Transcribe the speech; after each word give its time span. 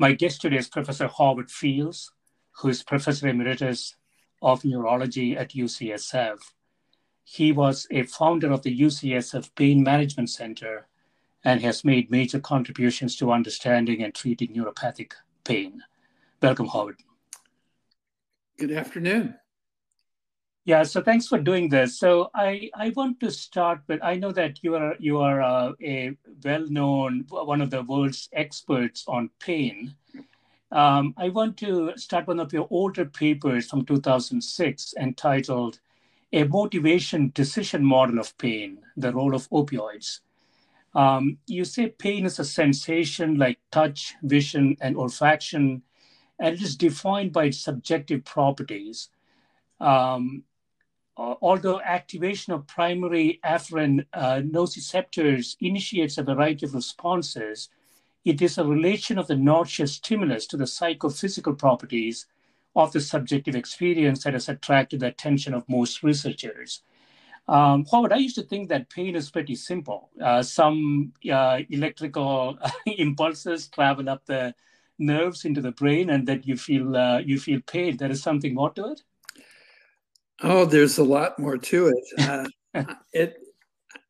My 0.00 0.12
guest 0.12 0.40
today 0.40 0.56
is 0.56 0.66
Professor 0.66 1.08
Howard 1.08 1.50
Fields, 1.50 2.10
who 2.52 2.70
is 2.70 2.82
Professor 2.82 3.28
Emeritus 3.28 3.96
of 4.40 4.64
Neurology 4.64 5.36
at 5.36 5.50
UCSF. 5.50 6.38
He 7.22 7.52
was 7.52 7.86
a 7.90 8.04
founder 8.04 8.50
of 8.50 8.62
the 8.62 8.74
UCSF 8.80 9.54
Pain 9.54 9.82
Management 9.82 10.30
Center 10.30 10.88
and 11.44 11.60
has 11.60 11.84
made 11.84 12.10
major 12.10 12.40
contributions 12.40 13.14
to 13.16 13.30
understanding 13.30 14.02
and 14.02 14.14
treating 14.14 14.54
neuropathic 14.54 15.12
pain. 15.44 15.82
Welcome, 16.40 16.68
Howard. 16.68 16.96
Good 18.56 18.72
afternoon. 18.72 19.34
Yeah, 20.64 20.82
so 20.82 21.00
thanks 21.02 21.26
for 21.26 21.38
doing 21.38 21.68
this. 21.68 21.98
So 21.98 22.30
I, 22.34 22.70
I 22.74 22.90
want 22.94 23.18
to 23.20 23.30
start 23.30 23.80
with 23.88 24.00
I 24.02 24.16
know 24.16 24.30
that 24.32 24.62
you 24.62 24.74
are 24.76 24.94
you 24.98 25.18
are 25.18 25.40
uh, 25.42 25.72
a 25.82 26.16
well-known 26.44 27.24
one 27.30 27.60
of 27.62 27.70
the 27.70 27.82
world's 27.82 28.28
experts 28.32 29.04
on 29.08 29.30
pain. 29.40 29.94
Um, 30.72 31.14
I 31.18 31.30
want 31.30 31.56
to 31.58 31.92
start 31.96 32.28
one 32.28 32.40
of 32.40 32.52
your 32.52 32.68
older 32.70 33.04
papers 33.06 33.68
from 33.70 33.84
2006 33.86 34.94
entitled 35.00 35.80
"A 36.32 36.44
Motivation 36.44 37.32
Decision 37.34 37.84
Model 37.84 38.18
of 38.20 38.36
Pain: 38.38 38.78
The 38.96 39.12
Role 39.12 39.34
of 39.34 39.48
Opioids." 39.50 40.20
Um, 40.94 41.38
you 41.46 41.64
say 41.64 41.88
pain 41.88 42.26
is 42.26 42.38
a 42.38 42.44
sensation 42.44 43.36
like 43.38 43.58
touch, 43.72 44.14
vision, 44.22 44.76
and 44.80 44.96
olfaction, 44.96 45.82
and 46.40 46.54
it 46.56 46.62
is 46.62 46.76
defined 46.76 47.32
by 47.32 47.46
its 47.46 47.60
subjective 47.60 48.24
properties. 48.24 49.10
Um, 49.80 50.44
although 51.42 51.80
activation 51.80 52.52
of 52.52 52.66
primary 52.66 53.40
afferent 53.44 54.06
uh, 54.12 54.40
nociceptors 54.44 55.56
initiates 55.60 56.18
a 56.18 56.22
variety 56.22 56.66
of 56.66 56.74
responses, 56.74 57.68
it 58.24 58.40
is 58.40 58.58
a 58.58 58.64
relation 58.64 59.18
of 59.18 59.26
the 59.26 59.36
noxious 59.36 59.94
stimulus 59.94 60.46
to 60.46 60.56
the 60.56 60.66
psychophysical 60.66 61.54
properties 61.54 62.26
of 62.76 62.92
the 62.92 63.00
subjective 63.00 63.54
experience 63.54 64.24
that 64.24 64.34
has 64.34 64.48
attracted 64.48 65.00
the 65.00 65.08
attention 65.08 65.54
of 65.54 65.68
most 65.68 66.02
researchers. 66.02 66.82
Um, 67.48 67.84
Howard, 67.90 68.12
I 68.12 68.16
used 68.18 68.36
to 68.36 68.42
think 68.42 68.68
that 68.68 68.90
pain 68.90 69.16
is 69.16 69.30
pretty 69.30 69.56
simple. 69.56 70.10
Uh, 70.22 70.42
some 70.42 71.12
uh, 71.30 71.60
electrical 71.68 72.58
impulses 72.86 73.68
travel 73.68 74.08
up 74.08 74.24
the 74.26 74.54
nerves 74.98 75.44
into 75.44 75.60
the 75.60 75.72
brain, 75.72 76.10
and 76.10 76.28
that 76.28 76.46
you 76.46 76.56
feel 76.56 76.96
uh, 76.96 77.18
you 77.18 77.40
feel 77.40 77.60
pain. 77.66 77.96
There 77.96 78.10
is 78.10 78.22
something 78.22 78.54
more 78.54 78.70
to 78.74 78.92
it. 78.92 79.02
Oh, 80.42 80.64
there's 80.64 80.98
a 80.98 81.04
lot 81.04 81.38
more 81.38 81.58
to 81.58 81.88
it. 81.88 82.48
Uh, 82.72 82.84
it 83.12 83.34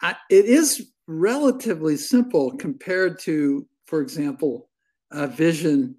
I, 0.02 0.14
it 0.28 0.44
is 0.44 0.90
relatively 1.06 1.96
simple 1.96 2.56
compared 2.58 3.18
to, 3.20 3.66
for 3.86 4.02
example, 4.02 4.68
uh, 5.12 5.28
vision 5.28 5.96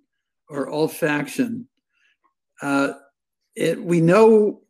or 0.47 0.68
olfaction. 0.68 1.66
Uh, 2.62 2.94
it, 3.56 3.81
we 3.84 4.00
know 4.00 4.62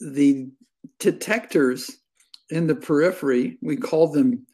the 0.00 0.50
detectors 0.98 1.98
in 2.50 2.66
the 2.66 2.74
periphery. 2.74 3.56
We 3.62 3.76
call 3.76 4.08
them 4.10 4.44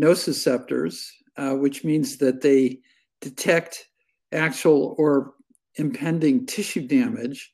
nociceptors, 0.00 1.06
uh, 1.36 1.54
which 1.54 1.84
means 1.84 2.16
that 2.18 2.40
they 2.40 2.80
detect 3.20 3.86
actual 4.32 4.96
or 4.98 5.34
impending 5.76 6.44
tissue 6.44 6.86
damage. 6.86 7.52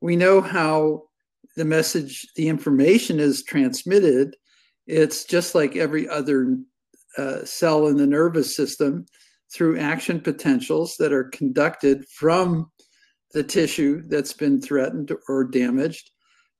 We 0.00 0.16
know 0.16 0.40
how 0.40 1.04
the 1.56 1.64
message, 1.64 2.26
the 2.36 2.48
information 2.48 3.20
is 3.20 3.44
transmitted, 3.44 4.36
it's 4.86 5.24
just 5.24 5.54
like 5.54 5.76
every 5.76 6.08
other 6.08 6.56
uh, 7.16 7.44
cell 7.44 7.86
in 7.86 7.96
the 7.96 8.06
nervous 8.06 8.54
system 8.54 9.06
through 9.52 9.78
action 9.78 10.20
potentials 10.20 10.96
that 10.98 11.12
are 11.12 11.24
conducted 11.24 12.04
from 12.08 12.70
the 13.32 13.42
tissue 13.42 14.02
that's 14.08 14.32
been 14.32 14.60
threatened 14.60 15.12
or 15.28 15.44
damaged 15.44 16.10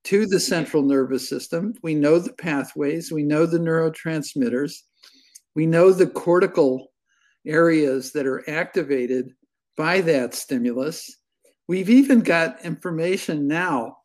to 0.04 0.26
the 0.26 0.40
central 0.40 0.82
nervous 0.82 1.28
system. 1.28 1.74
We 1.82 1.94
know 1.94 2.18
the 2.18 2.32
pathways, 2.34 3.10
we 3.10 3.22
know 3.22 3.46
the 3.46 3.58
neurotransmitters, 3.58 4.74
we 5.54 5.66
know 5.66 5.92
the 5.92 6.06
cortical 6.06 6.88
areas 7.46 8.12
that 8.12 8.26
are 8.26 8.48
activated 8.48 9.32
by 9.76 10.00
that 10.02 10.34
stimulus. 10.34 11.18
We've 11.68 11.90
even 11.90 12.20
got 12.20 12.64
information 12.64 13.46
now 13.46 13.96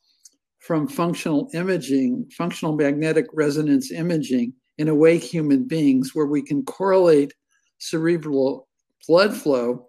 from 0.59 0.87
functional 0.87 1.49
imaging, 1.53 2.29
functional 2.37 2.75
magnetic 2.75 3.25
resonance 3.33 3.91
imaging 3.91 4.53
in 4.77 4.87
awake 4.87 5.23
human 5.23 5.65
beings, 5.65 6.11
where 6.13 6.25
we 6.25 6.41
can 6.41 6.63
correlate 6.63 7.33
cerebral 7.79 8.67
blood 9.07 9.35
flow 9.35 9.87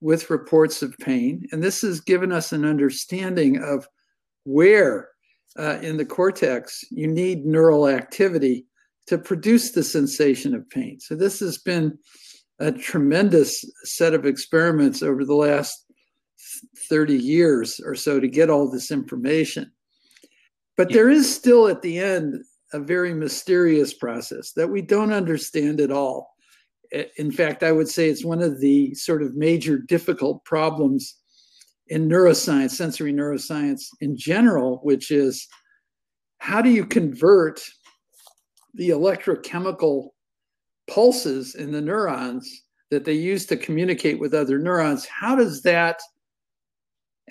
with 0.00 0.30
reports 0.30 0.82
of 0.82 0.96
pain. 0.98 1.46
And 1.52 1.62
this 1.62 1.82
has 1.82 2.00
given 2.00 2.32
us 2.32 2.52
an 2.52 2.64
understanding 2.64 3.62
of 3.62 3.86
where 4.44 5.08
uh, 5.58 5.78
in 5.82 5.96
the 5.96 6.04
cortex 6.04 6.84
you 6.90 7.06
need 7.06 7.44
neural 7.44 7.88
activity 7.88 8.66
to 9.06 9.18
produce 9.18 9.72
the 9.72 9.82
sensation 9.82 10.54
of 10.54 10.68
pain. 10.70 10.98
So, 11.00 11.14
this 11.14 11.40
has 11.40 11.58
been 11.58 11.98
a 12.58 12.72
tremendous 12.72 13.64
set 13.84 14.14
of 14.14 14.24
experiments 14.24 15.02
over 15.02 15.24
the 15.24 15.34
last 15.34 15.84
30 16.88 17.16
years 17.16 17.80
or 17.84 17.94
so 17.94 18.20
to 18.20 18.28
get 18.28 18.50
all 18.50 18.70
this 18.70 18.90
information. 18.90 19.70
But 20.76 20.92
there 20.92 21.10
is 21.10 21.32
still 21.32 21.68
at 21.68 21.82
the 21.82 21.98
end 21.98 22.42
a 22.72 22.78
very 22.78 23.12
mysterious 23.12 23.92
process 23.92 24.52
that 24.52 24.68
we 24.68 24.80
don't 24.80 25.12
understand 25.12 25.80
at 25.80 25.92
all. 25.92 26.34
In 27.16 27.30
fact, 27.30 27.62
I 27.62 27.72
would 27.72 27.88
say 27.88 28.08
it's 28.08 28.24
one 28.24 28.42
of 28.42 28.60
the 28.60 28.94
sort 28.94 29.22
of 29.22 29.34
major 29.34 29.78
difficult 29.78 30.44
problems 30.44 31.16
in 31.88 32.08
neuroscience, 32.08 32.70
sensory 32.70 33.12
neuroscience 33.12 33.84
in 34.00 34.16
general, 34.16 34.80
which 34.82 35.10
is 35.10 35.46
how 36.38 36.62
do 36.62 36.70
you 36.70 36.84
convert 36.84 37.62
the 38.74 38.90
electrochemical 38.90 40.08
pulses 40.88 41.54
in 41.54 41.70
the 41.72 41.80
neurons 41.80 42.62
that 42.90 43.04
they 43.04 43.12
use 43.12 43.46
to 43.46 43.56
communicate 43.56 44.18
with 44.18 44.34
other 44.34 44.58
neurons? 44.58 45.06
How 45.06 45.36
does 45.36 45.62
that 45.62 46.00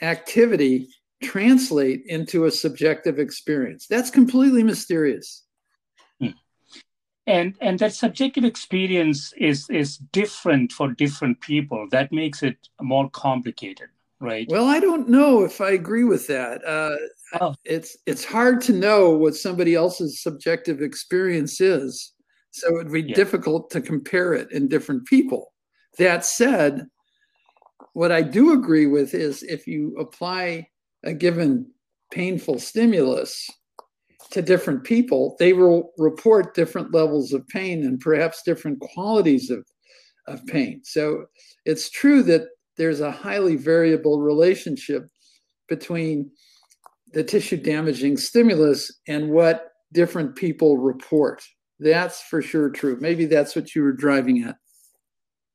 activity 0.02 0.88
translate 1.22 2.04
into 2.08 2.46
a 2.46 2.52
subjective 2.52 3.20
experience. 3.20 3.88
That's 3.88 4.10
completely 4.10 4.64
mysterious. 4.64 5.44
Hmm. 6.20 6.30
and 7.28 7.56
and 7.62 7.80
that 7.80 7.94
subjective 7.94 8.44
experience 8.44 9.34
is 9.38 9.70
is 9.70 9.98
different 9.98 10.72
for 10.72 10.92
different 10.94 11.40
people 11.42 11.88
that 11.92 12.12
makes 12.12 12.44
it 12.44 12.58
more 12.82 13.10
complicated 13.10 13.90
right 14.20 14.48
well 14.50 14.66
i 14.66 14.80
don't 14.80 15.10
know 15.10 15.44
if 15.44 15.62
i 15.62 15.72
agree 15.72 16.04
with 16.04 16.28
that 16.28 16.64
uh, 16.66 16.96
oh. 17.42 17.56
it's 17.66 17.98
it's 18.06 18.26
hard 18.26 18.62
to 18.62 18.74
know 18.74 19.10
what 19.10 19.36
somebody 19.36 19.76
else's 19.76 20.22
subjective 20.22 20.82
experience 20.82 21.62
is 21.62 22.14
so 22.52 22.80
it'd 22.80 22.92
be 22.92 23.02
yeah. 23.02 23.16
difficult 23.16 23.70
to 23.72 23.82
compare 23.82 24.34
it 24.34 24.52
in 24.52 24.68
different 24.68 25.06
people 25.06 25.54
that 25.98 26.26
said 26.26 26.88
what 27.94 28.12
i 28.12 28.22
do 28.22 28.54
agree 28.54 28.88
with 28.88 29.14
is 29.14 29.44
if 29.44 29.68
you 29.68 29.96
apply 29.98 30.68
a 31.04 31.14
given 31.14 31.66
painful 32.12 32.60
stimulus 32.60 33.50
to 34.32 34.42
different 34.42 34.84
people, 34.84 35.36
they 35.40 35.54
will 35.54 35.92
report 35.98 36.56
different 36.56 36.94
levels 36.94 37.34
of 37.34 37.48
pain 37.48 37.84
and 37.84 38.00
perhaps 38.00 38.44
different 38.44 38.80
qualities 38.80 39.50
of, 39.50 39.66
of 40.28 40.46
pain. 40.48 40.82
So 40.84 41.26
it's 41.66 41.90
true 41.90 42.24
that 42.24 42.44
there's 42.78 43.02
a 43.02 43.12
highly 43.12 43.56
variable 43.58 44.22
relationship 44.22 45.08
between 45.68 46.32
the 47.14 47.24
tissue 47.24 47.58
damaging 47.58 48.18
stimulus 48.18 48.92
and 49.08 49.30
what 49.30 49.72
different 49.94 50.36
people 50.36 50.78
report. 50.78 51.44
That's 51.80 52.22
for 52.22 52.42
sure 52.42 52.70
true. 52.70 52.98
Maybe 53.02 53.26
that's 53.26 53.56
what 53.56 53.76
you 53.76 53.84
were 53.84 53.92
driving 53.92 54.44
at. 54.44 54.56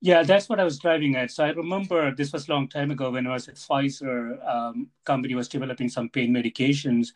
Yeah, 0.00 0.22
that's 0.22 0.48
what 0.48 0.60
I 0.60 0.64
was 0.64 0.78
driving 0.78 1.16
at. 1.16 1.30
So 1.30 1.44
I 1.44 1.50
remember 1.50 2.14
this 2.14 2.32
was 2.32 2.48
a 2.48 2.52
long 2.52 2.68
time 2.68 2.90
ago 2.90 3.10
when 3.10 3.26
I 3.26 3.32
was 3.32 3.48
at 3.48 3.54
Pfizer. 3.54 4.46
Um, 4.46 4.88
company 5.04 5.34
was 5.34 5.48
developing 5.48 5.88
some 5.88 6.08
pain 6.08 6.32
medications, 6.32 7.08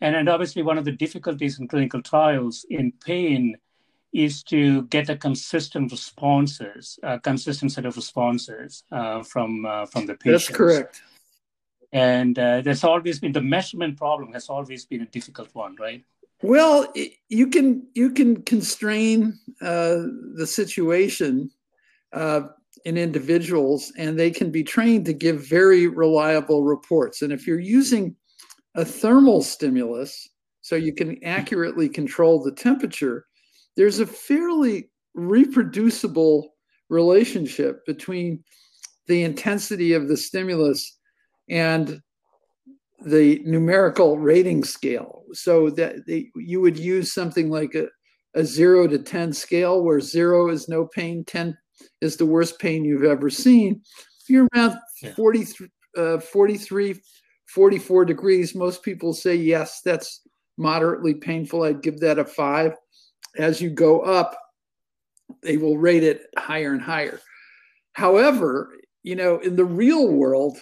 and, 0.00 0.16
and 0.16 0.28
obviously, 0.28 0.62
one 0.62 0.78
of 0.78 0.84
the 0.84 0.92
difficulties 0.92 1.58
in 1.58 1.68
clinical 1.68 2.02
trials 2.02 2.64
in 2.70 2.92
pain 3.04 3.56
is 4.12 4.42
to 4.44 4.82
get 4.84 5.10
a 5.10 5.16
consistent 5.16 5.90
responses, 5.90 6.98
a 7.02 7.18
consistent 7.18 7.72
set 7.72 7.84
of 7.84 7.96
responses 7.96 8.84
uh, 8.92 9.22
from 9.22 9.66
uh, 9.66 9.86
from 9.86 10.06
the 10.06 10.14
patients. 10.14 10.48
That's 10.48 10.56
correct. 10.56 11.02
And 11.92 12.38
uh, 12.38 12.60
there's 12.62 12.84
always 12.84 13.20
been 13.20 13.32
the 13.32 13.40
measurement 13.40 13.96
problem 13.96 14.32
has 14.32 14.48
always 14.48 14.84
been 14.84 15.02
a 15.02 15.06
difficult 15.06 15.50
one, 15.52 15.76
right? 15.78 16.04
Well, 16.42 16.92
you 17.28 17.46
can 17.48 17.86
you 17.94 18.10
can 18.10 18.42
constrain 18.42 19.38
uh, 19.60 20.02
the 20.34 20.46
situation 20.46 21.50
uh, 22.14 22.42
in 22.84 22.96
individuals, 22.96 23.92
and 23.98 24.18
they 24.18 24.30
can 24.30 24.50
be 24.50 24.62
trained 24.62 25.04
to 25.06 25.12
give 25.12 25.48
very 25.48 25.86
reliable 25.86 26.62
reports. 26.64 27.22
And 27.22 27.32
if 27.32 27.46
you're 27.46 27.60
using 27.60 28.14
a 28.74 28.84
thermal 28.84 29.42
stimulus, 29.42 30.28
so 30.60 30.76
you 30.76 30.94
can 30.94 31.22
accurately 31.24 31.88
control 31.88 32.42
the 32.42 32.52
temperature, 32.52 33.26
there's 33.76 34.00
a 34.00 34.06
fairly 34.06 34.90
reproducible 35.14 36.54
relationship 36.88 37.84
between 37.86 38.42
the 39.06 39.22
intensity 39.22 39.92
of 39.92 40.08
the 40.08 40.16
stimulus 40.16 40.98
and 41.50 42.00
the 43.04 43.40
numerical 43.44 44.18
rating 44.18 44.64
scale. 44.64 45.24
So 45.32 45.70
that 45.70 46.06
they, 46.06 46.30
you 46.36 46.60
would 46.60 46.78
use 46.78 47.12
something 47.12 47.50
like 47.50 47.74
a, 47.74 47.88
a 48.34 48.44
zero 48.44 48.86
to 48.86 48.98
10 48.98 49.32
scale, 49.32 49.82
where 49.82 50.00
zero 50.00 50.48
is 50.48 50.68
no 50.68 50.86
pain, 50.86 51.24
10 51.24 51.56
is 52.00 52.16
the 52.16 52.26
worst 52.26 52.58
pain 52.58 52.84
you've 52.84 53.04
ever 53.04 53.30
seen. 53.30 53.82
You're 54.28 54.48
around 54.54 54.78
yeah. 55.02 55.14
40, 55.14 55.46
uh, 55.96 56.18
43, 56.18 57.00
44 57.46 58.04
degrees, 58.04 58.54
most 58.54 58.82
people 58.82 59.12
say, 59.12 59.34
yes, 59.34 59.80
that's 59.84 60.22
moderately 60.56 61.14
painful. 61.14 61.62
I'd 61.62 61.82
give 61.82 62.00
that 62.00 62.18
a 62.18 62.24
five. 62.24 62.72
As 63.36 63.60
you 63.60 63.70
go 63.70 64.00
up, 64.00 64.36
they 65.42 65.56
will 65.56 65.78
rate 65.78 66.02
it 66.02 66.22
higher 66.38 66.72
and 66.72 66.82
higher. 66.82 67.20
However, 67.92 68.72
you 69.02 69.14
know, 69.14 69.38
in 69.38 69.56
the 69.56 69.64
real 69.64 70.08
world, 70.08 70.58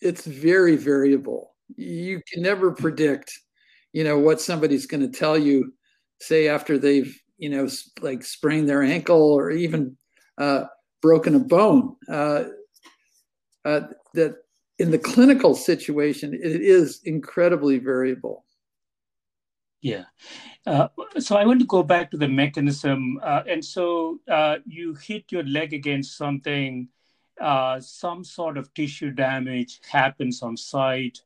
it's 0.00 0.24
very 0.24 0.76
variable. 0.76 1.54
You 1.76 2.20
can 2.32 2.42
never 2.42 2.72
predict, 2.72 3.38
you 3.92 4.04
know, 4.04 4.18
what 4.18 4.40
somebody's 4.40 4.86
going 4.86 5.00
to 5.00 5.18
tell 5.18 5.38
you, 5.38 5.72
say, 6.20 6.48
after 6.48 6.78
they've, 6.78 7.20
you 7.38 7.50
know, 7.50 7.68
like 8.00 8.24
sprained 8.24 8.68
their 8.68 8.82
ankle 8.82 9.32
or 9.32 9.50
even 9.50 9.96
broken 11.02 11.34
a 11.34 11.40
bone. 11.40 11.96
Uh, 12.08 12.44
uh, 13.64 13.80
that 14.14 14.36
in 14.78 14.90
the 14.90 14.98
clinical 14.98 15.54
situation, 15.54 16.34
it 16.34 16.60
is 16.62 17.00
incredibly 17.04 17.78
variable. 17.78 18.44
Yeah. 19.82 20.04
Uh, 20.66 20.88
so 21.18 21.36
I 21.36 21.44
want 21.44 21.60
to 21.60 21.66
go 21.66 21.82
back 21.82 22.10
to 22.10 22.16
the 22.16 22.28
mechanism. 22.28 23.18
Uh, 23.22 23.42
and 23.48 23.64
so 23.64 24.20
uh, 24.28 24.56
you 24.66 24.94
hit 24.94 25.24
your 25.30 25.44
leg 25.44 25.72
against 25.72 26.16
something, 26.16 26.88
uh, 27.40 27.80
some 27.80 28.24
sort 28.24 28.56
of 28.56 28.72
tissue 28.74 29.10
damage 29.10 29.80
happens 29.88 30.42
on 30.42 30.56
site. 30.56 31.20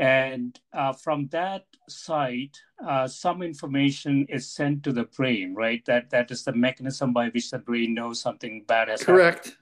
And 0.00 0.58
uh, 0.72 0.94
from 0.94 1.28
that 1.28 1.66
site, 1.86 2.58
uh, 2.82 3.06
some 3.06 3.42
information 3.42 4.24
is 4.30 4.48
sent 4.48 4.82
to 4.84 4.92
the 4.92 5.04
brain, 5.04 5.54
right? 5.54 5.84
That 5.84 6.08
That 6.08 6.30
is 6.30 6.42
the 6.42 6.54
mechanism 6.54 7.12
by 7.12 7.28
which 7.28 7.50
the 7.50 7.58
brain 7.58 7.92
knows 7.92 8.18
something 8.18 8.64
bad 8.66 8.88
has 8.88 9.02
Correct. 9.02 9.48
happened. 9.48 9.56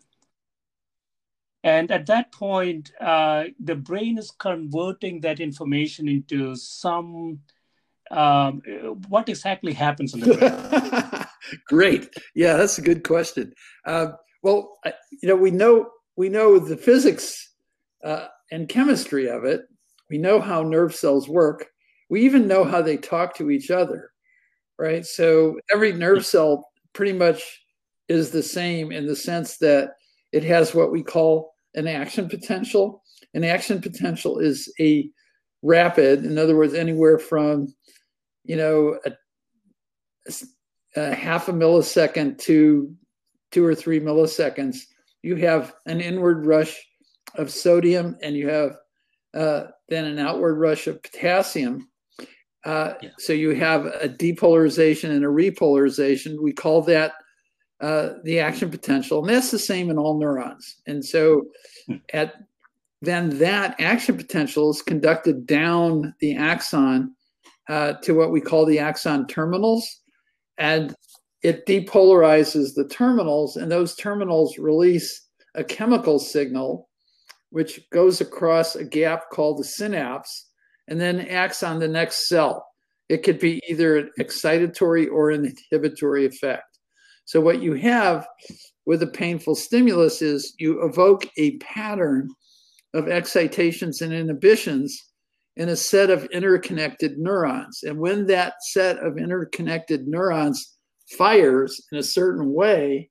And 1.64 1.90
at 1.90 2.06
that 2.06 2.31
point, 2.31 2.93
uh, 3.00 3.46
the 3.58 3.75
brain 3.75 4.17
is 4.17 4.31
converting 4.31 5.20
that 5.23 5.40
information 5.40 6.08
into 6.08 6.55
some. 6.55 7.40
Um, 8.12 8.62
what 9.08 9.29
exactly 9.29 9.73
happens 9.73 10.14
in 10.14 10.20
the 10.20 10.37
brain? 10.37 11.26
Great. 11.67 12.14
Yeah, 12.37 12.56
that's 12.56 12.79
a 12.79 12.82
good 12.82 13.02
question. 13.02 13.52
Uh, 13.85 14.12
well, 14.43 14.79
you 15.11 15.29
know, 15.29 15.37
we 15.37 15.50
know 15.50 15.90
we 16.17 16.29
know 16.29 16.61
the 16.61 16.76
physics 16.76 17.52
uh, 18.05 18.29
and 18.52 18.69
chemistry 18.69 19.29
of 19.29 19.44
it. 19.44 19.62
We 20.10 20.19
know 20.19 20.40
how 20.40 20.62
nerve 20.62 20.94
cells 20.94 21.28
work. 21.28 21.66
We 22.08 22.22
even 22.22 22.49
know 22.49 22.64
how 22.64 22.82
they 22.82 22.96
talk 22.96 23.37
to 23.37 23.50
each 23.50 23.70
other, 23.70 24.10
right? 24.78 25.05
So 25.05 25.58
every 25.72 25.93
nerve 25.93 26.25
cell 26.25 26.69
pretty 26.93 27.12
much 27.12 27.43
is 28.08 28.31
the 28.31 28.43
same 28.43 28.90
in 28.90 29.06
the 29.06 29.16
sense 29.16 29.58
that 29.58 29.90
it 30.32 30.43
has 30.44 30.75
what 30.75 30.90
we 30.90 31.02
call 31.02 31.52
an 31.75 31.87
action 31.87 32.28
potential. 32.28 33.02
An 33.34 33.44
action 33.44 33.81
potential 33.81 34.38
is 34.38 34.72
a 34.81 35.10
rapid, 35.62 36.25
in 36.25 36.38
other 36.38 36.56
words, 36.56 36.75
anywhere 36.75 37.19
from, 37.19 37.75
you 38.44 38.56
know, 38.56 38.99
a, 39.04 39.12
a 40.97 41.14
half 41.14 41.49
a 41.49 41.52
millisecond 41.52 42.38
to 42.38 42.94
two 43.50 43.64
or 43.64 43.75
three 43.75 44.00
milliseconds. 44.00 44.78
You 45.23 45.37
have 45.37 45.75
an 45.87 46.00
inward 46.00 46.47
rush 46.47 46.76
of 47.35 47.50
sodium 47.50 48.16
and 48.23 48.37
you 48.37 48.49
have 48.49 48.76
uh, 49.35 49.64
then 49.88 50.04
an 50.04 50.18
outward 50.18 50.54
rush 50.57 50.87
of 50.87 51.02
potassium. 51.02 51.88
Uh, 52.64 52.95
yeah. 53.02 53.11
So 53.18 53.33
you 53.33 53.54
have 53.54 53.87
a 53.87 54.09
depolarization 54.09 55.11
and 55.11 55.25
a 55.25 55.28
repolarization. 55.28 56.42
We 56.42 56.52
call 56.52 56.83
that 56.83 57.14
uh, 57.80 58.14
the 58.25 58.40
action 58.40 58.71
potential, 58.71 59.21
and 59.21 59.28
that's 59.28 59.50
the 59.50 59.59
same 59.59 59.90
in 59.90 59.99
all 59.99 60.18
neurons. 60.18 60.80
And 60.87 61.04
so, 61.04 61.45
hmm. 61.87 61.97
at 62.12 62.35
then 63.00 63.38
that 63.38 63.80
action 63.80 64.16
potential 64.16 64.71
is 64.71 64.83
conducted 64.83 65.47
down 65.47 66.12
the 66.18 66.37
axon 66.37 67.14
uh, 67.68 67.92
to 68.02 68.12
what 68.14 68.33
we 68.33 68.40
call 68.40 68.66
the 68.66 68.80
axon 68.80 69.26
terminals, 69.28 70.00
and 70.59 70.97
it 71.42 71.64
depolarizes 71.66 72.75
the 72.75 72.88
terminals, 72.88 73.57
and 73.57 73.71
those 73.71 73.95
terminals 73.95 74.59
release 74.59 75.28
a 75.54 75.62
chemical 75.62 76.18
signal, 76.18 76.88
which 77.50 77.88
goes 77.90 78.21
across 78.21 78.76
a 78.76 78.85
gap 78.85 79.31
called 79.31 79.59
the 79.59 79.64
synapse, 79.64 80.47
and 80.88 81.00
then 81.00 81.21
acts 81.21 81.62
on 81.62 81.78
the 81.78 81.88
next 81.88 82.28
cell. 82.28 82.67
It 83.09 83.23
could 83.23 83.38
be 83.38 83.61
either 83.69 83.97
an 83.97 84.11
excitatory 84.21 85.11
or 85.11 85.31
an 85.31 85.45
inhibitory 85.47 86.26
effect. 86.26 86.78
So, 87.25 87.40
what 87.40 87.62
you 87.62 87.75
have 87.75 88.26
with 88.87 89.02
a 89.02 89.07
painful 89.07 89.55
stimulus 89.55 90.23
is 90.23 90.55
you 90.59 90.83
evoke 90.85 91.26
a 91.37 91.57
pattern 91.59 92.31
of 92.95 93.09
excitations 93.09 94.00
and 94.00 94.12
inhibitions 94.12 94.99
in 95.57 95.69
a 95.69 95.76
set 95.76 96.09
of 96.09 96.25
interconnected 96.26 97.19
neurons. 97.19 97.83
And 97.83 97.99
when 97.99 98.26
that 98.26 98.55
set 98.61 98.99
of 98.99 99.19
interconnected 99.19 100.07
neurons 100.07 100.78
fires 101.17 101.83
in 101.93 101.99
a 101.99 102.02
certain 102.02 102.52
way, 102.52 103.11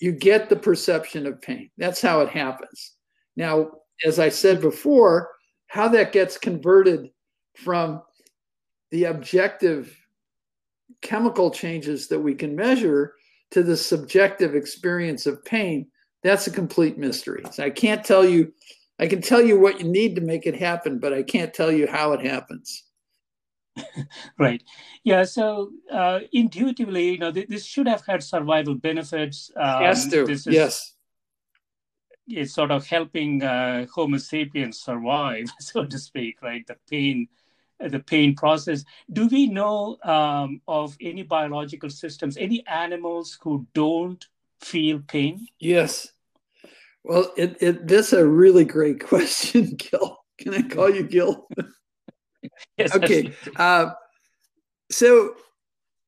you 0.00 0.12
get 0.12 0.48
the 0.48 0.56
perception 0.56 1.26
of 1.26 1.40
pain. 1.40 1.70
That's 1.76 2.00
how 2.00 2.20
it 2.20 2.30
happens. 2.30 2.94
Now, 3.36 3.70
as 4.04 4.18
I 4.18 4.28
said 4.28 4.60
before, 4.60 5.30
how 5.66 5.88
that 5.88 6.12
gets 6.12 6.36
converted 6.36 7.10
from 7.56 8.02
the 8.90 9.04
objective 9.04 9.96
chemical 11.02 11.50
changes 11.50 12.08
that 12.08 12.20
we 12.20 12.34
can 12.34 12.56
measure 12.56 13.14
to 13.50 13.62
the 13.62 13.76
subjective 13.76 14.54
experience 14.54 15.26
of 15.26 15.44
pain, 15.44 15.86
that's 16.22 16.46
a 16.46 16.50
complete 16.50 16.98
mystery. 16.98 17.42
So 17.52 17.64
I 17.64 17.70
can't 17.70 18.04
tell 18.04 18.24
you, 18.24 18.52
I 18.98 19.06
can 19.06 19.22
tell 19.22 19.42
you 19.42 19.58
what 19.58 19.80
you 19.80 19.88
need 19.88 20.14
to 20.16 20.20
make 20.20 20.46
it 20.46 20.54
happen, 20.54 20.98
but 20.98 21.12
I 21.12 21.22
can't 21.22 21.54
tell 21.54 21.72
you 21.72 21.86
how 21.86 22.12
it 22.12 22.24
happens. 22.24 22.84
right. 24.38 24.62
Yeah. 25.04 25.24
So 25.24 25.70
uh, 25.90 26.20
intuitively, 26.32 27.12
you 27.12 27.18
know, 27.18 27.32
th- 27.32 27.48
this 27.48 27.64
should 27.64 27.88
have 27.88 28.04
had 28.06 28.22
survival 28.22 28.74
benefits. 28.74 29.50
Um, 29.56 29.82
has 29.82 30.06
to. 30.08 30.24
This 30.24 30.46
is, 30.46 30.54
yes. 30.54 30.94
It's 32.30 32.54
sort 32.54 32.70
of 32.70 32.86
helping 32.86 33.42
uh, 33.42 33.86
Homo 33.94 34.18
sapiens 34.18 34.80
survive, 34.80 35.46
so 35.60 35.84
to 35.84 35.98
speak. 35.98 36.42
Right. 36.42 36.66
The 36.66 36.76
pain, 36.88 37.28
the 37.78 38.00
pain 38.00 38.34
process. 38.34 38.84
Do 39.12 39.28
we 39.28 39.46
know 39.46 39.98
um, 40.04 40.60
of 40.68 40.96
any 41.00 41.22
biological 41.22 41.90
systems, 41.90 42.36
any 42.36 42.66
animals 42.66 43.38
who 43.42 43.66
don't 43.74 44.24
feel 44.60 45.00
pain? 45.00 45.46
Yes. 45.58 46.08
Well, 47.04 47.32
it, 47.36 47.56
it 47.60 47.86
this 47.86 48.08
is 48.08 48.18
a 48.18 48.26
really 48.26 48.64
great 48.64 49.04
question, 49.06 49.76
Gil. 49.76 50.18
Can 50.38 50.54
I 50.54 50.62
call 50.62 50.90
you 50.90 51.04
Gil? 51.04 51.48
yes. 52.78 52.94
Okay. 52.94 53.32
Uh, 53.56 53.90
so 54.90 55.34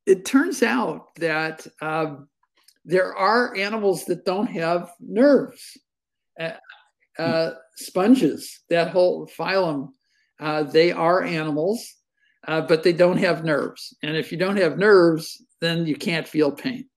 it 0.07 0.25
turns 0.25 0.63
out 0.63 1.15
that 1.17 1.67
um, 1.81 2.29
there 2.85 3.15
are 3.15 3.57
animals 3.57 4.05
that 4.07 4.25
don't 4.25 4.49
have 4.49 4.91
nerves. 5.01 5.79
Uh, 6.39 6.53
uh, 7.19 7.51
sponges, 7.77 8.61
that 8.71 8.91
whole 8.91 9.27
phylum, 9.27 9.89
uh, 10.41 10.63
they 10.63 10.91
are 10.91 11.23
animals, 11.23 11.87
uh, 12.49 12.61
but 12.61 12.83
they 12.83 12.93
don't 12.93 13.19
have 13.19 13.45
nerves. 13.45 13.95
And 14.03 14.17
if 14.17 14.33
you 14.33 14.39
don't 14.39 14.57
have 14.57 14.79
nerves, 14.79 15.43
then 15.61 15.87
you 15.87 15.95
can't 15.95 16.27
feel 16.27 16.51
pain, 16.51 16.89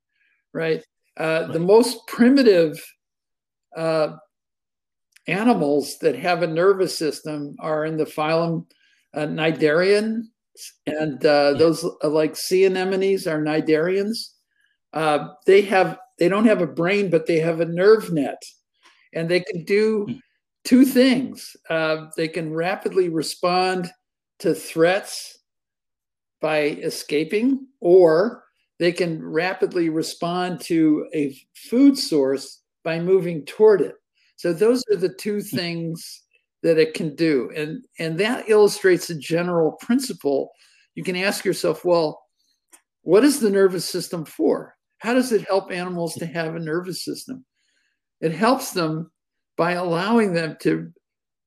right? 0.53 0.83
Uh, 1.19 1.43
right. 1.43 1.53
The 1.53 1.59
most 1.59 2.07
primitive 2.07 2.81
uh, 3.75 4.15
animals 5.27 5.97
that 5.99 6.17
have 6.17 6.43
a 6.43 6.47
nervous 6.47 6.97
system 6.97 7.55
are 7.59 7.85
in 7.85 7.97
the 7.97 8.05
phylum 8.05 8.65
uh, 9.13 9.21
Cnidarian, 9.27 10.23
and 10.85 11.25
uh, 11.25 11.53
those 11.53 11.85
uh, 12.03 12.09
like 12.09 12.35
sea 12.35 12.65
anemones 12.65 13.27
are 13.27 13.41
cnidarians. 13.41 14.29
Uh, 14.93 15.29
they 15.45 15.61
have 15.61 15.97
they 16.19 16.29
don't 16.29 16.45
have 16.45 16.61
a 16.61 16.67
brain, 16.67 17.09
but 17.09 17.25
they 17.25 17.39
have 17.39 17.59
a 17.59 17.65
nerve 17.65 18.11
net, 18.11 18.41
and 19.15 19.29
they 19.29 19.39
can 19.39 19.63
do 19.63 20.05
hmm. 20.07 20.13
two 20.63 20.85
things. 20.85 21.55
Uh, 21.69 22.07
they 22.15 22.27
can 22.27 22.53
rapidly 22.53 23.09
respond 23.09 23.89
to 24.39 24.53
threats 24.53 25.39
by 26.41 26.59
escaping, 26.59 27.65
or 27.79 28.43
they 28.77 28.91
can 28.91 29.23
rapidly 29.23 29.89
respond 29.89 30.59
to 30.59 31.07
a 31.15 31.35
food 31.55 31.97
source 31.97 32.61
by 32.83 32.99
moving 32.99 33.43
toward 33.45 33.81
it. 33.81 33.95
So 34.35 34.51
those 34.51 34.83
are 34.91 34.97
the 34.97 35.13
two 35.13 35.39
hmm. 35.39 35.55
things 35.57 36.21
that 36.61 36.77
it 36.77 36.93
can 36.93 37.15
do. 37.15 37.51
And, 37.55 37.85
and 37.99 38.17
that 38.19 38.49
illustrates 38.49 39.09
a 39.09 39.17
general 39.17 39.73
principle. 39.73 40.51
You 40.95 41.03
can 41.03 41.15
ask 41.15 41.45
yourself, 41.45 41.85
well, 41.85 42.23
what 43.03 43.23
is 43.23 43.39
the 43.39 43.51
nervous 43.51 43.85
system 43.85 44.25
for? 44.25 44.75
How 44.97 45.13
does 45.13 45.31
it 45.31 45.47
help 45.47 45.71
animals 45.71 46.15
to 46.15 46.25
have 46.25 46.55
a 46.55 46.59
nervous 46.59 47.05
system? 47.05 47.45
It 48.21 48.31
helps 48.31 48.71
them 48.71 49.11
by 49.57 49.73
allowing 49.73 50.33
them 50.33 50.57
to 50.61 50.91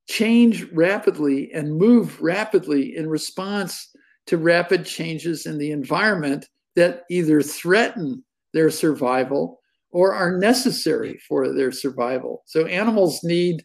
change 0.09 0.65
rapidly 0.73 1.51
and 1.53 1.77
move 1.77 2.21
rapidly 2.21 2.97
in 2.97 3.09
response 3.09 3.91
to 4.27 4.39
rapid 4.39 4.85
changes 4.85 5.47
in 5.47 5.59
the 5.59 5.71
environment 5.71 6.47
that 6.77 7.05
either 7.11 7.43
threaten 7.43 8.25
their 8.53 8.71
survival 8.71 9.61
or 9.91 10.15
are 10.15 10.39
necessary 10.39 11.19
for 11.29 11.53
their 11.53 11.73
survival. 11.73 12.43
So 12.47 12.67
animals 12.67 13.23
need, 13.23 13.65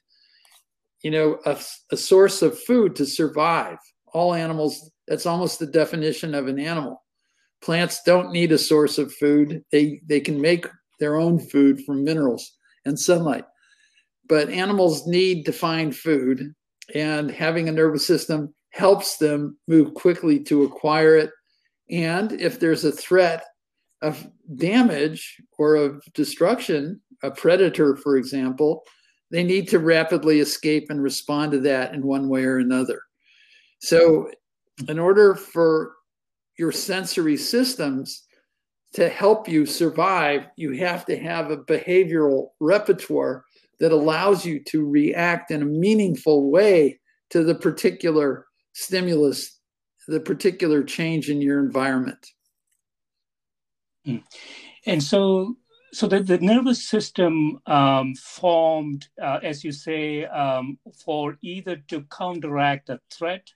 you 1.01 1.11
know, 1.11 1.39
a, 1.45 1.57
a 1.91 1.97
source 1.97 2.41
of 2.41 2.59
food 2.59 2.95
to 2.97 3.05
survive. 3.05 3.77
All 4.13 4.33
animals, 4.33 4.91
that's 5.07 5.25
almost 5.25 5.59
the 5.59 5.67
definition 5.67 6.33
of 6.33 6.47
an 6.47 6.59
animal. 6.59 7.03
Plants 7.61 8.01
don't 8.05 8.31
need 8.31 8.51
a 8.51 8.57
source 8.57 8.97
of 8.97 9.13
food. 9.13 9.63
They 9.71 10.01
they 10.05 10.19
can 10.19 10.39
make 10.39 10.65
their 10.99 11.15
own 11.15 11.39
food 11.39 11.83
from 11.85 12.03
minerals 12.03 12.57
and 12.85 12.99
sunlight. 12.99 13.45
But 14.27 14.49
animals 14.49 15.07
need 15.07 15.45
to 15.45 15.53
find 15.53 15.95
food 15.95 16.53
and 16.95 17.31
having 17.31 17.67
a 17.67 17.73
nervous 17.73 18.05
system 18.05 18.53
helps 18.71 19.17
them 19.17 19.57
move 19.67 19.93
quickly 19.93 20.39
to 20.43 20.63
acquire 20.63 21.15
it. 21.15 21.31
And 21.89 22.31
if 22.33 22.59
there's 22.59 22.85
a 22.85 22.91
threat 22.91 23.43
of 24.01 24.27
damage 24.55 25.41
or 25.57 25.75
of 25.75 26.03
destruction, 26.13 27.01
a 27.21 27.31
predator, 27.31 27.95
for 27.95 28.17
example, 28.17 28.83
they 29.31 29.43
need 29.43 29.67
to 29.69 29.79
rapidly 29.79 30.39
escape 30.39 30.87
and 30.89 31.01
respond 31.01 31.51
to 31.53 31.59
that 31.61 31.93
in 31.93 32.05
one 32.05 32.29
way 32.29 32.43
or 32.43 32.57
another. 32.57 33.01
So, 33.79 34.29
in 34.87 34.99
order 34.99 35.35
for 35.35 35.93
your 36.57 36.71
sensory 36.71 37.37
systems 37.37 38.23
to 38.93 39.09
help 39.09 39.47
you 39.47 39.65
survive, 39.65 40.47
you 40.55 40.73
have 40.73 41.05
to 41.05 41.17
have 41.17 41.49
a 41.49 41.57
behavioral 41.57 42.49
repertoire 42.59 43.43
that 43.79 43.91
allows 43.91 44.45
you 44.45 44.63
to 44.63 44.85
react 44.85 45.51
in 45.51 45.61
a 45.61 45.65
meaningful 45.65 46.51
way 46.51 46.99
to 47.31 47.43
the 47.43 47.55
particular 47.55 48.45
stimulus, 48.73 49.59
the 50.07 50.19
particular 50.19 50.83
change 50.83 51.29
in 51.29 51.41
your 51.41 51.59
environment. 51.59 52.27
Hmm. 54.05 54.17
And 54.85 55.01
so, 55.01 55.55
so 55.91 56.07
the, 56.07 56.19
the 56.19 56.37
nervous 56.37 56.87
system 56.87 57.59
um, 57.65 58.13
formed, 58.15 59.07
uh, 59.21 59.39
as 59.41 59.63
you 59.63 59.71
say, 59.71 60.25
um, 60.25 60.77
for 61.03 61.37
either 61.41 61.77
to 61.87 62.03
counteract 62.03 62.89
a 62.89 62.99
threat 63.11 63.47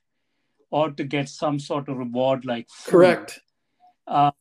or 0.71 0.91
to 0.91 1.03
get 1.03 1.29
some 1.29 1.59
sort 1.59 1.89
of 1.89 1.97
reward 1.97 2.43
like 2.45 2.67
food. 2.69 2.91
Correct. 2.91 3.39
Uh, 4.07 4.31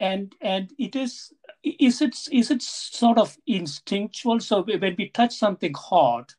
and 0.00 0.34
and 0.40 0.72
it 0.78 0.96
is 0.96 1.32
is 1.62 2.00
it 2.00 2.16
is 2.30 2.50
it 2.50 2.62
sort 2.62 3.18
of 3.18 3.36
instinctual? 3.46 4.40
So 4.40 4.62
when 4.62 4.94
we 4.96 5.08
touch 5.10 5.36
something 5.36 5.74
hot, 5.74 6.34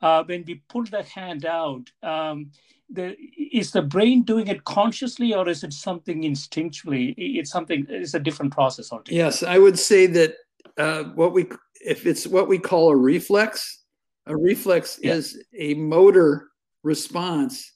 uh, 0.00 0.24
when 0.24 0.44
we 0.46 0.62
pull 0.68 0.84
the 0.84 1.02
hand 1.02 1.44
out, 1.44 1.90
um, 2.02 2.50
the, 2.90 3.16
is 3.38 3.72
the 3.72 3.82
brain 3.82 4.22
doing 4.22 4.48
it 4.48 4.64
consciously 4.64 5.34
or 5.34 5.48
is 5.48 5.64
it 5.64 5.72
something 5.72 6.22
instinctually? 6.22 7.14
It's 7.16 7.50
something. 7.50 7.86
It's 7.88 8.14
a 8.14 8.20
different 8.20 8.52
process 8.52 8.92
altogether. 8.92 9.16
Yes, 9.16 9.42
I 9.42 9.58
would 9.58 9.78
say 9.78 10.06
that 10.06 10.34
uh, 10.76 11.04
what 11.14 11.32
we 11.32 11.46
if 11.84 12.06
it's 12.06 12.26
what 12.26 12.48
we 12.48 12.58
call 12.58 12.90
a 12.90 12.96
reflex, 12.96 13.84
a 14.26 14.36
reflex 14.36 14.98
yeah. 15.02 15.14
is 15.14 15.42
a 15.58 15.74
motor 15.74 16.50
response 16.82 17.72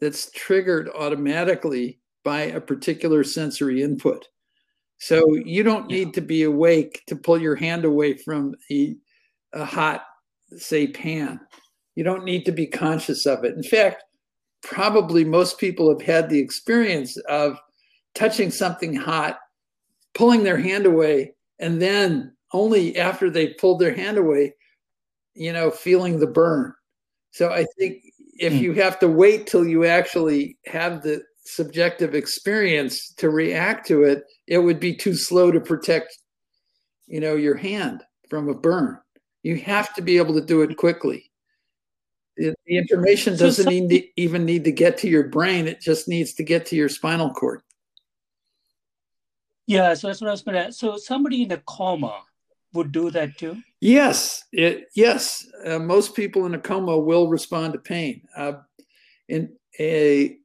that's 0.00 0.30
triggered 0.32 0.88
automatically 0.90 2.00
by 2.24 2.42
a 2.42 2.60
particular 2.60 3.24
sensory 3.24 3.82
input. 3.82 4.28
So 4.98 5.34
you 5.34 5.62
don't 5.62 5.88
need 5.88 6.08
yeah. 6.08 6.12
to 6.12 6.20
be 6.20 6.42
awake 6.42 7.02
to 7.06 7.16
pull 7.16 7.40
your 7.40 7.54
hand 7.54 7.84
away 7.84 8.16
from 8.16 8.54
a, 8.70 8.96
a 9.52 9.64
hot, 9.64 10.02
say, 10.56 10.88
pan. 10.88 11.40
You 11.94 12.04
don't 12.04 12.24
need 12.24 12.44
to 12.46 12.52
be 12.52 12.66
conscious 12.66 13.24
of 13.26 13.44
it. 13.44 13.54
In 13.54 13.62
fact, 13.62 14.04
probably 14.62 15.24
most 15.24 15.58
people 15.58 15.88
have 15.88 16.02
had 16.02 16.28
the 16.28 16.38
experience 16.38 17.16
of 17.28 17.58
touching 18.14 18.50
something 18.50 18.94
hot, 18.94 19.38
pulling 20.14 20.42
their 20.42 20.58
hand 20.58 20.86
away, 20.86 21.34
and 21.60 21.80
then 21.80 22.34
only 22.52 22.96
after 22.96 23.30
they 23.30 23.54
pulled 23.54 23.78
their 23.78 23.94
hand 23.94 24.18
away, 24.18 24.54
you 25.34 25.52
know, 25.52 25.70
feeling 25.70 26.18
the 26.18 26.26
burn. 26.26 26.72
So 27.30 27.50
I 27.50 27.66
think 27.78 28.02
if 28.38 28.52
mm. 28.52 28.60
you 28.60 28.72
have 28.74 28.98
to 29.00 29.08
wait 29.08 29.46
till 29.46 29.66
you 29.66 29.84
actually 29.84 30.56
have 30.66 31.02
the 31.02 31.22
subjective 31.48 32.14
experience 32.14 33.12
to 33.14 33.30
react 33.30 33.86
to 33.88 34.04
it, 34.04 34.24
it 34.46 34.58
would 34.58 34.78
be 34.78 34.94
too 34.94 35.14
slow 35.14 35.50
to 35.50 35.60
protect, 35.60 36.18
you 37.06 37.20
know, 37.20 37.34
your 37.34 37.56
hand 37.56 38.02
from 38.28 38.48
a 38.48 38.54
burn. 38.54 38.98
You 39.42 39.56
have 39.56 39.94
to 39.94 40.02
be 40.02 40.18
able 40.18 40.34
to 40.34 40.44
do 40.44 40.62
it 40.62 40.76
quickly. 40.76 41.30
The, 42.36 42.54
the 42.66 42.76
information 42.76 43.36
doesn't 43.36 43.64
so 43.64 43.70
need 43.70 43.88
to, 43.90 44.20
even 44.20 44.44
need 44.44 44.64
to 44.64 44.72
get 44.72 44.98
to 44.98 45.08
your 45.08 45.28
brain; 45.28 45.66
it 45.66 45.80
just 45.80 46.06
needs 46.06 46.34
to 46.34 46.44
get 46.44 46.66
to 46.66 46.76
your 46.76 46.88
spinal 46.88 47.30
cord. 47.30 47.62
Yeah, 49.66 49.94
so 49.94 50.06
that's 50.06 50.20
what 50.20 50.28
I 50.28 50.30
was 50.30 50.42
going 50.42 50.66
to. 50.66 50.72
So 50.72 50.96
somebody 50.96 51.42
in 51.42 51.52
a 51.52 51.58
coma 51.58 52.22
would 52.74 52.92
do 52.92 53.10
that 53.10 53.36
too. 53.36 53.56
Yes, 53.80 54.44
it, 54.52 54.86
yes. 54.94 55.46
Uh, 55.64 55.78
most 55.78 56.14
people 56.14 56.46
in 56.46 56.54
a 56.54 56.58
coma 56.58 56.96
will 56.98 57.28
respond 57.28 57.72
to 57.72 57.78
pain. 57.78 58.22
Uh, 58.36 58.54
in 59.28 59.56
a, 59.78 60.37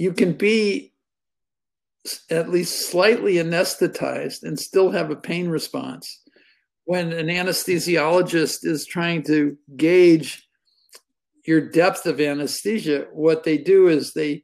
you 0.00 0.14
can 0.14 0.32
be 0.32 0.94
at 2.30 2.48
least 2.48 2.88
slightly 2.88 3.34
anesthetized 3.34 4.44
and 4.44 4.58
still 4.58 4.90
have 4.90 5.10
a 5.10 5.16
pain 5.16 5.46
response. 5.50 6.22
When 6.86 7.12
an 7.12 7.26
anesthesiologist 7.26 8.64
is 8.64 8.86
trying 8.86 9.24
to 9.24 9.58
gauge 9.76 10.48
your 11.46 11.60
depth 11.60 12.06
of 12.06 12.18
anesthesia, 12.18 13.08
what 13.12 13.44
they 13.44 13.58
do 13.58 13.88
is 13.88 14.14
they, 14.14 14.42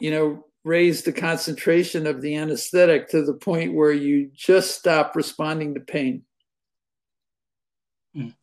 you 0.00 0.10
know, 0.10 0.44
raise 0.64 1.02
the 1.02 1.12
concentration 1.12 2.08
of 2.08 2.20
the 2.20 2.34
anesthetic 2.34 3.10
to 3.10 3.22
the 3.24 3.34
point 3.34 3.74
where 3.74 3.92
you 3.92 4.28
just 4.34 4.76
stop 4.76 5.14
responding 5.14 5.74
to 5.74 5.80
pain. 5.80 6.24
Mm. 8.16 8.34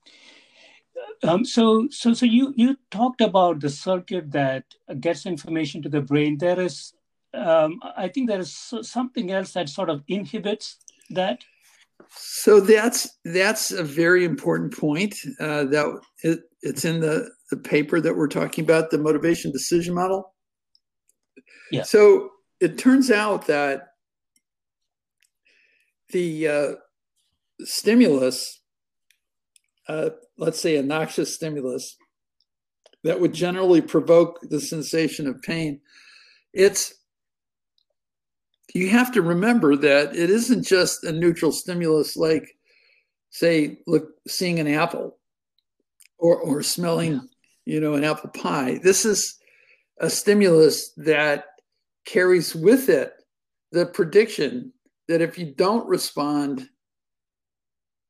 Um, 1.23 1.43
so, 1.43 1.87
so, 1.91 2.13
so 2.13 2.25
you 2.25 2.53
you 2.55 2.77
talked 2.91 3.21
about 3.21 3.59
the 3.59 3.69
circuit 3.69 4.31
that 4.31 4.63
gets 4.99 5.25
information 5.25 5.81
to 5.81 5.89
the 5.89 6.01
brain. 6.01 6.37
There 6.37 6.59
is, 6.59 6.93
um, 7.33 7.79
I 7.97 8.07
think, 8.07 8.29
there 8.29 8.39
is 8.39 8.73
something 8.81 9.31
else 9.31 9.53
that 9.53 9.69
sort 9.69 9.89
of 9.89 10.01
inhibits 10.07 10.77
that. 11.09 11.43
So 12.09 12.61
that's 12.61 13.17
that's 13.25 13.71
a 13.71 13.83
very 13.83 14.23
important 14.23 14.75
point. 14.77 15.15
Uh, 15.39 15.65
that 15.65 16.01
it, 16.23 16.39
it's 16.61 16.85
in 16.85 17.01
the 17.01 17.29
the 17.51 17.57
paper 17.57 17.99
that 17.99 18.15
we're 18.15 18.27
talking 18.27 18.63
about, 18.63 18.89
the 18.89 18.97
motivation 18.97 19.51
decision 19.51 19.93
model. 19.93 20.33
Yeah. 21.71 21.83
So 21.83 22.29
it 22.59 22.77
turns 22.77 23.11
out 23.11 23.47
that 23.47 23.93
the 26.11 26.47
uh, 26.47 26.71
stimulus, 27.61 28.58
uh, 29.89 30.11
let's 30.37 30.61
say 30.61 30.77
a 30.77 30.83
noxious 30.83 31.33
stimulus, 31.33 31.97
that 33.03 33.19
would 33.19 33.33
generally 33.33 33.81
provoke 33.81 34.39
the 34.43 34.59
sensation 34.59 35.27
of 35.27 35.41
pain, 35.41 35.81
it's 36.53 36.93
you 38.73 38.89
have 38.89 39.11
to 39.13 39.21
remember 39.21 39.75
that 39.75 40.15
it 40.15 40.29
isn't 40.29 40.63
just 40.63 41.03
a 41.03 41.11
neutral 41.11 41.51
stimulus 41.51 42.15
like, 42.15 42.47
say, 43.31 43.79
look, 43.87 44.09
seeing 44.27 44.59
an 44.59 44.67
apple 44.67 45.17
or, 46.19 46.37
or 46.39 46.61
smelling, 46.61 47.27
you 47.65 47.79
know, 47.79 47.95
an 47.95 48.03
apple 48.03 48.29
pie. 48.29 48.79
This 48.83 49.05
is 49.05 49.39
a 49.99 50.09
stimulus 50.09 50.91
that 50.97 51.45
carries 52.05 52.55
with 52.55 52.89
it 52.89 53.13
the 53.71 53.87
prediction 53.87 54.71
that 55.07 55.21
if 55.21 55.37
you 55.37 55.53
don't 55.55 55.87
respond 55.87 56.69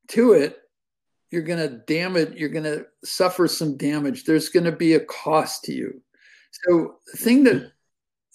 to 0.10 0.34
it, 0.34 0.59
you're 1.32 1.44
going 1.44 1.60
to 1.60 1.78
damage, 1.86 2.36
you're 2.36 2.50
going 2.50 2.64
to 2.64 2.86
suffer 3.04 3.48
some 3.48 3.78
damage. 3.78 4.24
There's 4.24 4.50
going 4.50 4.66
to 4.66 4.72
be 4.72 4.94
a 4.94 5.06
cost 5.06 5.64
to 5.66 5.74
you. 5.74 6.02
So, 6.66 6.96
the 7.12 7.18
thing 7.18 7.44
that 7.44 7.72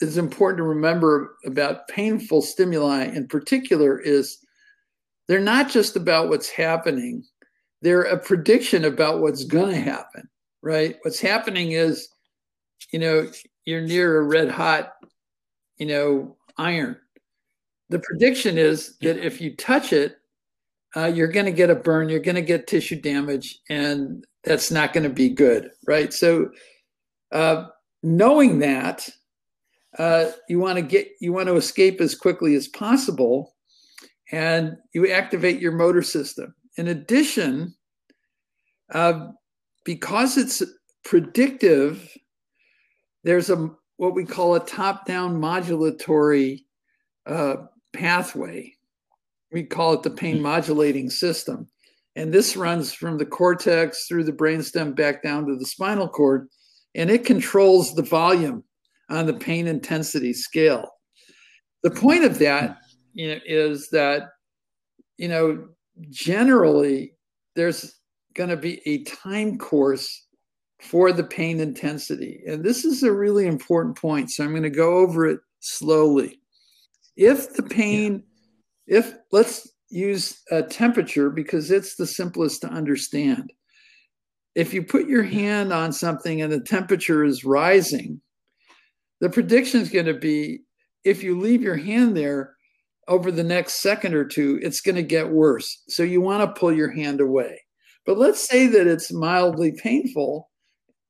is 0.00 0.18
important 0.18 0.58
to 0.58 0.64
remember 0.64 1.36
about 1.44 1.88
painful 1.88 2.42
stimuli 2.42 3.04
in 3.04 3.26
particular 3.26 3.98
is 3.98 4.38
they're 5.26 5.40
not 5.40 5.68
just 5.68 5.96
about 5.96 6.28
what's 6.28 6.48
happening, 6.48 7.24
they're 7.82 8.02
a 8.02 8.18
prediction 8.18 8.84
about 8.84 9.20
what's 9.20 9.44
going 9.44 9.74
to 9.74 9.80
happen, 9.80 10.28
right? 10.62 10.96
What's 11.02 11.20
happening 11.20 11.72
is, 11.72 12.08
you 12.92 12.98
know, 12.98 13.28
you're 13.64 13.82
near 13.82 14.18
a 14.18 14.22
red 14.22 14.50
hot, 14.50 14.92
you 15.78 15.86
know, 15.86 16.36
iron. 16.56 16.96
The 17.88 17.98
prediction 17.98 18.58
is 18.58 18.96
that 18.98 19.24
if 19.24 19.40
you 19.40 19.56
touch 19.56 19.92
it, 19.92 20.16
uh, 20.96 21.06
you're 21.06 21.28
going 21.28 21.46
to 21.46 21.52
get 21.52 21.70
a 21.70 21.74
burn, 21.74 22.08
you're 22.08 22.20
going 22.20 22.34
to 22.34 22.42
get 22.42 22.66
tissue 22.66 23.00
damage, 23.00 23.60
and 23.68 24.24
that's 24.44 24.70
not 24.70 24.92
going 24.92 25.04
to 25.04 25.10
be 25.10 25.28
good, 25.28 25.70
right? 25.86 26.12
So, 26.12 26.50
uh, 27.32 27.66
knowing 28.02 28.60
that, 28.60 29.08
uh, 29.98 30.30
you 30.48 30.58
want 30.58 30.76
to 30.76 30.82
get 30.82 31.08
you 31.20 31.32
want 31.32 31.48
to 31.48 31.56
escape 31.56 32.00
as 32.00 32.14
quickly 32.14 32.54
as 32.54 32.68
possible, 32.68 33.54
and 34.32 34.76
you 34.92 35.10
activate 35.10 35.60
your 35.60 35.72
motor 35.72 36.02
system. 36.02 36.54
In 36.76 36.88
addition, 36.88 37.74
uh, 38.92 39.28
because 39.84 40.36
it's 40.36 40.62
predictive, 41.04 42.16
there's 43.22 43.50
a 43.50 43.70
what 43.96 44.14
we 44.14 44.24
call 44.24 44.54
a 44.54 44.66
top-down 44.66 45.40
modulatory 45.40 46.64
uh, 47.26 47.56
pathway. 47.92 48.74
We 49.54 49.62
call 49.62 49.92
it 49.94 50.02
the 50.02 50.10
pain 50.10 50.42
modulating 50.42 51.08
system. 51.08 51.68
And 52.16 52.32
this 52.32 52.56
runs 52.56 52.92
from 52.92 53.18
the 53.18 53.24
cortex 53.24 54.06
through 54.06 54.24
the 54.24 54.32
brainstem 54.32 54.96
back 54.96 55.22
down 55.22 55.46
to 55.46 55.56
the 55.56 55.64
spinal 55.64 56.08
cord, 56.08 56.48
and 56.96 57.08
it 57.08 57.24
controls 57.24 57.94
the 57.94 58.02
volume 58.02 58.64
on 59.10 59.26
the 59.26 59.34
pain 59.34 59.68
intensity 59.68 60.32
scale. 60.32 60.90
The 61.84 61.92
point 61.92 62.24
of 62.24 62.40
that 62.40 62.78
you 63.12 63.28
know, 63.28 63.40
is 63.46 63.88
that, 63.90 64.30
you 65.18 65.28
know, 65.28 65.68
generally 66.10 67.14
there's 67.54 67.94
going 68.34 68.50
to 68.50 68.56
be 68.56 68.82
a 68.86 69.04
time 69.04 69.56
course 69.56 70.26
for 70.80 71.12
the 71.12 71.22
pain 71.24 71.60
intensity. 71.60 72.42
And 72.46 72.64
this 72.64 72.84
is 72.84 73.04
a 73.04 73.12
really 73.12 73.46
important 73.46 73.96
point. 73.96 74.32
So 74.32 74.42
I'm 74.42 74.50
going 74.50 74.64
to 74.64 74.70
go 74.70 74.96
over 74.96 75.26
it 75.26 75.38
slowly. 75.60 76.40
If 77.16 77.54
the 77.54 77.62
pain, 77.62 78.14
yeah. 78.14 78.33
If 78.86 79.14
let's 79.32 79.68
use 79.90 80.40
a 80.50 80.62
temperature 80.62 81.30
because 81.30 81.70
it's 81.70 81.96
the 81.96 82.06
simplest 82.06 82.62
to 82.62 82.68
understand. 82.68 83.52
If 84.54 84.72
you 84.72 84.82
put 84.82 85.08
your 85.08 85.22
hand 85.22 85.72
on 85.72 85.92
something 85.92 86.42
and 86.42 86.52
the 86.52 86.60
temperature 86.60 87.24
is 87.24 87.44
rising, 87.44 88.20
the 89.20 89.30
prediction 89.30 89.80
is 89.80 89.90
going 89.90 90.06
to 90.06 90.14
be 90.14 90.60
if 91.04 91.22
you 91.22 91.38
leave 91.38 91.62
your 91.62 91.76
hand 91.76 92.16
there 92.16 92.54
over 93.08 93.30
the 93.30 93.44
next 93.44 93.74
second 93.82 94.14
or 94.14 94.24
two, 94.24 94.58
it's 94.62 94.80
going 94.80 94.94
to 94.96 95.02
get 95.02 95.28
worse. 95.28 95.82
So 95.88 96.02
you 96.02 96.20
want 96.20 96.42
to 96.42 96.58
pull 96.58 96.72
your 96.72 96.90
hand 96.90 97.20
away. 97.20 97.60
But 98.06 98.18
let's 98.18 98.46
say 98.46 98.66
that 98.66 98.86
it's 98.86 99.12
mildly 99.12 99.72
painful, 99.82 100.50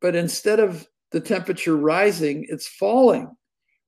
but 0.00 0.14
instead 0.14 0.60
of 0.60 0.86
the 1.12 1.20
temperature 1.20 1.76
rising, 1.76 2.46
it's 2.48 2.66
falling, 2.66 3.34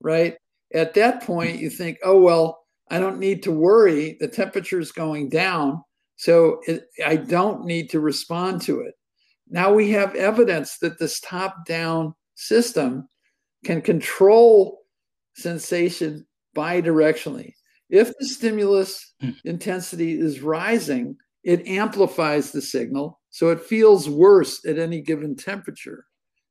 right? 0.01 0.35
At 0.73 0.93
that 0.95 1.23
point, 1.23 1.59
you 1.59 1.69
think, 1.69 1.97
oh, 2.03 2.19
well, 2.19 2.66
I 2.89 2.99
don't 2.99 3.19
need 3.19 3.43
to 3.43 3.51
worry. 3.51 4.17
The 4.19 4.27
temperature 4.27 4.79
is 4.79 4.91
going 4.91 5.29
down. 5.29 5.83
So 6.15 6.61
it, 6.67 6.85
I 7.05 7.15
don't 7.15 7.65
need 7.65 7.89
to 7.91 7.99
respond 7.99 8.61
to 8.63 8.81
it. 8.81 8.95
Now 9.49 9.73
we 9.73 9.91
have 9.91 10.15
evidence 10.15 10.77
that 10.79 10.99
this 10.99 11.19
top 11.19 11.65
down 11.65 12.13
system 12.35 13.07
can 13.65 13.81
control 13.81 14.83
sensation 15.35 16.25
bidirectionally. 16.55 17.53
If 17.89 18.11
the 18.19 18.25
stimulus 18.25 19.13
hmm. 19.21 19.31
intensity 19.45 20.19
is 20.19 20.41
rising, 20.41 21.15
it 21.43 21.67
amplifies 21.67 22.51
the 22.51 22.61
signal. 22.61 23.21
So 23.29 23.49
it 23.49 23.61
feels 23.61 24.09
worse 24.09 24.65
at 24.65 24.79
any 24.79 25.01
given 25.01 25.35
temperature 25.35 26.05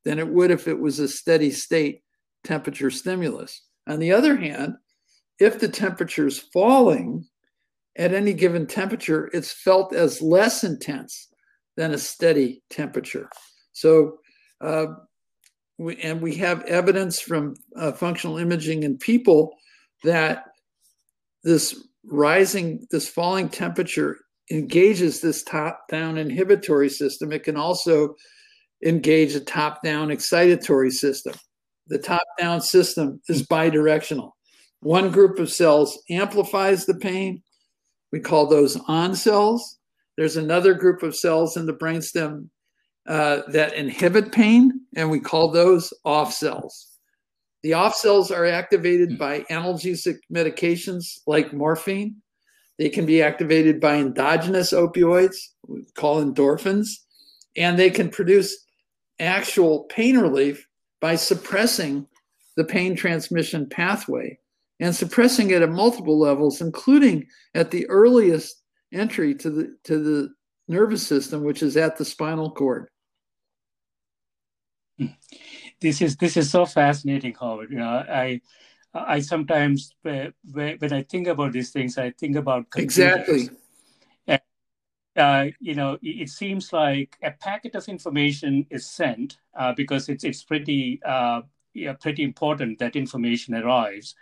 than 0.04 0.18
it 0.18 0.28
would 0.28 0.50
if 0.50 0.68
it 0.68 0.78
was 0.78 0.98
a 0.98 1.08
steady 1.08 1.50
state 1.50 2.02
temperature 2.44 2.90
stimulus. 2.90 3.62
On 3.88 3.98
the 3.98 4.12
other 4.12 4.36
hand, 4.36 4.74
if 5.38 5.58
the 5.60 5.68
temperature 5.68 6.26
is 6.26 6.38
falling 6.38 7.26
at 7.96 8.14
any 8.14 8.32
given 8.32 8.66
temperature, 8.66 9.30
it's 9.32 9.52
felt 9.52 9.94
as 9.94 10.22
less 10.22 10.64
intense 10.64 11.28
than 11.76 11.92
a 11.92 11.98
steady 11.98 12.62
temperature. 12.70 13.28
So, 13.72 14.18
uh, 14.60 14.86
we, 15.78 15.96
and 15.98 16.22
we 16.22 16.36
have 16.36 16.62
evidence 16.64 17.20
from 17.20 17.54
uh, 17.76 17.92
functional 17.92 18.38
imaging 18.38 18.82
in 18.82 18.96
people 18.96 19.54
that 20.04 20.44
this 21.44 21.86
rising, 22.04 22.86
this 22.90 23.08
falling 23.08 23.48
temperature 23.50 24.16
engages 24.50 25.20
this 25.20 25.42
top 25.42 25.86
down 25.90 26.16
inhibitory 26.16 26.88
system. 26.88 27.32
It 27.32 27.42
can 27.42 27.56
also 27.56 28.14
engage 28.84 29.34
a 29.34 29.40
top 29.40 29.82
down 29.82 30.08
excitatory 30.08 30.92
system. 30.92 31.34
The 31.88 31.98
top 31.98 32.22
down 32.38 32.60
system 32.60 33.20
is 33.28 33.46
bidirectional. 33.46 34.30
One 34.80 35.10
group 35.10 35.38
of 35.38 35.50
cells 35.50 35.98
amplifies 36.10 36.86
the 36.86 36.94
pain. 36.94 37.42
We 38.12 38.20
call 38.20 38.46
those 38.46 38.78
on 38.88 39.14
cells. 39.14 39.78
There's 40.16 40.36
another 40.36 40.74
group 40.74 41.02
of 41.02 41.16
cells 41.16 41.56
in 41.56 41.66
the 41.66 41.74
brainstem 41.74 42.48
uh, 43.06 43.42
that 43.48 43.74
inhibit 43.74 44.32
pain, 44.32 44.80
and 44.96 45.10
we 45.10 45.20
call 45.20 45.50
those 45.50 45.92
off 46.04 46.32
cells. 46.32 46.92
The 47.62 47.74
off 47.74 47.94
cells 47.94 48.30
are 48.30 48.44
activated 48.46 49.18
by 49.18 49.40
analgesic 49.50 50.18
medications 50.32 51.18
like 51.26 51.52
morphine. 51.52 52.16
They 52.78 52.88
can 52.88 53.06
be 53.06 53.22
activated 53.22 53.80
by 53.80 53.96
endogenous 53.96 54.72
opioids, 54.72 55.36
we 55.66 55.84
call 55.94 56.22
endorphins, 56.22 56.88
and 57.56 57.78
they 57.78 57.90
can 57.90 58.10
produce 58.10 58.56
actual 59.18 59.84
pain 59.84 60.18
relief 60.18 60.66
by 61.00 61.16
suppressing 61.16 62.06
the 62.56 62.64
pain 62.64 62.94
transmission 62.94 63.68
pathway 63.68 64.38
and 64.80 64.94
suppressing 64.94 65.50
it 65.50 65.62
at 65.62 65.70
multiple 65.70 66.18
levels, 66.18 66.60
including 66.60 67.26
at 67.54 67.70
the 67.70 67.86
earliest 67.88 68.62
entry 68.92 69.34
to 69.34 69.50
the 69.50 69.76
to 69.84 70.02
the 70.02 70.34
nervous 70.68 71.06
system, 71.06 71.44
which 71.44 71.62
is 71.62 71.76
at 71.76 71.96
the 71.96 72.04
spinal 72.04 72.50
cord. 72.50 72.88
This 75.80 76.00
is 76.00 76.16
this 76.16 76.36
is 76.36 76.50
so 76.50 76.66
fascinating, 76.66 77.34
Howard. 77.38 77.70
You 77.70 77.78
know, 77.78 78.04
I 78.08 78.40
I 78.94 79.20
sometimes 79.20 79.94
when 80.02 80.32
I 80.52 81.02
think 81.02 81.26
about 81.26 81.52
these 81.52 81.70
things, 81.70 81.98
I 81.98 82.10
think 82.10 82.36
about 82.36 82.66
exactly. 82.76 83.50
And, 84.26 84.40
uh, 85.16 85.46
you 85.60 85.74
know, 85.74 85.98
it 86.02 86.28
seems 86.28 86.72
like 86.72 87.16
a 87.22 87.30
packet 87.30 87.74
of 87.74 87.88
information 87.88 88.66
is 88.70 88.86
sent 88.86 89.38
uh, 89.58 89.72
because 89.74 90.08
it's 90.08 90.24
it's 90.24 90.42
pretty 90.44 91.00
uh, 91.04 91.42
yeah, 91.74 91.94
pretty 91.94 92.22
important 92.22 92.78
that 92.78 92.96
information 92.96 93.54
arrives 93.54 94.14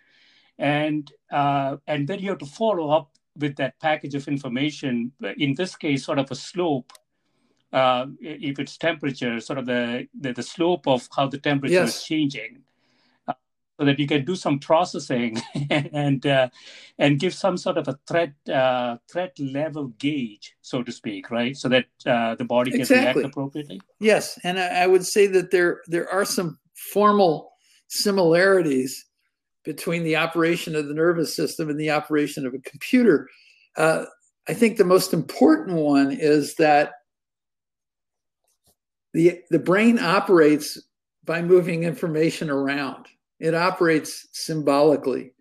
and 0.59 1.11
uh, 1.31 1.77
and 1.87 2.07
then 2.09 2.21
you 2.21 2.31
have 2.31 2.38
to 2.38 2.47
follow 2.47 2.90
up 2.90 3.11
with 3.37 3.57
that 3.57 3.79
package 3.81 4.14
of 4.14 4.29
information 4.29 5.11
in 5.38 5.55
this 5.55 5.75
case 5.75 6.05
sort 6.05 6.19
of 6.19 6.31
a 6.31 6.35
slope 6.35 6.93
uh, 7.75 8.07
if 8.21 8.59
it's 8.61 8.79
temperature, 8.79 9.40
sort 9.40 9.59
of 9.59 9.67
the, 9.67 10.07
the, 10.19 10.33
the 10.33 10.43
slope 10.43 10.87
of 10.87 11.09
how 11.14 11.27
the 11.27 11.38
temperature 11.38 11.75
yes. 11.75 11.97
is 11.97 12.05
changing, 12.05 12.62
uh, 13.27 13.33
so 13.79 13.85
that 13.85 13.99
you 13.99 14.07
can 14.07 14.25
do 14.25 14.37
some 14.37 14.61
processing 14.61 15.43
and 15.71 16.25
uh, 16.25 16.49
and 17.01 17.19
give 17.19 17.35
some 17.35 17.57
sort 17.57 17.77
of 17.77 17.88
a 17.88 17.99
threat 18.07 18.33
uh, 18.49 18.97
threat 19.11 19.37
level 19.40 19.88
gauge, 19.99 20.55
so 20.61 20.85
to 20.85 20.93
speak, 20.93 21.33
right? 21.33 21.57
So 21.57 21.69
that 21.69 21.87
uh, 22.07 22.37
the 22.37 22.45
body 22.45 22.71
can 22.71 22.81
exactly. 22.81 23.23
react 23.23 23.33
appropriately. 23.33 23.81
Yes, 23.99 24.38
and 24.45 24.57
I 24.57 24.87
would 24.87 25.05
say 25.05 25.27
that 25.27 25.51
there 25.51 25.81
there 25.88 26.09
are 26.09 26.25
some 26.25 26.61
formal 26.75 27.51
similarities 27.88 29.05
between 29.64 30.05
the 30.05 30.16
operation 30.16 30.77
of 30.77 30.88
the 30.88 30.94
nervous 30.94 31.35
system 31.35 31.70
and 31.70 31.81
the 31.81 31.90
operation 31.90 32.46
of 32.46 32.55
a 32.55 32.59
computer. 32.59 33.29
Uh, 33.77 34.05
I 34.48 34.55
think 34.55 34.77
the 34.77 34.85
most 34.85 35.12
important 35.12 35.79
one 35.79 36.12
is 36.12 36.55
that 36.57 36.92
the, 39.14 39.40
the 39.50 39.59
brain 39.59 39.98
operates 39.98 40.79
by 41.24 41.40
moving 41.40 41.85
information 41.85 42.50
around. 42.50 43.07
It 43.40 43.55
operates 43.55 44.29
symbolically. 44.33 45.33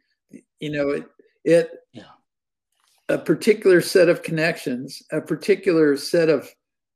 You 0.60 0.72
know, 0.72 0.90
it 0.90 1.06
it 1.44 1.72
yeah. 1.92 2.04
a 3.10 3.18
particular 3.18 3.82
set 3.82 4.08
of 4.08 4.24
connections, 4.24 5.04
a 5.12 5.20
particular 5.20 5.98
set 5.98 6.30
of 6.30 6.50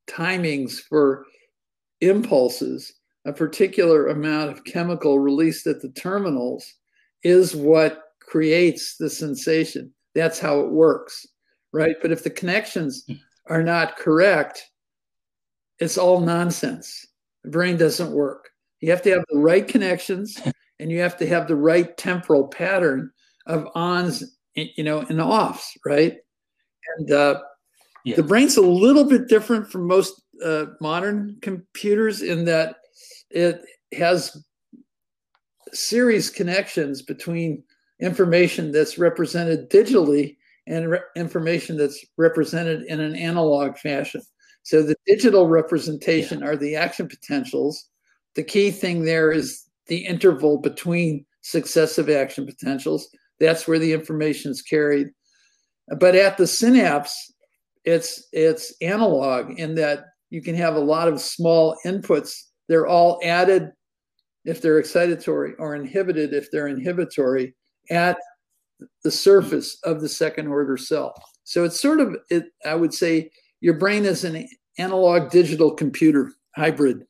timings 0.07 0.79
for 0.79 1.25
impulses, 1.99 2.93
a 3.25 3.33
particular 3.33 4.07
amount 4.07 4.51
of 4.51 4.63
chemical 4.63 5.19
released 5.19 5.67
at 5.67 5.81
the 5.81 5.89
terminals 5.89 6.75
is 7.23 7.55
what 7.55 8.03
creates 8.19 8.97
the 8.97 9.09
sensation. 9.09 9.93
That's 10.15 10.39
how 10.39 10.59
it 10.61 10.71
works, 10.71 11.25
right? 11.71 11.95
But 12.01 12.11
if 12.11 12.23
the 12.23 12.29
connections 12.29 13.07
are 13.47 13.63
not 13.63 13.97
correct, 13.97 14.63
it's 15.79 15.97
all 15.97 16.19
nonsense. 16.19 17.05
The 17.43 17.49
brain 17.49 17.77
doesn't 17.77 18.11
work. 18.11 18.49
You 18.81 18.91
have 18.91 19.01
to 19.03 19.11
have 19.11 19.23
the 19.29 19.39
right 19.39 19.67
connections 19.67 20.39
and 20.79 20.91
you 20.91 20.99
have 20.99 21.17
to 21.17 21.27
have 21.27 21.47
the 21.47 21.55
right 21.55 21.95
temporal 21.97 22.47
pattern 22.47 23.11
of 23.45 23.67
ons, 23.75 24.23
you 24.55 24.83
know, 24.83 24.99
and 25.01 25.21
offs, 25.21 25.77
right? 25.85 26.17
And 26.97 27.11
uh, 27.11 27.41
yeah. 28.05 28.15
the 28.15 28.23
brain's 28.23 28.57
a 28.57 28.61
little 28.61 29.05
bit 29.05 29.27
different 29.27 29.71
from 29.71 29.87
most 29.87 30.21
uh, 30.43 30.65
modern 30.81 31.37
computers 31.41 32.21
in 32.21 32.45
that 32.45 32.77
it 33.29 33.63
has 33.93 34.45
series 35.73 36.29
connections 36.29 37.01
between 37.01 37.63
information 37.99 38.71
that's 38.71 38.97
represented 38.97 39.69
digitally 39.69 40.37
and 40.67 40.91
re- 40.91 40.99
information 41.15 41.77
that's 41.77 42.03
represented 42.17 42.83
in 42.83 42.99
an 42.99 43.15
analog 43.15 43.77
fashion. 43.77 44.21
So 44.63 44.83
the 44.83 44.97
digital 45.05 45.47
representation 45.47 46.39
yeah. 46.39 46.47
are 46.47 46.57
the 46.57 46.75
action 46.75 47.07
potentials. 47.07 47.87
The 48.35 48.43
key 48.43 48.71
thing 48.71 49.05
there 49.05 49.31
is 49.31 49.63
the 49.87 50.05
interval 50.05 50.57
between 50.57 51.25
successive 51.41 52.09
action 52.09 52.45
potentials. 52.45 53.09
That's 53.39 53.67
where 53.67 53.79
the 53.79 53.93
information 53.93 54.51
is 54.51 54.61
carried. 54.61 55.07
But 55.99 56.15
at 56.15 56.37
the 56.37 56.47
synapse, 56.47 57.33
it's 57.85 58.27
it's 58.33 58.75
analog 58.81 59.57
in 59.57 59.75
that 59.75 60.03
you 60.29 60.41
can 60.41 60.55
have 60.55 60.75
a 60.75 60.81
lot 60.81 61.07
of 61.07 61.21
small 61.21 61.77
inputs. 61.85 62.33
They're 62.67 62.87
all 62.87 63.19
added 63.23 63.71
if 64.47 64.61
they're 64.61 64.81
excitatory 64.81 65.53
or 65.59 65.75
inhibited 65.75 66.33
if 66.33 66.49
they're 66.49 66.69
inhibitory 66.69 67.53
at 67.91 68.17
the 69.03 69.11
surface 69.11 69.77
of 69.83 70.01
the 70.01 70.09
second 70.09 70.47
order 70.47 70.77
cell. 70.77 71.13
So 71.43 71.65
it's 71.65 71.79
sort 71.79 71.99
of 71.99 72.15
it 72.29 72.45
I 72.65 72.75
would 72.75 72.93
say 72.93 73.29
your 73.59 73.75
brain 73.75 74.05
is 74.05 74.23
an 74.23 74.47
analog 74.77 75.29
digital 75.29 75.71
computer 75.71 76.31
hybrid. 76.55 77.05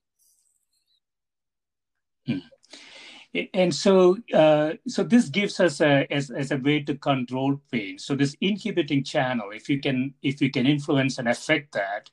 Hmm. 2.26 2.40
And 3.54 3.76
so, 3.76 4.18
uh, 4.34 4.74
so 4.88 5.04
this 5.04 5.30
gives 5.30 5.60
us 5.60 5.80
a 5.80 6.12
as, 6.12 6.32
as 6.32 6.52
a 6.52 6.58
way 6.58 6.82
to 6.82 6.96
control 6.96 7.62
pain. 7.72 8.00
So 8.00 8.16
this 8.16 8.36
inhibiting 8.42 9.04
channel, 9.04 9.52
if 9.52 9.70
you 9.70 9.80
can 9.80 10.16
if 10.24 10.42
you 10.42 10.50
can 10.50 10.66
influence 10.66 11.20
and 11.20 11.28
affect 11.28 11.74
that, 11.74 12.10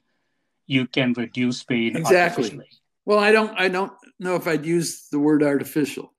you 0.66 0.86
can 0.86 1.14
reduce 1.14 1.62
pain 1.64 1.96
exactly. 1.96 2.60
Well, 3.06 3.18
I 3.18 3.32
don't 3.32 3.58
I 3.58 3.68
don't 3.68 3.92
know 4.24 4.34
if 4.34 4.48
I'd 4.48 4.66
use 4.66 5.06
the 5.12 5.20
word 5.20 5.42
artificial. 5.42 6.12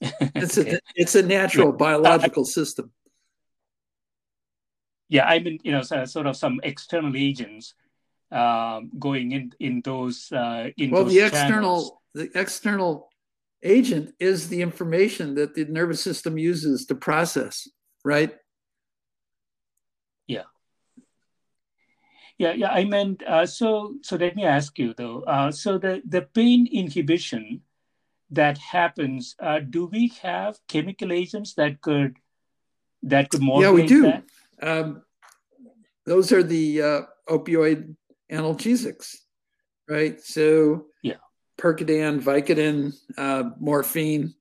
It's 0.34 0.56
a 0.56 0.80
it's 0.96 1.14
a 1.14 1.22
natural 1.22 1.72
biological 1.72 2.46
system 2.46 2.90
yeah, 5.10 5.26
I 5.26 5.40
mean, 5.40 5.58
you 5.64 5.72
know, 5.72 5.82
so, 5.82 6.04
sort 6.04 6.28
of 6.28 6.36
some 6.36 6.60
external 6.62 7.16
agents 7.16 7.74
um, 8.30 8.92
going 8.96 9.32
in 9.32 9.52
in 9.58 9.82
those 9.84 10.30
uh, 10.30 10.68
in 10.76 10.92
well, 10.92 11.04
those 11.04 11.12
the 11.12 11.26
external 11.26 12.00
the 12.14 12.30
external 12.36 13.10
agent 13.62 14.14
is 14.20 14.48
the 14.48 14.62
information 14.62 15.34
that 15.34 15.54
the 15.54 15.64
nervous 15.64 16.00
system 16.00 16.38
uses 16.38 16.86
to 16.86 16.94
process, 16.94 17.68
right? 18.04 18.32
Yeah. 20.28 20.44
Yeah, 22.40 22.54
yeah. 22.54 22.70
I 22.72 22.86
meant 22.86 23.22
uh, 23.26 23.44
so. 23.44 23.96
So 24.00 24.16
let 24.16 24.34
me 24.34 24.44
ask 24.44 24.78
you 24.78 24.94
though. 24.96 25.20
Uh, 25.28 25.52
so 25.52 25.76
the 25.76 26.00
the 26.08 26.22
pain 26.22 26.66
inhibition 26.72 27.60
that 28.30 28.56
happens, 28.56 29.36
uh, 29.38 29.58
do 29.58 29.84
we 29.84 30.08
have 30.22 30.58
chemical 30.66 31.12
agents 31.12 31.52
that 31.60 31.82
could 31.82 32.16
that 33.02 33.28
could 33.28 33.42
modulate 33.42 33.90
Yeah, 33.90 34.00
we 34.08 34.22
do. 34.22 34.22
Um, 34.62 35.02
those 36.06 36.32
are 36.32 36.42
the 36.42 36.80
uh, 36.80 37.00
opioid 37.28 37.94
analgesics, 38.32 39.16
right? 39.86 40.18
So, 40.18 40.86
yeah, 41.02 41.20
Percodan, 41.60 42.22
Vicodin, 42.22 42.94
uh, 43.18 43.50
morphine, 43.60 44.32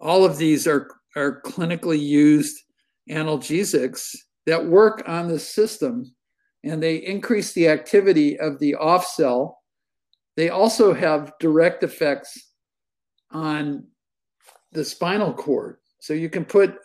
all 0.00 0.24
of 0.24 0.38
these 0.38 0.66
are 0.66 0.88
are 1.14 1.40
clinically 1.42 2.04
used 2.04 2.56
analgesics 3.08 4.10
that 4.46 4.66
work 4.66 5.04
on 5.06 5.28
the 5.28 5.38
system, 5.38 6.12
and 6.64 6.82
they 6.82 6.96
increase 6.96 7.52
the 7.52 7.68
activity 7.68 8.38
of 8.38 8.58
the 8.58 8.74
off 8.74 9.06
cell. 9.06 9.60
They 10.36 10.48
also 10.48 10.92
have 10.94 11.32
direct 11.38 11.82
effects 11.82 12.50
on 13.30 13.86
the 14.72 14.84
spinal 14.84 15.32
cord. 15.32 15.76
So 16.00 16.14
you 16.14 16.28
can 16.28 16.44
put 16.44 16.76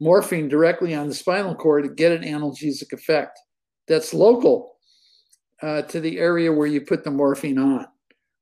morphine 0.00 0.48
directly 0.48 0.94
on 0.94 1.08
the 1.08 1.14
spinal 1.14 1.54
cord 1.54 1.84
to 1.84 1.90
get 1.90 2.12
an 2.12 2.22
analgesic 2.22 2.92
effect 2.92 3.38
that's 3.86 4.14
local 4.14 4.76
uh, 5.62 5.82
to 5.82 6.00
the 6.00 6.18
area 6.18 6.52
where 6.52 6.66
you 6.66 6.80
put 6.80 7.04
the 7.04 7.10
morphine 7.10 7.58
on, 7.58 7.86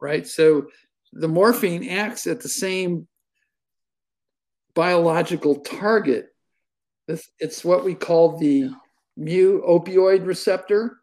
right? 0.00 0.26
So 0.26 0.66
the 1.12 1.28
morphine 1.28 1.88
acts 1.88 2.26
at 2.26 2.40
the 2.40 2.48
same 2.48 3.08
biological 4.74 5.56
target. 5.56 6.28
It's 7.38 7.64
what 7.64 7.84
we 7.84 7.94
call 7.94 8.38
the 8.38 8.70
mu 9.16 9.62
opioid 9.62 10.26
receptor. 10.26 10.98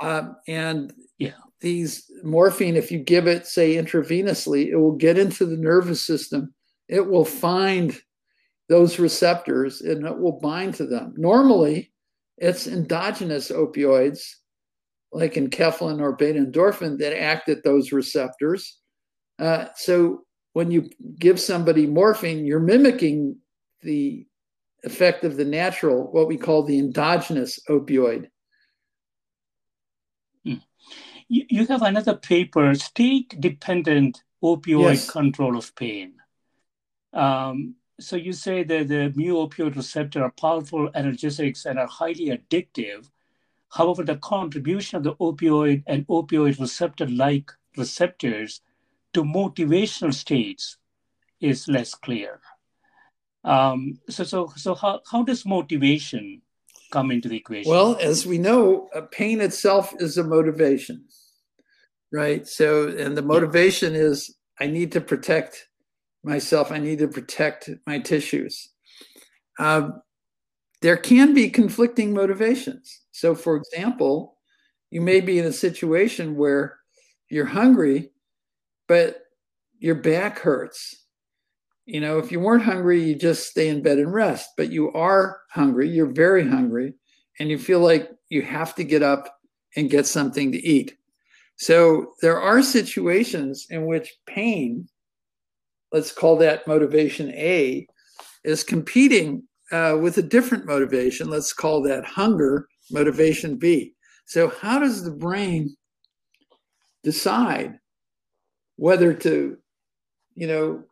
Um, 0.00 0.36
and 0.46 0.92
yeah. 1.18 1.32
these 1.60 2.10
morphine, 2.22 2.76
if 2.76 2.90
you 2.90 2.98
give 2.98 3.26
it, 3.26 3.46
say, 3.46 3.74
intravenously, 3.74 4.66
it 4.68 4.76
will 4.76 4.96
get 4.96 5.18
into 5.18 5.46
the 5.46 5.56
nervous 5.56 6.06
system. 6.06 6.54
It 6.88 7.06
will 7.06 7.24
find 7.24 7.98
those 8.68 8.98
receptors 8.98 9.80
and 9.80 10.06
it 10.06 10.18
will 10.18 10.40
bind 10.40 10.74
to 10.74 10.86
them. 10.86 11.14
Normally, 11.16 11.92
it's 12.36 12.66
endogenous 12.66 13.50
opioids 13.50 14.28
like 15.12 15.34
enkephalin 15.34 16.00
or 16.00 16.12
beta 16.12 16.38
endorphin 16.38 16.98
that 16.98 17.18
act 17.18 17.48
at 17.48 17.64
those 17.64 17.92
receptors. 17.92 18.78
Uh, 19.38 19.66
so 19.74 20.24
when 20.52 20.70
you 20.70 20.90
give 21.18 21.38
somebody 21.38 21.86
morphine, 21.86 22.44
you're 22.44 22.60
mimicking 22.60 23.36
the 23.82 24.26
effect 24.86 25.24
of 25.24 25.36
the 25.36 25.44
natural, 25.44 26.10
what 26.12 26.28
we 26.28 26.38
call 26.38 26.62
the 26.62 26.78
endogenous 26.78 27.60
opioid. 27.68 28.28
Hmm. 30.44 30.54
You 31.28 31.66
have 31.66 31.82
another 31.82 32.14
paper, 32.14 32.72
state 32.74 33.40
dependent 33.40 34.22
opioid 34.42 34.94
yes. 34.94 35.10
control 35.10 35.56
of 35.56 35.74
pain. 35.74 36.14
Um, 37.12 37.74
so 37.98 38.14
you 38.14 38.32
say 38.32 38.62
that 38.62 38.88
the 38.88 39.12
mu 39.16 39.34
opioid 39.34 39.74
receptor 39.74 40.22
are 40.22 40.30
powerful 40.30 40.90
analgesics 40.92 41.66
and 41.66 41.78
are 41.78 41.88
highly 41.88 42.28
addictive. 42.36 43.10
However, 43.70 44.04
the 44.04 44.16
contribution 44.16 44.98
of 44.98 45.02
the 45.02 45.16
opioid 45.16 45.82
and 45.86 46.06
opioid 46.06 46.60
receptor-like 46.60 47.50
receptors 47.76 48.60
to 49.14 49.24
motivational 49.24 50.14
states 50.14 50.76
is 51.40 51.66
less 51.66 51.94
clear. 51.94 52.40
Um, 53.46 54.00
so, 54.10 54.24
so, 54.24 54.52
so 54.56 54.74
how, 54.74 55.00
how 55.10 55.22
does 55.22 55.46
motivation 55.46 56.42
come 56.90 57.10
into 57.10 57.28
the 57.28 57.36
equation? 57.36 57.70
Well, 57.70 57.96
as 58.00 58.26
we 58.26 58.38
know, 58.38 58.90
pain 59.12 59.40
itself 59.40 59.94
is 59.98 60.18
a 60.18 60.24
motivation, 60.24 61.04
right? 62.12 62.46
So, 62.46 62.88
and 62.88 63.16
the 63.16 63.22
motivation 63.22 63.94
yeah. 63.94 64.00
is 64.00 64.36
I 64.60 64.66
need 64.66 64.92
to 64.92 65.00
protect 65.00 65.68
myself. 66.24 66.72
I 66.72 66.78
need 66.78 66.98
to 66.98 67.08
protect 67.08 67.70
my 67.86 68.00
tissues. 68.00 68.70
Um, 69.58 70.02
there 70.82 70.96
can 70.96 71.32
be 71.32 71.48
conflicting 71.48 72.12
motivations. 72.12 73.00
So, 73.12 73.34
for 73.34 73.56
example, 73.56 74.36
you 74.90 75.00
may 75.00 75.20
be 75.20 75.38
in 75.38 75.46
a 75.46 75.52
situation 75.52 76.36
where 76.36 76.78
you're 77.28 77.46
hungry, 77.46 78.10
but 78.88 79.22
your 79.78 79.94
back 79.94 80.40
hurts. 80.40 81.05
You 81.86 82.00
know, 82.00 82.18
if 82.18 82.32
you 82.32 82.40
weren't 82.40 82.64
hungry, 82.64 83.02
you 83.02 83.14
just 83.14 83.48
stay 83.48 83.68
in 83.68 83.80
bed 83.80 83.98
and 83.98 84.12
rest, 84.12 84.50
but 84.56 84.70
you 84.70 84.92
are 84.92 85.40
hungry, 85.50 85.88
you're 85.88 86.12
very 86.12 86.46
hungry, 86.46 86.94
and 87.38 87.48
you 87.48 87.58
feel 87.58 87.78
like 87.78 88.10
you 88.28 88.42
have 88.42 88.74
to 88.74 88.84
get 88.84 89.04
up 89.04 89.32
and 89.76 89.88
get 89.88 90.06
something 90.06 90.50
to 90.50 90.58
eat. 90.58 90.96
So 91.56 92.12
there 92.22 92.40
are 92.40 92.60
situations 92.60 93.66
in 93.70 93.86
which 93.86 94.14
pain, 94.26 94.88
let's 95.92 96.12
call 96.12 96.36
that 96.38 96.66
motivation 96.66 97.30
A, 97.32 97.86
is 98.42 98.64
competing 98.64 99.44
uh, 99.72 99.96
with 100.00 100.18
a 100.18 100.22
different 100.22 100.66
motivation. 100.66 101.30
Let's 101.30 101.52
call 101.52 101.82
that 101.82 102.04
hunger, 102.04 102.68
motivation 102.90 103.56
B. 103.56 103.94
So, 104.26 104.52
how 104.60 104.78
does 104.78 105.04
the 105.04 105.12
brain 105.12 105.76
decide 107.04 107.78
whether 108.76 109.14
to, 109.14 109.56
you 110.34 110.46
know, 110.46 110.84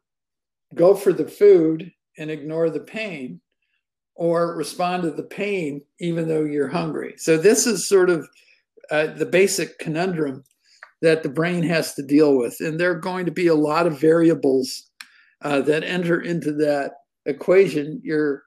go 0.75 0.95
for 0.95 1.13
the 1.13 1.27
food 1.27 1.91
and 2.19 2.31
ignore 2.31 2.71
the 2.71 2.81
pain 2.81 3.41
or 4.15 4.57
respond 4.57 5.03
to 5.03 5.11
the 5.11 5.25
pain 5.25 5.83
even 6.01 6.29
though 6.29 6.45
you're 6.45 6.69
hungry? 6.69 7.15
So, 7.17 7.37
this 7.37 7.67
is 7.67 7.89
sort 7.89 8.11
of 8.11 8.27
uh, 8.91 9.09
the 9.09 9.27
basic 9.27 9.79
conundrum 9.79 10.45
that 11.03 11.23
the 11.23 11.29
brain 11.29 11.63
has 11.65 11.95
to 11.95 12.03
deal 12.03 12.37
with. 12.37 12.57
And 12.61 12.79
there 12.79 12.91
are 12.91 12.99
going 12.99 13.27
to 13.27 13.33
be 13.33 13.47
a 13.47 13.55
lot 13.55 13.87
of 13.87 14.01
variables 14.01 14.91
uh, 15.43 15.61
that 15.63 15.85
enter 15.85 16.21
into 16.21 16.53
that 16.53 16.93
equation. 17.27 18.01
You're 18.03 18.43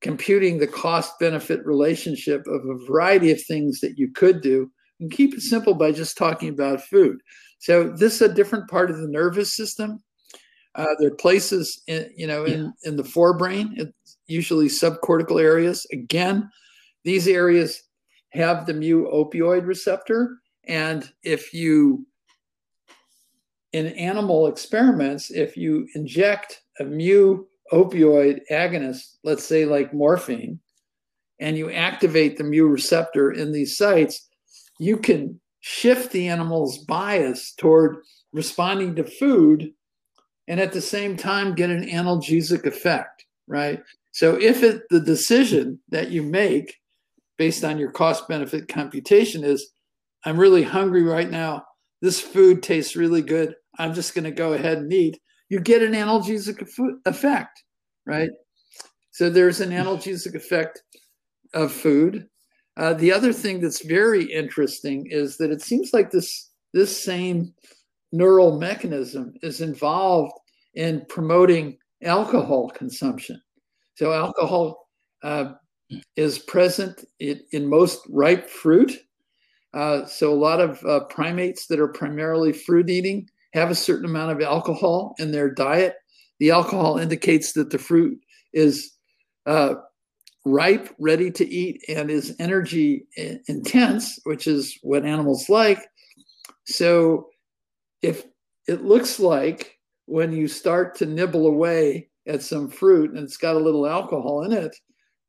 computing 0.00 0.58
the 0.58 0.66
cost 0.66 1.18
benefit 1.20 1.64
relationship 1.64 2.44
of 2.46 2.60
a 2.64 2.86
variety 2.86 3.30
of 3.30 3.40
things 3.42 3.80
that 3.80 3.98
you 3.98 4.10
could 4.12 4.40
do 4.40 4.70
and 5.00 5.12
keep 5.12 5.32
it 5.34 5.42
simple 5.42 5.74
by 5.74 5.92
just 5.92 6.18
talking 6.18 6.48
about 6.48 6.82
food. 6.82 7.18
So 7.60 7.88
this 7.88 8.16
is 8.16 8.22
a 8.22 8.34
different 8.34 8.68
part 8.68 8.90
of 8.90 8.98
the 8.98 9.08
nervous 9.08 9.54
system. 9.54 10.02
Uh, 10.74 10.86
there 10.98 11.08
are 11.08 11.16
places, 11.16 11.82
in, 11.86 12.10
you 12.16 12.26
know, 12.26 12.44
in, 12.44 12.64
yeah. 12.64 12.90
in 12.90 12.96
the 12.96 13.02
forebrain, 13.02 13.72
it's 13.76 14.16
usually 14.26 14.68
subcortical 14.68 15.40
areas. 15.40 15.86
Again, 15.92 16.50
these 17.04 17.28
areas 17.28 17.82
have 18.30 18.64
the 18.64 18.72
mu 18.72 19.06
opioid 19.10 19.66
receptor. 19.66 20.38
And 20.64 21.10
if 21.22 21.52
you, 21.52 22.06
in 23.72 23.88
animal 23.88 24.46
experiments, 24.46 25.30
if 25.30 25.56
you 25.56 25.86
inject 25.94 26.62
a 26.80 26.84
mu 26.84 27.44
opioid 27.72 28.40
agonist, 28.50 29.16
let's 29.24 29.44
say 29.44 29.66
like 29.66 29.92
morphine, 29.92 30.58
and 31.38 31.58
you 31.58 31.70
activate 31.70 32.38
the 32.38 32.44
mu 32.44 32.66
receptor 32.66 33.32
in 33.32 33.52
these 33.52 33.76
sites, 33.76 34.28
you 34.78 34.96
can 34.96 35.38
shift 35.60 36.12
the 36.12 36.28
animal's 36.28 36.78
bias 36.78 37.52
toward 37.58 37.96
responding 38.32 38.94
to 38.94 39.04
food 39.04 39.72
and 40.52 40.60
at 40.60 40.70
the 40.70 40.82
same 40.82 41.16
time 41.16 41.54
get 41.54 41.70
an 41.70 41.88
analgesic 41.88 42.66
effect, 42.66 43.24
right? 43.46 43.80
So 44.10 44.38
if 44.38 44.62
it, 44.62 44.82
the 44.90 45.00
decision 45.00 45.80
that 45.88 46.10
you 46.10 46.22
make 46.22 46.78
based 47.38 47.64
on 47.64 47.78
your 47.78 47.90
cost 47.90 48.28
benefit 48.28 48.68
computation 48.68 49.44
is 49.44 49.72
I'm 50.26 50.38
really 50.38 50.62
hungry 50.62 51.04
right 51.04 51.30
now. 51.30 51.64
This 52.02 52.20
food 52.20 52.62
tastes 52.62 52.96
really 52.96 53.22
good. 53.22 53.54
I'm 53.78 53.94
just 53.94 54.14
going 54.14 54.26
to 54.26 54.30
go 54.30 54.52
ahead 54.52 54.76
and 54.76 54.92
eat 54.92 55.18
you 55.48 55.58
get 55.58 55.82
an 55.82 55.94
analgesic 55.94 56.60
effect, 57.06 57.62
right? 58.04 58.30
So 59.10 59.30
there's 59.30 59.62
an 59.62 59.70
analgesic 59.70 60.34
effect 60.34 60.82
of 61.54 61.72
food. 61.72 62.26
Uh, 62.76 62.92
the 62.92 63.10
other 63.10 63.32
thing 63.32 63.62
that's 63.62 63.82
very 63.82 64.30
interesting 64.30 65.06
is 65.08 65.38
that 65.38 65.50
it 65.50 65.62
seems 65.62 65.94
like 65.94 66.10
this 66.10 66.50
this 66.74 67.02
same 67.02 67.54
neural 68.12 68.58
mechanism 68.58 69.32
is 69.42 69.62
involved 69.62 70.32
in 70.74 71.04
promoting 71.08 71.78
alcohol 72.02 72.70
consumption. 72.70 73.40
So 73.94 74.12
alcohol 74.12 74.88
uh, 75.22 75.52
is 76.16 76.38
present 76.38 77.04
in, 77.20 77.40
in, 77.52 77.68
most 77.68 78.00
ripe 78.08 78.48
fruit. 78.48 78.92
Uh, 79.74 80.04
so 80.06 80.32
a 80.32 80.34
lot 80.34 80.60
of 80.60 80.84
uh, 80.84 81.00
primates 81.04 81.66
that 81.66 81.80
are 81.80 81.88
primarily 81.88 82.52
fruit 82.52 82.90
eating 82.90 83.28
have 83.52 83.70
a 83.70 83.74
certain 83.74 84.06
amount 84.06 84.32
of 84.32 84.40
alcohol 84.40 85.14
in 85.18 85.30
their 85.30 85.50
diet. 85.50 85.94
The 86.40 86.50
alcohol 86.50 86.98
indicates 86.98 87.52
that 87.52 87.70
the 87.70 87.78
fruit 87.78 88.18
is 88.52 88.92
uh, 89.46 89.74
ripe, 90.44 90.94
ready 90.98 91.30
to 91.30 91.48
eat, 91.48 91.84
and 91.88 92.10
is 92.10 92.34
energy 92.38 93.06
intense, 93.46 94.18
which 94.24 94.46
is 94.46 94.78
what 94.82 95.04
animals 95.04 95.48
like. 95.48 95.80
So, 96.64 97.28
if 98.00 98.24
it 98.66 98.84
looks 98.84 99.20
like 99.20 99.78
when 100.06 100.32
you 100.32 100.48
start 100.48 100.96
to 100.96 101.06
nibble 101.06 101.46
away 101.46 102.08
at 102.26 102.42
some 102.42 102.68
fruit 102.68 103.10
and 103.10 103.20
it's 103.20 103.36
got 103.36 103.56
a 103.56 103.60
little 103.60 103.86
alcohol 103.86 104.44
in 104.44 104.52
it, 104.52 104.74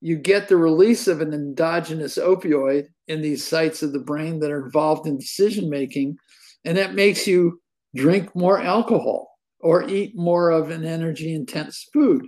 you 0.02 0.18
get 0.18 0.48
the 0.48 0.58
release 0.58 1.08
of 1.08 1.22
an 1.22 1.34
endogenous 1.34 2.18
opioid 2.18 2.88
in 3.08 3.22
these 3.22 3.46
sites 3.46 3.84
of 3.84 3.94
the 3.94 4.00
brain 4.00 4.40
that 4.40 4.52
are 4.52 4.66
involved 4.66 5.08
in 5.08 5.18
decision 5.18 5.70
making. 5.70 6.18
And 6.66 6.78
that 6.78 6.94
makes 6.94 7.26
you 7.26 7.62
drink 7.96 8.36
more 8.36 8.62
alcohol 8.62 9.34
or 9.60 9.88
eat 9.90 10.16
more 10.16 10.52
of 10.52 10.70
an 10.70 10.84
energy 10.84 11.34
intense 11.34 11.88
food 11.94 12.28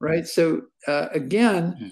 right 0.00 0.26
so 0.26 0.62
uh, 0.86 1.08
again 1.12 1.74
hmm. 1.78 1.88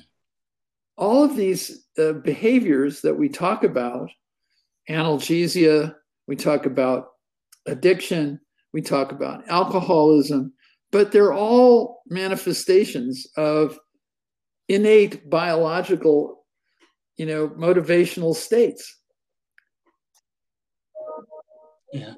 all 0.97 1.25
of 1.25 1.37
these 1.37 1.87
uh, 1.99 2.13
behaviors 2.13 3.01
that 3.01 3.15
we 3.15 3.29
talk 3.29 3.65
about 3.65 4.11
analgesia 4.89 5.95
we 6.29 6.37
talk 6.37 6.67
about 6.67 7.09
addiction 7.67 8.39
we 8.77 8.83
talk 8.83 9.11
about 9.11 9.43
alcoholism 9.49 10.53
but 10.93 11.11
they're 11.11 11.33
all 11.33 12.03
manifestations 12.09 13.27
of 13.39 13.79
innate 14.69 15.31
biological 15.31 16.45
you 17.17 17.25
know 17.25 17.49
motivational 17.49 18.35
states 18.35 18.99
yeah. 21.93 22.13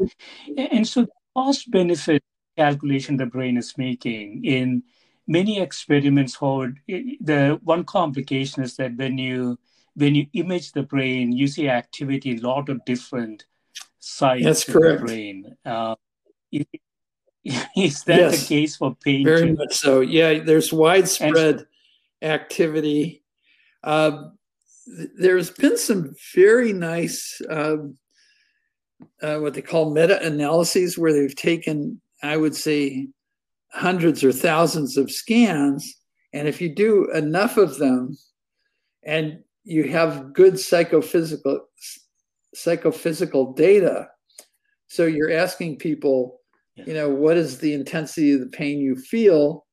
And 0.57 0.89
so 0.89 1.07
cost 1.37 1.71
benefit 1.71 2.25
calculation 2.57 3.17
the 3.17 3.27
brain 3.27 3.57
is 3.57 3.79
making 3.79 4.45
in 4.45 4.83
many 5.29 5.61
experiments 5.61 6.35
hold 6.35 6.73
the 6.89 7.61
one 7.63 7.85
complication 7.85 8.65
is 8.65 8.75
that 8.79 8.97
when 8.97 9.17
you 9.17 9.57
when 9.95 10.17
you 10.17 10.27
image 10.33 10.73
the 10.73 10.83
brain 10.83 11.31
you 11.31 11.47
see 11.47 11.69
activity 11.69 12.31
in 12.33 12.45
a 12.45 12.49
lot 12.49 12.69
of 12.69 12.85
different 12.85 13.45
sites 14.01 14.45
That's 14.45 14.69
in 14.69 14.73
correct. 14.75 15.01
the 15.01 15.07
brain 15.07 15.57
uh, 15.65 15.95
is 16.53 18.05
that 18.05 18.19
yes, 18.19 18.41
the 18.41 18.47
case 18.47 18.77
for 18.77 18.95
pain 18.97 19.25
very 19.25 19.49
too? 19.49 19.57
much 19.57 19.75
so 19.75 20.01
yeah 20.01 20.39
there's 20.41 20.73
widespread 20.73 21.57
and, 21.57 21.67
activity 22.23 23.23
uh, 23.85 24.25
there's 25.19 25.51
been 25.51 25.79
some 25.79 26.15
very 26.35 26.73
nice 26.73 27.41
uh, 27.49 27.77
uh, 29.23 29.39
what 29.39 29.55
they 29.55 29.63
call 29.63 29.93
meta 29.93 30.25
analyses, 30.25 30.99
where 30.99 31.13
they've 31.13 31.35
taken, 31.35 32.01
I 32.23 32.37
would 32.37 32.55
say, 32.55 33.09
hundreds 33.73 34.25
or 34.25 34.33
thousands 34.33 34.97
of 34.97 35.11
scans. 35.11 35.95
And 36.33 36.49
if 36.49 36.61
you 36.61 36.75
do 36.75 37.11
enough 37.13 37.57
of 37.57 37.79
them 37.79 38.17
and 39.05 39.41
you 39.65 39.85
have 39.89 40.33
good 40.33 40.59
psychophysical 40.59 41.61
psychophysical 42.55 43.55
data, 43.55 44.09
so 44.89 45.05
you're 45.05 45.33
asking 45.33 45.77
people, 45.77 46.41
you 46.75 46.95
know, 46.95 47.09
what 47.09 47.37
is 47.37 47.59
the 47.59 47.75
intensity 47.75 48.33
of 48.33 48.41
the 48.41 48.47
pain 48.47 48.79
you 48.79 48.97
feel? 48.97 49.67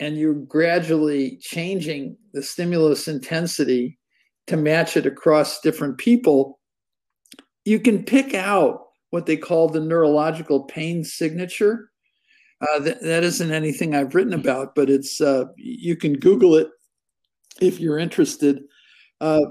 And 0.00 0.16
you're 0.16 0.34
gradually 0.34 1.38
changing 1.40 2.16
the 2.32 2.42
stimulus 2.42 3.08
intensity 3.08 3.98
to 4.46 4.56
match 4.56 4.96
it 4.96 5.06
across 5.06 5.60
different 5.60 5.98
people 5.98 6.56
you 7.66 7.80
can 7.80 8.04
pick 8.04 8.32
out 8.32 8.84
what 9.10 9.26
they 9.26 9.36
call 9.36 9.68
the 9.68 9.80
neurological 9.80 10.62
pain 10.62 11.04
signature. 11.04 11.90
Uh, 12.60 12.80
th- 12.80 13.00
that 13.02 13.24
isn't 13.24 13.52
anything 13.52 13.94
I've 13.94 14.14
written 14.14 14.32
about, 14.32 14.74
but 14.74 14.88
it's 14.88 15.20
uh, 15.20 15.44
you 15.56 15.96
can 15.96 16.14
Google 16.14 16.54
it 16.54 16.68
if 17.60 17.78
you're 17.78 17.98
interested. 17.98 18.62
Uh, 19.20 19.42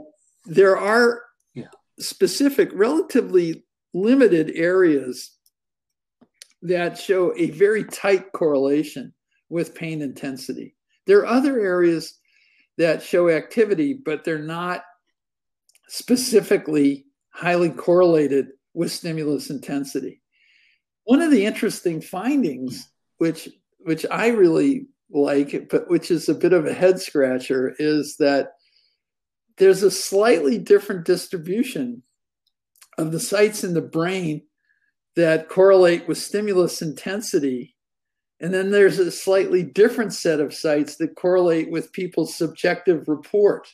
there 0.45 0.77
are 0.77 1.21
yeah. 1.53 1.67
specific, 1.99 2.69
relatively 2.73 3.63
limited 3.95 4.51
areas 4.55 5.31
that 6.61 6.97
show 6.97 7.33
a 7.37 7.49
very 7.51 7.85
tight 7.85 8.29
correlation 8.33 9.13
with 9.49 9.73
pain 9.73 10.01
intensity. 10.01 10.75
There 11.07 11.19
are 11.19 11.27
other 11.27 11.61
areas 11.61 12.19
that 12.77 13.01
show 13.01 13.29
activity, 13.29 13.93
but 13.93 14.25
they're 14.25 14.37
not 14.37 14.83
specifically 15.87 17.05
highly 17.29 17.69
correlated 17.69 18.47
with 18.73 18.91
stimulus 18.91 19.49
intensity. 19.49 20.21
One 21.05 21.21
of 21.21 21.31
the 21.31 21.45
interesting 21.45 22.01
findings, 22.01 22.89
which 23.17 23.47
which 23.79 24.05
I 24.11 24.27
really 24.29 24.87
like, 25.09 25.69
but 25.69 25.89
which 25.89 26.11
is 26.11 26.27
a 26.27 26.33
bit 26.33 26.51
of 26.51 26.65
a 26.65 26.73
head 26.73 26.99
scratcher, 26.99 27.75
is 27.79 28.17
that 28.17 28.53
there's 29.57 29.83
a 29.83 29.91
slightly 29.91 30.57
different 30.57 31.05
distribution 31.05 32.01
of 32.97 33.11
the 33.11 33.19
sites 33.19 33.63
in 33.63 33.73
the 33.73 33.81
brain 33.81 34.41
that 35.15 35.49
correlate 35.49 36.07
with 36.07 36.17
stimulus 36.17 36.81
intensity. 36.81 37.75
And 38.39 38.53
then 38.53 38.71
there's 38.71 38.99
a 38.99 39.11
slightly 39.11 39.63
different 39.63 40.13
set 40.13 40.39
of 40.39 40.53
sites 40.53 40.97
that 40.97 41.15
correlate 41.15 41.71
with 41.71 41.93
people's 41.93 42.35
subjective 42.35 43.07
report, 43.07 43.67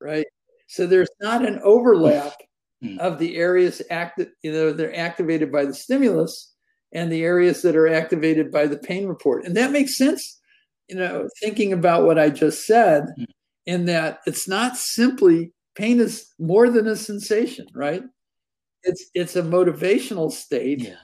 right? 0.00 0.26
So 0.68 0.86
there's 0.86 1.10
not 1.20 1.44
an 1.44 1.60
overlap 1.64 2.34
hmm. 2.80 2.98
of 3.00 3.18
the 3.18 3.36
areas 3.36 3.82
active, 3.90 4.28
you 4.42 4.52
know, 4.52 4.72
they're 4.72 4.96
activated 4.96 5.50
by 5.50 5.64
the 5.64 5.74
stimulus 5.74 6.54
and 6.92 7.10
the 7.10 7.24
areas 7.24 7.62
that 7.62 7.76
are 7.76 7.88
activated 7.88 8.52
by 8.52 8.66
the 8.66 8.78
pain 8.78 9.06
report. 9.06 9.44
And 9.44 9.56
that 9.56 9.72
makes 9.72 9.98
sense, 9.98 10.40
you 10.88 10.96
know, 10.96 11.28
thinking 11.40 11.72
about 11.72 12.04
what 12.04 12.18
I 12.18 12.30
just 12.30 12.66
said, 12.66 13.06
hmm. 13.16 13.24
in 13.66 13.86
that 13.86 14.20
it's 14.26 14.46
not 14.46 14.76
simply 14.76 15.52
pain 15.74 15.98
is 16.00 16.32
more 16.38 16.70
than 16.70 16.86
a 16.86 16.96
sensation, 16.96 17.66
right? 17.74 18.02
It's 18.82 19.06
it's 19.14 19.36
a 19.36 19.42
motivational 19.42 20.30
state. 20.30 20.82
Yeah. 20.82 20.94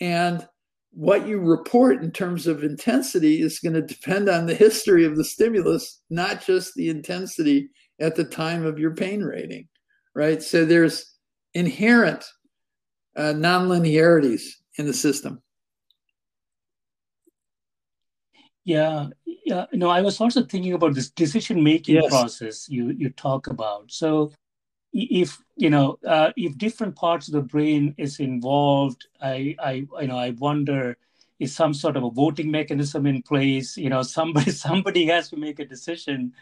And 0.00 0.46
what 0.90 1.26
you 1.26 1.40
report 1.40 2.02
in 2.02 2.12
terms 2.12 2.46
of 2.46 2.62
intensity 2.62 3.42
is 3.42 3.58
going 3.58 3.74
to 3.74 3.82
depend 3.82 4.28
on 4.28 4.46
the 4.46 4.54
history 4.54 5.04
of 5.04 5.16
the 5.16 5.24
stimulus, 5.24 6.02
not 6.08 6.44
just 6.44 6.74
the 6.74 6.88
intensity 6.88 7.68
at 8.00 8.14
the 8.14 8.24
time 8.24 8.64
of 8.64 8.78
your 8.78 8.94
pain 8.94 9.22
rating, 9.22 9.68
right? 10.14 10.42
So 10.42 10.64
there's 10.64 11.14
inherent 11.54 12.24
uh, 13.16 13.32
nonlinearities 13.34 14.42
in 14.78 14.86
the 14.86 14.94
system. 14.94 15.42
Yeah, 18.64 19.08
yeah. 19.44 19.66
No, 19.72 19.90
I 19.90 20.00
was 20.00 20.20
also 20.20 20.42
thinking 20.42 20.72
about 20.72 20.94
this 20.94 21.10
decision-making 21.10 21.96
yes. 21.96 22.08
process 22.08 22.66
you 22.68 22.94
you 22.96 23.10
talk 23.10 23.46
about. 23.46 23.90
So, 23.90 24.32
if 24.94 25.38
you 25.56 25.70
know, 25.70 25.98
uh, 26.06 26.32
if 26.36 26.58
different 26.58 26.96
parts 26.96 27.28
of 27.28 27.34
the 27.34 27.42
brain 27.42 27.94
is 27.98 28.20
involved, 28.20 29.06
I, 29.22 29.56
I, 29.62 29.72
you 30.00 30.08
know, 30.08 30.18
I 30.18 30.30
wonder 30.30 30.96
is 31.40 31.54
some 31.54 31.74
sort 31.74 31.96
of 31.96 32.04
a 32.04 32.10
voting 32.10 32.50
mechanism 32.50 33.06
in 33.06 33.22
place? 33.22 33.76
You 33.76 33.90
know, 33.90 34.02
somebody 34.18 34.52
somebody 34.52 35.06
has 35.06 35.30
to 35.30 35.36
make 35.36 35.58
a 35.60 35.66
decision 35.66 36.32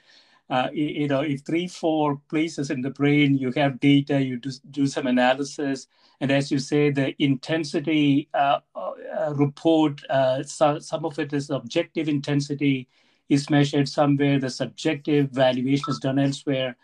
uh, 0.50 0.68
you 0.72 1.08
know, 1.08 1.22
if 1.22 1.40
three, 1.42 1.66
four 1.66 2.20
places 2.28 2.70
in 2.70 2.82
the 2.82 2.90
brain, 2.90 3.36
you 3.38 3.50
have 3.52 3.80
data, 3.80 4.20
you 4.20 4.36
do, 4.38 4.50
do 4.70 4.86
some 4.86 5.06
analysis, 5.06 5.86
and 6.20 6.30
as 6.30 6.50
you 6.52 6.58
say, 6.58 6.90
the 6.90 7.14
intensity 7.22 8.28
uh, 8.34 8.58
uh, 8.76 8.92
report, 9.34 10.02
uh, 10.10 10.42
so, 10.42 10.78
some 10.78 11.04
of 11.06 11.18
it 11.18 11.32
is 11.32 11.48
objective 11.50 12.08
intensity 12.08 12.88
is 13.30 13.48
measured 13.48 13.88
somewhere, 13.88 14.38
the 14.38 14.50
subjective 14.50 15.30
valuation 15.30 15.86
is 15.88 15.98
done 15.98 16.18
elsewhere. 16.18 16.76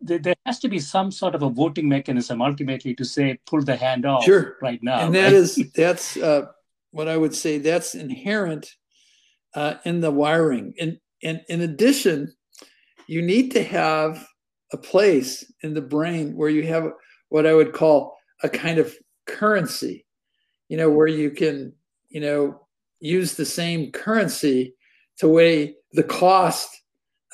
There 0.00 0.34
has 0.44 0.58
to 0.60 0.68
be 0.68 0.78
some 0.78 1.10
sort 1.10 1.34
of 1.34 1.42
a 1.42 1.48
voting 1.48 1.88
mechanism 1.88 2.42
ultimately 2.42 2.94
to 2.94 3.04
say 3.04 3.38
pull 3.46 3.62
the 3.62 3.76
hand 3.76 4.04
off 4.04 4.24
sure. 4.24 4.56
right 4.60 4.82
now. 4.82 5.00
And 5.00 5.14
that 5.14 5.24
right? 5.24 5.32
is 5.32 5.70
that's 5.74 6.16
uh, 6.16 6.46
what 6.90 7.08
I 7.08 7.16
would 7.16 7.34
say 7.34 7.58
that's 7.58 7.94
inherent 7.94 8.74
uh, 9.54 9.74
in 9.84 10.00
the 10.00 10.10
wiring. 10.10 10.74
And, 10.78 10.98
and 11.22 11.40
in 11.48 11.62
addition, 11.62 12.34
you 13.06 13.22
need 13.22 13.52
to 13.52 13.62
have 13.64 14.26
a 14.72 14.76
place 14.76 15.50
in 15.62 15.74
the 15.74 15.80
brain 15.80 16.36
where 16.36 16.50
you 16.50 16.64
have 16.64 16.92
what 17.28 17.46
I 17.46 17.54
would 17.54 17.72
call 17.72 18.16
a 18.42 18.48
kind 18.48 18.78
of 18.78 18.94
currency, 19.26 20.06
you 20.68 20.76
know, 20.76 20.90
where 20.90 21.06
you 21.06 21.30
can, 21.30 21.72
you 22.08 22.20
know, 22.20 22.66
use 23.00 23.34
the 23.34 23.44
same 23.44 23.92
currency 23.92 24.74
to 25.18 25.28
weigh 25.28 25.76
the 25.92 26.02
cost 26.02 26.68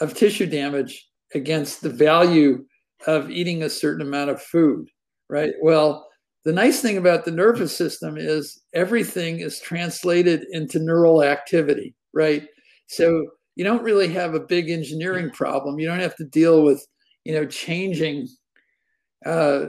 of 0.01 0.15
tissue 0.15 0.47
damage 0.47 1.09
against 1.35 1.83
the 1.83 1.91
value 1.91 2.65
of 3.07 3.31
eating 3.31 3.63
a 3.63 3.71
certain 3.71 4.07
amount 4.07 4.31
of 4.31 4.43
food, 4.43 4.89
right? 5.29 5.53
Well, 5.63 6.09
the 6.45 6.53
nice 6.53 6.81
thing 6.81 6.97
about 6.97 7.25
the 7.25 7.31
nervous 7.31 7.77
system 7.77 8.17
is 8.19 8.61
everything 8.75 9.41
is 9.41 9.61
translated 9.61 10.45
into 10.51 10.79
neural 10.81 11.23
activity, 11.23 11.95
right? 12.13 12.47
So 12.89 13.27
you 13.55 13.65
don't 13.65 13.83
really 13.83 14.09
have 14.09 14.35
a 14.35 14.41
big 14.41 14.71
engineering 14.71 15.31
problem. 15.31 15.79
You 15.79 15.89
don't 15.89 16.01
have 16.01 16.17
to 16.17 16.25
deal 16.25 16.65
with, 16.65 16.85
you 17.25 17.33
know, 17.33 17.47
changing 17.47 18.29
uh, 19.25 19.67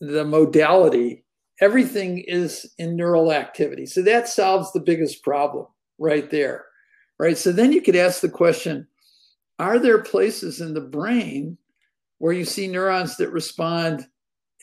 the 0.00 0.24
modality. 0.24 1.24
Everything 1.60 2.24
is 2.26 2.72
in 2.78 2.96
neural 2.96 3.32
activity. 3.32 3.86
So 3.86 4.02
that 4.02 4.28
solves 4.28 4.72
the 4.72 4.80
biggest 4.80 5.22
problem 5.22 5.66
right 5.98 6.30
there, 6.30 6.64
right? 7.18 7.36
So 7.36 7.52
then 7.52 7.72
you 7.72 7.82
could 7.82 7.96
ask 7.96 8.20
the 8.20 8.28
question 8.28 8.86
Are 9.58 9.78
there 9.78 10.02
places 10.02 10.60
in 10.60 10.74
the 10.74 10.80
brain 10.80 11.58
where 12.18 12.32
you 12.32 12.44
see 12.44 12.68
neurons 12.68 13.16
that 13.16 13.30
respond 13.30 14.06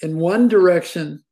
in 0.01 0.17
one 0.17 0.47
direction 0.47 1.23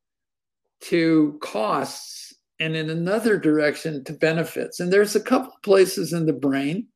to 0.82 1.38
costs 1.42 2.34
and 2.60 2.76
in 2.76 2.90
another 2.90 3.38
direction 3.38 4.04
to 4.04 4.14
benefits? 4.14 4.80
And 4.80 4.92
there's 4.92 5.16
a 5.16 5.22
couple 5.22 5.54
of 5.54 5.62
places 5.64 6.14
in 6.14 6.26
the 6.26 6.34
brain 6.34 6.88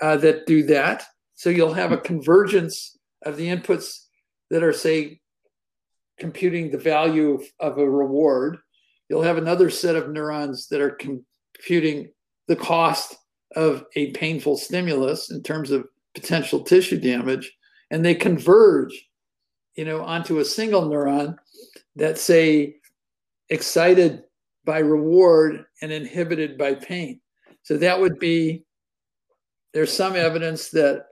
uh, 0.00 0.16
that 0.18 0.46
do 0.46 0.62
that. 0.64 1.04
So 1.34 1.50
you'll 1.50 1.74
have 1.74 1.92
a 1.92 1.98
convergence 1.98 2.96
of 3.24 3.36
the 3.36 3.48
inputs 3.48 3.98
that 4.50 4.62
are, 4.62 4.72
say, 4.72 5.20
computing 6.18 6.70
the 6.70 6.78
value 6.78 7.32
of, 7.32 7.44
of 7.60 7.78
a 7.78 7.88
reward. 7.88 8.58
You'll 9.08 9.22
have 9.22 9.38
another 9.38 9.70
set 9.70 9.96
of 9.96 10.10
neurons 10.10 10.68
that 10.68 10.80
are 10.80 10.98
computing 11.54 12.12
the 12.46 12.56
cost 12.56 13.16
of 13.56 13.84
a 13.96 14.10
painful 14.12 14.56
stimulus 14.56 15.30
in 15.30 15.42
terms 15.42 15.70
of 15.70 15.86
potential 16.14 16.62
tissue 16.62 16.98
damage, 16.98 17.52
and 17.90 18.04
they 18.04 18.14
converge, 18.14 18.92
you 19.76 19.84
know, 19.84 20.02
onto 20.02 20.38
a 20.38 20.44
single 20.44 20.82
neuron 20.82 21.36
that 21.96 22.18
say 22.18 22.76
excited 23.48 24.22
by 24.64 24.78
reward 24.78 25.64
and 25.80 25.90
inhibited 25.90 26.58
by 26.58 26.74
pain. 26.74 27.20
So 27.62 27.76
that 27.78 27.98
would 27.98 28.18
be 28.18 28.64
there's 29.72 29.92
some 29.92 30.16
evidence 30.16 30.70
that 30.70 31.06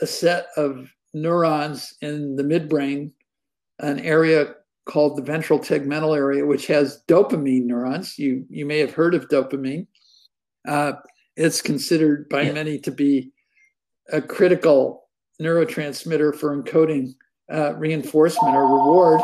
a 0.00 0.06
set 0.06 0.46
of 0.56 0.88
neurons 1.14 1.94
in 2.02 2.36
the 2.36 2.42
midbrain, 2.42 3.12
an 3.78 4.00
area 4.00 4.54
called 4.86 5.16
the 5.16 5.22
ventral 5.22 5.58
tegmental 5.58 6.16
area, 6.16 6.44
which 6.46 6.66
has 6.66 7.02
dopamine 7.08 7.64
neurons. 7.64 8.18
You 8.18 8.44
you 8.48 8.66
may 8.66 8.78
have 8.78 8.92
heard 8.92 9.14
of 9.14 9.28
dopamine. 9.28 9.86
Uh, 10.66 10.92
it's 11.36 11.60
considered 11.60 12.28
by 12.28 12.42
yeah. 12.42 12.52
many 12.52 12.78
to 12.80 12.90
be 12.90 13.30
a 14.12 14.20
critical 14.20 15.08
neurotransmitter 15.40 16.34
for 16.34 16.56
encoding 16.56 17.14
uh, 17.52 17.74
reinforcement 17.74 18.54
or 18.54 18.64
reward. 18.64 19.20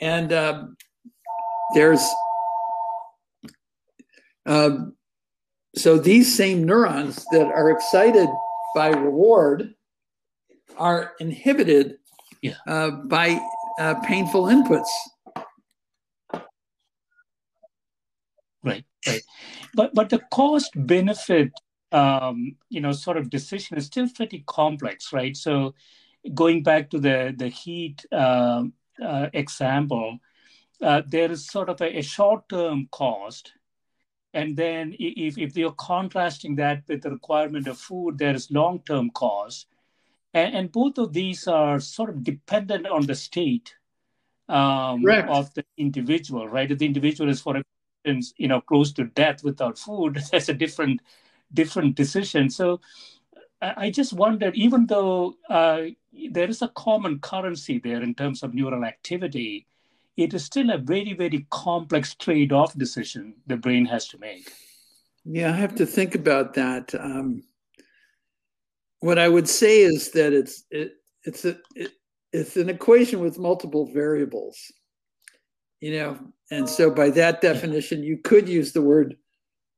And 0.00 0.32
um, 0.32 0.76
there's 1.74 2.02
um, 4.46 4.94
so 5.76 5.98
these 5.98 6.34
same 6.34 6.64
neurons 6.64 7.24
that 7.30 7.46
are 7.46 7.70
excited 7.70 8.28
by 8.74 8.88
reward 8.88 9.74
are 10.76 11.12
inhibited 11.20 11.96
yeah. 12.42 12.54
uh, 12.66 12.90
by 12.90 13.40
uh, 13.78 13.94
painful 14.00 14.44
inputs. 14.44 14.88
Right, 18.62 18.84
right. 19.06 19.22
But 19.74 19.94
but 19.94 20.08
the 20.10 20.20
cost 20.30 20.70
benefit, 20.74 21.52
um, 21.90 22.56
you 22.68 22.80
know, 22.80 22.92
sort 22.92 23.16
of 23.16 23.30
decision 23.30 23.76
is 23.76 23.86
still 23.86 24.08
pretty 24.08 24.44
complex, 24.46 25.12
right? 25.12 25.36
So 25.36 25.74
going 26.34 26.62
back 26.62 26.90
to 26.90 26.98
the 26.98 27.34
the 27.36 27.48
heat 27.48 28.04
uh, 28.12 28.64
uh 29.02 29.28
example, 29.32 30.18
uh, 30.80 31.02
there 31.06 31.30
is 31.30 31.46
sort 31.46 31.68
of 31.68 31.80
a, 31.80 31.98
a 31.98 32.02
short 32.02 32.48
term 32.48 32.88
cost 32.92 33.52
and 34.34 34.56
then 34.56 34.94
if, 34.98 35.36
if 35.36 35.56
you're 35.56 35.72
contrasting 35.72 36.56
that 36.56 36.84
with 36.88 37.02
the 37.02 37.10
requirement 37.10 37.66
of 37.66 37.78
food, 37.78 38.18
there 38.18 38.34
is 38.34 38.50
long-term 38.50 39.10
cost. 39.10 39.66
And, 40.32 40.54
and 40.54 40.72
both 40.72 40.96
of 40.98 41.12
these 41.12 41.46
are 41.46 41.78
sort 41.80 42.10
of 42.10 42.24
dependent 42.24 42.86
on 42.86 43.04
the 43.04 43.14
state 43.14 43.74
um, 44.48 45.04
of 45.28 45.52
the 45.54 45.64
individual, 45.76 46.48
right? 46.48 46.70
If 46.70 46.78
the 46.78 46.86
individual 46.86 47.30
is, 47.30 47.42
for 47.42 47.56
instance, 47.56 47.71
you 48.04 48.48
know, 48.48 48.60
close 48.60 48.92
to 48.92 49.04
death 49.04 49.44
without 49.44 49.78
food, 49.78 50.22
that's 50.32 50.48
a 50.48 50.54
different 50.54 51.00
different 51.52 51.94
decision. 51.94 52.48
So 52.48 52.80
I 53.60 53.90
just 53.90 54.12
wondered, 54.12 54.56
even 54.56 54.86
though 54.86 55.34
uh, 55.48 55.82
there 56.30 56.48
is 56.48 56.62
a 56.62 56.68
common 56.68 57.20
currency 57.20 57.78
there 57.78 58.02
in 58.02 58.14
terms 58.14 58.42
of 58.42 58.54
neural 58.54 58.84
activity, 58.84 59.66
it 60.16 60.34
is 60.34 60.44
still 60.44 60.70
a 60.70 60.78
very, 60.78 61.12
very 61.14 61.46
complex 61.50 62.14
trade 62.14 62.52
off 62.52 62.76
decision 62.76 63.34
the 63.46 63.56
brain 63.56 63.86
has 63.86 64.08
to 64.08 64.18
make. 64.18 64.52
Yeah, 65.24 65.50
I 65.50 65.56
have 65.56 65.76
to 65.76 65.86
think 65.86 66.16
about 66.16 66.54
that. 66.54 66.92
Um, 66.94 67.44
what 68.98 69.18
I 69.18 69.28
would 69.28 69.48
say 69.48 69.80
is 69.80 70.10
that 70.10 70.32
it's 70.32 70.64
it, 70.70 70.94
it's 71.24 71.44
a 71.44 71.56
it, 71.76 71.92
it's 72.32 72.56
an 72.56 72.68
equation 72.68 73.20
with 73.20 73.38
multiple 73.38 73.86
variables, 73.86 74.72
you 75.82 75.98
know, 75.98 76.16
and 76.52 76.68
so 76.68 76.90
by 76.90 77.10
that 77.10 77.40
definition, 77.40 78.04
you 78.04 78.16
could 78.16 78.48
use 78.48 78.72
the 78.72 78.80
word 78.80 79.16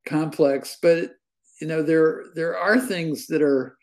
complex, 0.05 0.77
but 0.79 1.15
you 1.59 1.67
know 1.67 1.81
there 1.81 2.25
there 2.35 2.55
are 2.57 2.79
things 2.79 3.25
that 3.27 3.41
are 3.41 3.75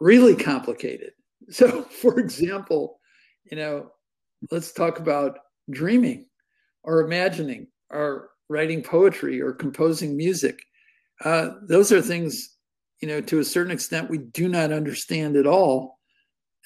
really 0.00 0.36
complicated, 0.36 1.10
so, 1.50 1.82
for 1.82 2.20
example, 2.20 3.00
you 3.50 3.56
know, 3.56 3.90
let's 4.52 4.72
talk 4.72 5.00
about 5.00 5.38
dreaming 5.70 6.26
or 6.84 7.00
imagining 7.00 7.66
or 7.90 8.30
writing 8.48 8.82
poetry 8.82 9.40
or 9.40 9.52
composing 9.52 10.16
music. 10.16 10.60
Uh, 11.24 11.50
those 11.62 11.90
are 11.90 12.00
things, 12.00 12.56
you 13.00 13.08
know, 13.08 13.20
to 13.20 13.40
a 13.40 13.44
certain 13.44 13.72
extent 13.72 14.10
we 14.10 14.18
do 14.18 14.48
not 14.48 14.72
understand 14.72 15.36
at 15.36 15.46
all. 15.46 15.98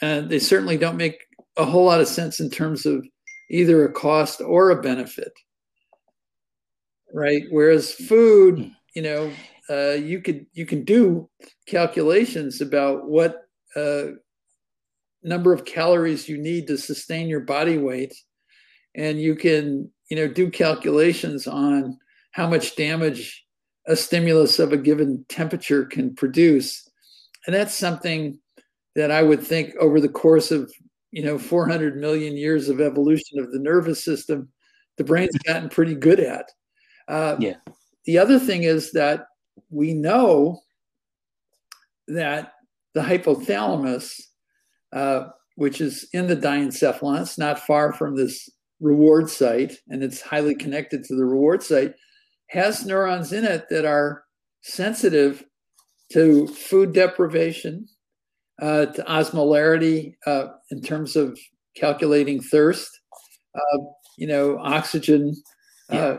And 0.02 0.28
they 0.28 0.38
certainly 0.38 0.76
don't 0.76 0.96
make 0.96 1.18
a 1.56 1.64
whole 1.64 1.86
lot 1.86 2.00
of 2.00 2.08
sense 2.08 2.40
in 2.40 2.50
terms 2.50 2.84
of 2.84 3.06
either 3.52 3.84
a 3.84 3.92
cost 3.92 4.40
or 4.40 4.70
a 4.70 4.82
benefit. 4.82 5.32
Right. 7.14 7.44
Whereas 7.50 7.92
food, 7.92 8.72
you 8.94 9.02
know, 9.02 9.30
uh, 9.70 9.92
you 9.92 10.20
could 10.20 10.46
you 10.54 10.66
can 10.66 10.84
do 10.84 11.28
calculations 11.66 12.60
about 12.60 13.08
what 13.08 13.42
uh, 13.76 14.06
number 15.22 15.52
of 15.52 15.64
calories 15.64 16.28
you 16.28 16.38
need 16.38 16.66
to 16.66 16.78
sustain 16.78 17.28
your 17.28 17.40
body 17.40 17.78
weight, 17.78 18.14
and 18.96 19.20
you 19.20 19.36
can 19.36 19.90
you 20.10 20.16
know 20.16 20.26
do 20.26 20.50
calculations 20.50 21.46
on 21.46 21.98
how 22.32 22.48
much 22.48 22.76
damage 22.76 23.44
a 23.86 23.94
stimulus 23.94 24.58
of 24.58 24.72
a 24.72 24.76
given 24.76 25.24
temperature 25.28 25.84
can 25.84 26.14
produce, 26.14 26.88
and 27.46 27.54
that's 27.54 27.74
something 27.74 28.38
that 28.96 29.10
I 29.10 29.22
would 29.22 29.42
think 29.42 29.74
over 29.76 30.00
the 30.00 30.08
course 30.08 30.50
of 30.50 30.72
you 31.12 31.22
know 31.22 31.38
400 31.38 31.96
million 31.96 32.36
years 32.36 32.68
of 32.68 32.80
evolution 32.80 33.38
of 33.38 33.52
the 33.52 33.58
nervous 33.58 34.04
system, 34.04 34.48
the 34.96 35.04
brain's 35.04 35.36
gotten 35.46 35.68
pretty 35.68 35.94
good 35.94 36.18
at. 36.18 36.46
Uh, 37.06 37.36
yeah. 37.38 37.56
The 38.06 38.18
other 38.18 38.38
thing 38.38 38.64
is 38.64 38.90
that 38.92 39.26
we 39.70 39.94
know 39.94 40.60
that 42.08 42.52
the 42.94 43.00
hypothalamus, 43.00 44.20
uh, 44.92 45.28
which 45.56 45.80
is 45.80 46.08
in 46.12 46.26
the 46.26 46.36
diencephalon, 46.36 47.22
it's 47.22 47.38
not 47.38 47.60
far 47.60 47.92
from 47.92 48.16
this 48.16 48.48
reward 48.80 49.30
site, 49.30 49.76
and 49.88 50.02
it's 50.02 50.20
highly 50.20 50.54
connected 50.54 51.04
to 51.04 51.14
the 51.14 51.24
reward 51.24 51.62
site, 51.62 51.94
has 52.48 52.84
neurons 52.84 53.32
in 53.32 53.44
it 53.44 53.68
that 53.70 53.84
are 53.84 54.24
sensitive 54.62 55.44
to 56.12 56.46
food 56.48 56.92
deprivation, 56.92 57.86
uh, 58.62 58.86
to 58.86 59.02
osmolarity 59.02 60.14
uh, 60.24 60.46
in 60.70 60.80
terms 60.80 61.16
of 61.16 61.38
calculating 61.76 62.40
thirst, 62.40 62.88
uh, 63.56 63.78
you 64.16 64.26
know, 64.26 64.56
oxygen 64.60 65.34
uh, 65.90 65.96
yeah. 65.96 66.16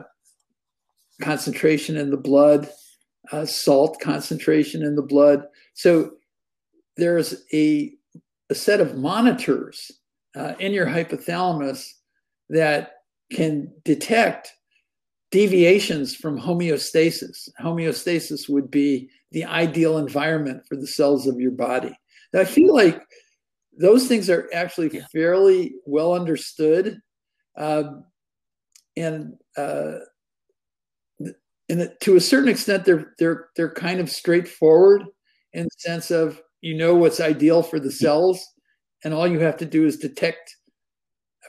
concentration 1.22 1.96
in 1.96 2.12
the 2.12 2.18
blood, 2.18 2.70
uh, 3.32 3.46
salt 3.46 3.98
concentration 4.02 4.84
in 4.84 4.96
the 4.96 5.02
blood. 5.02 5.46
So 5.74 6.12
there's 6.98 7.44
a, 7.54 7.94
a 8.50 8.56
set 8.56 8.82
of 8.82 8.98
monitors 8.98 9.90
uh, 10.36 10.54
in 10.60 10.74
your 10.74 10.88
hypothalamus 10.88 11.88
that 12.50 12.92
can 13.32 13.72
detect 13.86 14.54
deviations 15.32 16.14
from 16.14 16.38
homeostasis. 16.38 17.48
Homeostasis 17.62 18.50
would 18.50 18.70
be 18.70 19.10
the 19.32 19.46
ideal 19.46 19.98
environment 19.98 20.64
for 20.68 20.76
the 20.76 20.86
cells 20.86 21.26
of 21.26 21.40
your 21.40 21.52
body. 21.52 21.98
Now, 22.34 22.42
I 22.42 22.46
feel 22.46 22.74
like 22.74 23.02
those 23.80 24.08
things 24.08 24.30
are 24.30 24.50
actually 24.54 24.90
yeah. 24.94 25.06
fairly 25.12 25.76
well 25.86 26.14
understood. 26.14 27.00
Um, 27.56 28.06
and 28.98 29.34
uh, 29.58 30.00
and 31.70 31.92
to 32.02 32.16
a 32.16 32.22
certain 32.22 32.50
extent, 32.50 32.86
they're 32.86 33.14
they're 33.20 33.50
they're 33.56 33.74
kind 33.74 34.00
of 34.00 34.10
straightforward 34.10 35.04
in 35.54 35.64
the 35.64 35.70
sense 35.78 36.12
of 36.12 36.42
you 36.62 36.76
know 36.76 36.96
what's 36.96 37.20
ideal 37.20 37.64
for 37.64 37.80
the 37.80 37.92
cells, 37.92 38.46
and 39.04 39.14
all 39.14 39.28
you 39.28 39.40
have 39.40 39.58
to 39.58 39.66
do 39.66 39.86
is 39.86 39.98
detect 39.98 40.56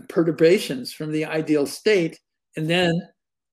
perturbations 0.08 0.92
from 0.92 1.12
the 1.12 1.24
ideal 1.24 1.66
state, 1.66 2.18
and 2.56 2.68
then 2.68 2.92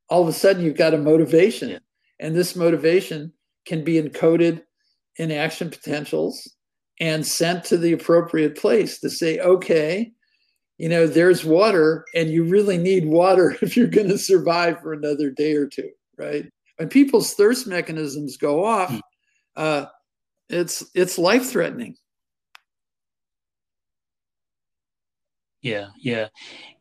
all 0.10 0.22
of 0.22 0.28
a 0.28 0.34
sudden 0.34 0.64
you've 0.64 0.78
got 0.78 0.94
a 0.94 0.98
motivation, 0.98 1.70
yeah. 1.70 1.80
and 2.20 2.36
this 2.36 2.56
motivation 2.56 3.34
can 3.66 3.84
be 3.84 4.02
encoded 4.02 4.62
in 5.18 5.32
action 5.32 5.70
potentials 5.70 6.56
and 7.00 7.26
sent 7.26 7.64
to 7.66 7.78
the 7.78 7.94
appropriate 7.94 8.58
place 8.58 9.00
to 9.00 9.10
say, 9.10 9.40
okay, 9.40 10.12
you 10.78 10.90
know, 10.90 11.08
there's 11.08 11.46
water, 11.46 12.06
and 12.16 12.30
you 12.30 12.44
really 12.44 12.78
need 12.78 13.06
water 13.06 13.56
if 13.62 13.78
you're 13.78 13.88
going 13.88 14.10
to 14.10 14.18
survive 14.18 14.80
for 14.82 14.94
another 14.94 15.30
day 15.30 15.54
or 15.54 15.68
two 15.68 15.90
right? 16.22 16.46
When 16.78 16.90
people's 16.90 17.34
thirst 17.34 17.68
mechanisms 17.68 18.38
go 18.38 18.64
off, 18.64 18.92
hmm. 18.92 19.00
uh, 19.56 19.86
it's 20.50 20.84
it's 20.94 21.18
life 21.18 21.50
threatening. 21.50 21.96
Yeah, 25.62 25.90
yeah, 25.98 26.30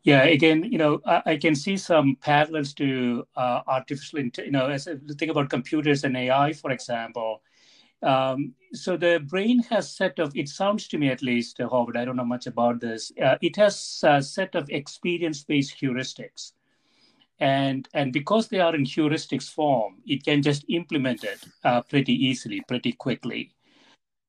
yeah. 0.03 0.23
Again, 0.23 0.63
you 0.63 0.79
know, 0.79 1.01
I, 1.05 1.21
I 1.25 1.37
can 1.37 1.53
see 1.53 1.77
some 1.77 2.17
parallels 2.19 2.73
to 2.75 3.23
uh, 3.35 3.61
artificial, 3.67 4.19
you 4.19 4.51
know, 4.51 4.67
as 4.67 4.87
think 5.19 5.31
about 5.31 5.51
computers 5.51 6.03
and 6.03 6.17
AI, 6.17 6.53
for 6.53 6.71
example. 6.71 7.41
Um, 8.03 8.53
so 8.73 8.97
the 8.97 9.19
brain 9.27 9.59
has 9.63 9.95
set 9.95 10.19
of, 10.19 10.35
it 10.35 10.49
sounds 10.49 10.87
to 10.87 10.97
me 10.97 11.09
at 11.09 11.21
least, 11.21 11.59
uh, 11.59 11.69
Howard, 11.69 11.97
I 11.97 12.05
don't 12.05 12.15
know 12.15 12.25
much 12.25 12.47
about 12.47 12.79
this. 12.79 13.11
Uh, 13.21 13.37
it 13.41 13.55
has 13.57 14.01
a 14.03 14.21
set 14.21 14.55
of 14.55 14.69
experience-based 14.69 15.79
heuristics 15.79 16.53
and 17.41 17.89
and 17.93 18.13
because 18.13 18.47
they 18.47 18.59
are 18.59 18.75
in 18.75 18.85
heuristics 18.85 19.49
form 19.49 19.95
it 20.05 20.23
can 20.23 20.41
just 20.41 20.63
implement 20.69 21.23
it 21.23 21.43
uh, 21.63 21.81
pretty 21.81 22.13
easily 22.13 22.61
pretty 22.67 22.93
quickly 22.93 23.51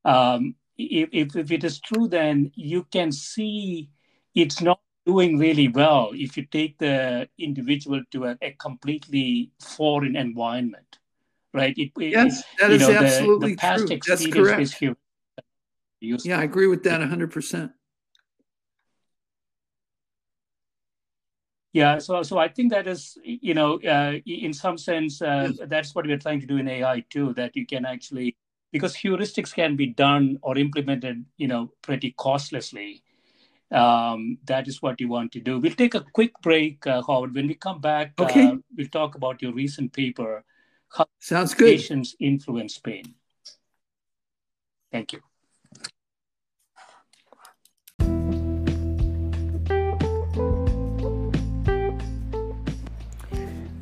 um, 0.04 0.54
if, 0.78 1.08
if, 1.12 1.36
if 1.36 1.52
it 1.52 1.62
is 1.62 1.78
true 1.78 2.08
then 2.08 2.50
you 2.56 2.84
can 2.90 3.12
see 3.12 3.90
it's 4.34 4.62
not 4.62 4.80
doing 5.04 5.38
really 5.38 5.68
well 5.68 6.10
if 6.14 6.36
you 6.36 6.44
take 6.46 6.78
the 6.78 7.28
individual 7.38 8.02
to 8.10 8.24
a, 8.24 8.38
a 8.40 8.52
completely 8.52 9.50
foreign 9.60 10.16
environment 10.16 10.98
right 11.52 11.74
it, 11.76 11.90
yes 11.98 12.42
that 12.58 12.70
is 12.70 12.80
know, 12.80 12.92
absolutely 12.92 13.54
the, 13.54 13.56
the 13.56 13.76
true 13.76 14.00
that's 14.06 14.26
correct 14.26 14.82
yeah 16.24 16.38
i 16.38 16.42
agree 16.44 16.66
with 16.66 16.82
that 16.82 17.00
100% 17.00 17.72
Yeah, 21.72 21.98
so 21.98 22.22
so 22.22 22.38
I 22.38 22.48
think 22.48 22.70
that 22.72 22.86
is, 22.86 23.16
you 23.24 23.54
know, 23.54 23.80
uh, 23.80 24.18
in 24.26 24.52
some 24.52 24.76
sense, 24.76 25.22
uh, 25.22 25.52
that's 25.68 25.94
what 25.94 26.06
we're 26.06 26.18
trying 26.18 26.40
to 26.40 26.46
do 26.46 26.58
in 26.58 26.68
AI 26.68 27.02
too. 27.08 27.32
That 27.32 27.56
you 27.56 27.64
can 27.66 27.86
actually, 27.86 28.36
because 28.72 28.94
heuristics 28.94 29.54
can 29.54 29.74
be 29.74 29.86
done 29.86 30.38
or 30.42 30.58
implemented, 30.58 31.24
you 31.38 31.48
know, 31.48 31.72
pretty 31.80 32.14
costlessly. 32.18 33.02
Um, 33.70 34.36
that 34.44 34.68
is 34.68 34.82
what 34.82 35.00
you 35.00 35.08
want 35.08 35.32
to 35.32 35.40
do. 35.40 35.58
We'll 35.58 35.72
take 35.72 35.94
a 35.94 36.04
quick 36.12 36.32
break, 36.42 36.86
uh, 36.86 37.00
Howard. 37.06 37.34
When 37.34 37.46
we 37.46 37.54
come 37.54 37.80
back, 37.80 38.12
okay. 38.18 38.48
Uh, 38.48 38.56
we'll 38.76 38.88
talk 38.88 39.14
about 39.14 39.40
your 39.40 39.54
recent 39.54 39.94
paper. 39.94 40.44
How 40.94 41.06
Sounds 41.20 41.54
good. 41.54 41.78
Patients 41.78 42.14
influence 42.20 42.76
pain. 42.78 43.14
Thank 44.90 45.14
you. 45.14 45.20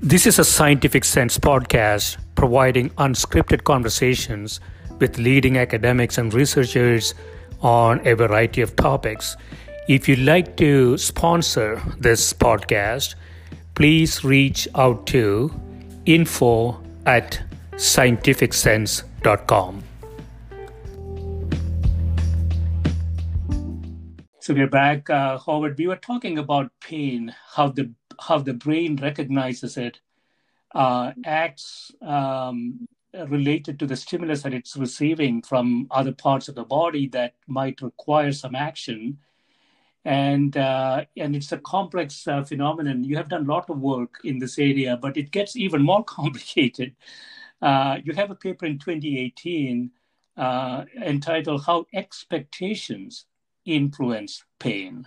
This 0.00 0.26
is 0.26 0.38
a 0.38 0.44
Scientific 0.44 1.04
Sense 1.04 1.36
podcast 1.36 2.16
providing 2.36 2.90
unscripted 2.90 3.64
conversations 3.64 4.60
with 5.00 5.18
leading 5.18 5.58
academics 5.58 6.16
and 6.16 6.32
researchers 6.32 7.14
on 7.60 8.06
a 8.06 8.14
variety 8.14 8.60
of 8.60 8.76
topics. 8.76 9.36
If 9.88 10.08
you'd 10.08 10.20
like 10.20 10.56
to 10.58 10.96
sponsor 10.96 11.82
this 11.98 12.32
podcast, 12.32 13.16
please 13.74 14.22
reach 14.22 14.68
out 14.76 15.06
to 15.08 15.52
info 16.06 16.80
at 17.10 17.42
scientificsense.com. 17.72 19.82
So 24.38 24.54
we're 24.54 24.68
back, 24.68 25.10
uh, 25.10 25.36
Howard. 25.38 25.76
We 25.76 25.88
were 25.88 25.96
talking 25.96 26.38
about 26.38 26.70
pain, 26.80 27.34
how 27.54 27.70
the 27.70 27.90
how 28.28 28.38
the 28.38 28.54
brain 28.54 28.94
recognizes 28.96 29.76
it, 29.76 30.00
uh, 30.74 31.12
acts 31.24 31.90
um, 32.00 32.86
related 33.26 33.80
to 33.80 33.86
the 33.86 33.96
stimulus 33.96 34.42
that 34.42 34.54
it's 34.54 34.76
receiving 34.76 35.42
from 35.42 35.88
other 35.90 36.12
parts 36.12 36.48
of 36.48 36.54
the 36.54 36.64
body 36.64 37.08
that 37.08 37.34
might 37.48 37.82
require 37.82 38.30
some 38.30 38.54
action. 38.54 39.18
And 40.04 40.56
uh, 40.56 41.04
and 41.16 41.36
it's 41.36 41.52
a 41.52 41.58
complex 41.58 42.26
uh, 42.26 42.42
phenomenon. 42.42 43.04
You 43.04 43.16
have 43.16 43.28
done 43.28 43.44
a 43.44 43.52
lot 43.52 43.68
of 43.68 43.80
work 43.80 44.14
in 44.24 44.38
this 44.38 44.58
area, 44.58 44.96
but 44.96 45.16
it 45.16 45.30
gets 45.30 45.56
even 45.56 45.82
more 45.82 46.04
complicated. 46.18 46.96
Uh, 47.60 47.98
you 48.02 48.14
have 48.14 48.30
a 48.30 48.34
paper 48.34 48.64
in 48.64 48.78
2018 48.78 49.90
uh, 50.38 50.84
entitled 51.04 51.64
"How 51.66 51.86
Expectations 51.92 53.26
Influence 53.66 54.44
Pain." 54.58 55.06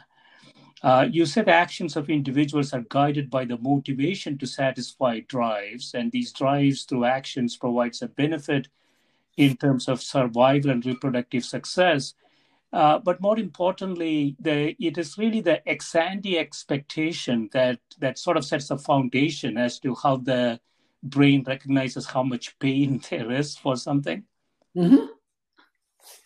Uh, 0.84 1.08
you 1.10 1.26
said 1.26 1.48
actions 1.48 1.96
of 1.96 2.10
individuals 2.10 2.74
are 2.74 2.84
guided 2.90 3.30
by 3.30 3.46
the 3.46 3.58
motivation 3.58 4.38
to 4.38 4.46
satisfy 4.46 5.22
drives, 5.22 5.94
and 5.94 6.12
these 6.12 6.34
drives 6.34 6.84
through 6.84 7.06
actions 7.06 7.56
provides 7.56 8.02
a 8.02 8.08
benefit 8.10 8.68
in 9.38 9.56
terms 9.56 9.88
of 9.88 10.02
survival 10.02 10.72
and 10.72 10.86
reproductive 10.86 11.46
success. 11.46 12.14
Uh, 12.74 12.98
but 12.98 13.22
more 13.22 13.38
importantly, 13.38 14.36
the, 14.40 14.76
it 14.84 14.98
is 14.98 15.16
really 15.18 15.42
the 15.42 15.68
ex 15.70 15.94
ante 15.94 16.40
expectation 16.40 17.48
that, 17.54 17.80
that 18.00 18.18
sort 18.18 18.36
of 18.36 18.44
sets 18.44 18.70
the 18.70 18.78
foundation 18.80 19.58
as 19.58 19.80
to 19.80 19.94
how 19.94 20.18
the 20.18 20.60
brain 21.04 21.44
recognizes 21.46 22.08
how 22.08 22.24
much 22.24 22.58
pain 22.58 23.00
there 23.10 23.32
is 23.32 23.56
for 23.56 23.78
something. 23.78 24.24
Mm-hmm. 24.76 25.06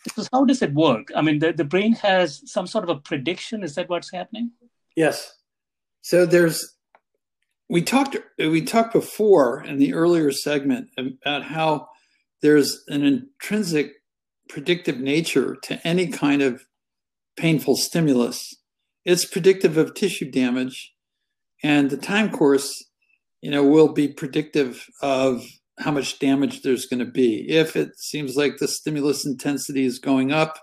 Because 0.06 0.30
how 0.32 0.46
does 0.46 0.62
it 0.62 0.74
work? 0.74 1.10
I 1.14 1.22
mean, 1.22 1.40
the, 1.40 1.52
the 1.52 1.66
brain 1.66 1.92
has 1.94 2.42
some 2.50 2.66
sort 2.66 2.86
of 2.86 2.90
a 2.90 3.02
prediction. 3.02 3.62
Is 3.62 3.76
that 3.76 3.90
what's 3.90 4.12
happening? 4.12 4.52
Yes. 4.96 5.34
So 6.02 6.26
there's 6.26 6.78
we 7.70 7.82
talked 7.82 8.16
we 8.38 8.62
talked 8.62 8.94
before 8.94 9.64
in 9.64 9.78
the 9.78 9.94
earlier 9.94 10.32
segment 10.32 10.90
about 10.98 11.44
how 11.44 11.90
there's 12.42 12.84
an 12.88 13.04
intrinsic 13.04 13.96
predictive 14.50 15.00
nature 15.00 15.58
to 15.64 15.86
any 15.88 16.08
kind 16.08 16.42
of 16.42 16.64
painful 17.38 17.76
stimulus. 17.76 18.56
It's 19.06 19.26
predictive 19.26 19.78
of 19.78 19.94
tissue 19.94 20.30
damage, 20.30 20.94
and 21.64 21.90
the 21.90 21.98
time 21.98 22.30
course, 22.30 22.84
you 23.42 23.52
know, 23.52 23.64
will 23.64 23.94
be 23.94 24.08
predictive 24.08 24.86
of 25.02 25.44
how 25.80 25.92
much 25.92 26.20
damage 26.20 26.62
there's 26.62 26.86
going 26.86 27.00
to 27.00 27.12
be. 27.12 27.46
If 27.50 27.76
it 27.76 27.98
seems 27.98 28.36
like 28.36 28.58
the 28.58 28.68
stimulus 28.68 29.26
intensity 29.26 29.86
is 29.86 30.00
going 30.00 30.32
up, 30.32 30.58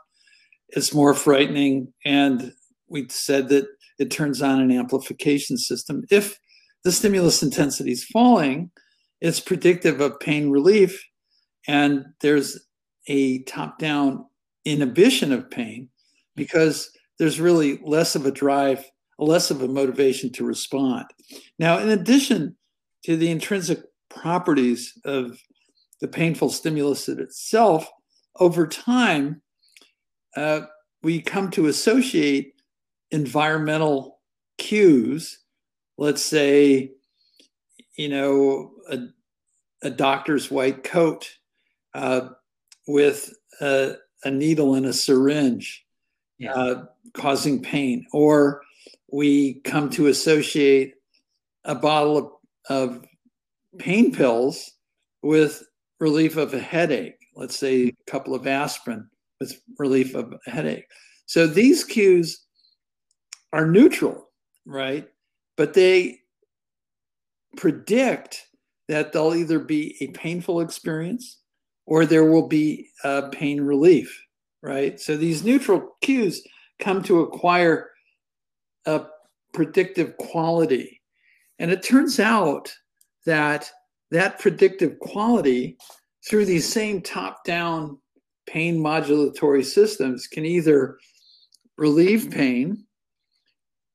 it's 0.69 0.93
more 0.93 1.15
frightening. 1.15 1.93
And 2.05 2.53
we 2.89 3.07
said 3.09 3.49
that 3.49 3.67
it 3.99 4.11
turns 4.11 4.43
on 4.43 4.61
an 4.61 4.73
amplification 4.73 5.57
system. 5.57 6.03
If 6.11 6.39
the 6.83 6.93
stimulus 6.93 7.43
intensity 7.43 7.93
is 7.93 8.05
falling, 8.05 8.71
it's 9.21 9.41
predictive 9.41 10.01
of 10.01 10.19
pain 10.21 10.51
relief. 10.51 11.03
And 11.67 12.07
there's 12.21 12.59
a 13.07 13.43
top 13.43 13.79
down 13.79 14.27
inhibition 14.65 15.33
of 15.33 15.51
pain 15.51 15.89
because 16.37 16.91
there's 17.19 17.41
really 17.41 17.79
less 17.85 18.17
of 18.17 18.27
a 18.27 18.33
drive, 18.33 18.85
less 19.19 19.51
of 19.51 19.63
a 19.63 19.69
motivation 19.69 20.33
to 20.33 20.45
respond. 20.45 21.05
Now, 21.59 21.79
in 21.79 21.91
addition 21.91 22.57
to 23.05 23.17
the 23.17 23.31
intrinsic 23.31 23.81
properties 24.09 24.99
of 25.05 25.39
the 26.01 26.09
painful 26.09 26.51
stimulus 26.51 27.09
itself, 27.09 27.89
over 28.41 28.67
time, 28.67 29.43
uh, 30.37 30.63
we 31.03 31.21
come 31.21 31.51
to 31.53 31.67
associate 31.67 32.55
environmental 33.11 34.21
cues. 34.59 35.39
Let's 35.99 36.25
say, 36.25 36.93
you 37.97 38.09
know, 38.09 38.73
a, 38.91 38.99
a 39.83 39.91
doctor's 39.91 40.51
white 40.51 40.83
coat 40.83 41.31
uh, 41.95 42.31
with 42.87 43.33
a, 43.61 43.95
a, 44.25 44.31
needle 44.31 44.75
and 44.75 44.87
a 44.87 44.93
syringe 44.93 45.85
yeah. 46.39 46.53
uh, 46.53 46.85
causing 47.15 47.63
pain, 47.63 48.07
or 48.13 48.63
we 49.11 49.55
come 49.65 49.91
to 49.91 50.09
associate 50.09 50.95
a 51.65 51.75
bottle 51.75 52.19
of, 52.19 52.31
of 52.69 53.05
pain 53.79 54.13
pills 54.13 54.73
with 55.23 55.65
relief 56.01 56.37
of 56.37 56.53
a 56.53 56.61
headache, 56.61 57.19
let's 57.35 57.57
say 57.57 57.87
a 57.87 58.11
couple 58.11 58.35
of 58.35 58.47
aspirin 58.47 59.09
with 59.41 59.61
relief 59.79 60.15
of 60.15 60.35
a 60.47 60.51
headache. 60.51 60.87
So 61.27 61.47
these 61.47 61.85
cues 61.85 62.45
are 63.53 63.67
neutral, 63.67 64.29
right? 64.67 65.09
But 65.57 65.75
they 65.75 66.21
predict 67.57 68.47
that 68.89 69.13
they'll 69.13 69.35
either 69.35 69.59
be 69.59 69.97
a 70.01 70.09
painful 70.09 70.61
experience 70.61 71.39
or 71.87 72.07
there 72.07 72.25
will 72.25 72.49
be 72.49 72.89
uh, 73.03 73.29
pain 73.31 73.61
relief, 73.61 74.23
right? 74.63 74.99
So 74.99 75.17
these 75.17 75.45
neutral 75.45 75.97
cues 76.01 76.43
come 76.79 77.03
to 77.05 77.21
acquire 77.21 77.91
a 78.87 79.03
predictive 79.53 80.17
quality. 80.17 81.01
And 81.59 81.71
it 81.71 81.83
turns 81.83 82.19
out 82.19 82.75
that 83.27 83.71
that 84.11 84.39
predictive 84.39 84.99
quality 84.99 85.77
through 86.29 86.47
these 86.47 86.71
same 86.71 87.01
top 87.01 87.45
down 87.45 87.99
pain 88.47 88.79
modulatory 88.79 89.65
systems 89.65 90.27
can 90.27 90.45
either 90.45 90.99
relieve 91.77 92.31
pain 92.31 92.85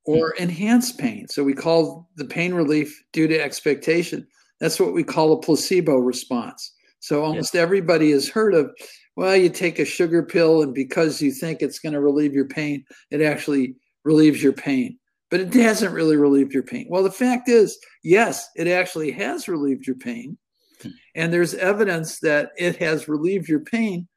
or 0.05 0.35
enhance 0.39 0.91
pain. 0.91 1.27
So 1.27 1.43
we 1.43 1.53
call 1.53 2.09
the 2.15 2.25
pain 2.25 2.53
relief 2.53 3.03
due 3.13 3.27
to 3.27 3.39
expectation. 3.39 4.27
That's 4.59 4.79
what 4.79 4.93
we 4.93 5.03
call 5.03 5.33
a 5.33 5.39
placebo 5.39 5.97
response. 5.97 6.73
So 6.99 7.23
almost 7.23 7.53
yes. 7.53 7.61
everybody 7.61 8.11
has 8.11 8.27
heard 8.27 8.53
of, 8.53 8.71
well, 9.15 9.35
you 9.35 9.49
take 9.49 9.79
a 9.79 9.85
sugar 9.85 10.23
pill, 10.23 10.61
and 10.61 10.73
because 10.73 11.21
you 11.21 11.31
think 11.31 11.61
it's 11.61 11.79
going 11.79 11.93
to 11.93 12.01
relieve 12.01 12.33
your 12.33 12.47
pain, 12.47 12.83
it 13.11 13.21
actually 13.21 13.75
relieves 14.03 14.41
your 14.41 14.53
pain 14.53 14.99
but 15.29 15.39
it 15.39 15.53
hasn't 15.53 15.93
really 15.93 16.17
relieved 16.17 16.53
your 16.53 16.63
pain. 16.63 16.87
Well, 16.89 17.03
the 17.03 17.11
fact 17.11 17.49
is, 17.49 17.77
yes, 18.03 18.49
it 18.55 18.67
actually 18.67 19.11
has 19.11 19.47
relieved 19.47 19.85
your 19.85 19.95
pain. 19.95 20.37
Hmm. 20.81 20.89
And 21.15 21.33
there's 21.33 21.53
evidence 21.53 22.19
that 22.19 22.51
it 22.57 22.77
has 22.77 23.07
relieved 23.07 23.47
your 23.47 23.59
pain 23.59 24.07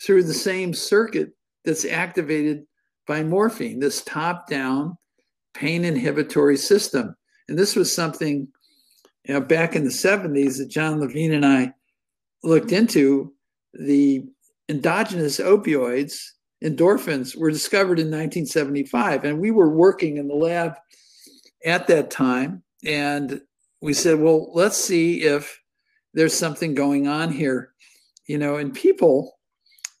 through 0.00 0.24
the 0.24 0.34
same 0.34 0.72
circuit 0.72 1.30
that's 1.64 1.84
activated 1.84 2.64
by 3.06 3.22
morphine, 3.22 3.80
this 3.80 4.02
top 4.04 4.48
down 4.48 4.96
pain 5.54 5.84
inhibitory 5.84 6.56
system. 6.56 7.14
And 7.48 7.58
this 7.58 7.74
was 7.74 7.94
something 7.94 8.46
you 9.24 9.34
know, 9.34 9.40
back 9.40 9.74
in 9.74 9.84
the 9.84 9.90
70s 9.90 10.58
that 10.58 10.70
John 10.70 11.00
Levine 11.00 11.32
and 11.32 11.44
I 11.44 11.72
looked 12.42 12.72
into 12.72 13.32
the 13.74 14.24
endogenous 14.68 15.38
opioids 15.38 16.22
endorphins 16.62 17.36
were 17.36 17.50
discovered 17.50 17.98
in 17.98 18.06
1975. 18.06 19.24
And 19.24 19.40
we 19.40 19.50
were 19.50 19.68
working 19.68 20.16
in 20.16 20.28
the 20.28 20.34
lab 20.34 20.76
at 21.64 21.86
that 21.88 22.10
time. 22.10 22.62
And 22.84 23.40
we 23.80 23.92
said, 23.92 24.20
well, 24.20 24.52
let's 24.54 24.76
see 24.76 25.22
if 25.22 25.60
there's 26.14 26.34
something 26.34 26.74
going 26.74 27.08
on 27.08 27.32
here, 27.32 27.72
you 28.26 28.38
know, 28.38 28.56
in 28.56 28.70
people. 28.70 29.38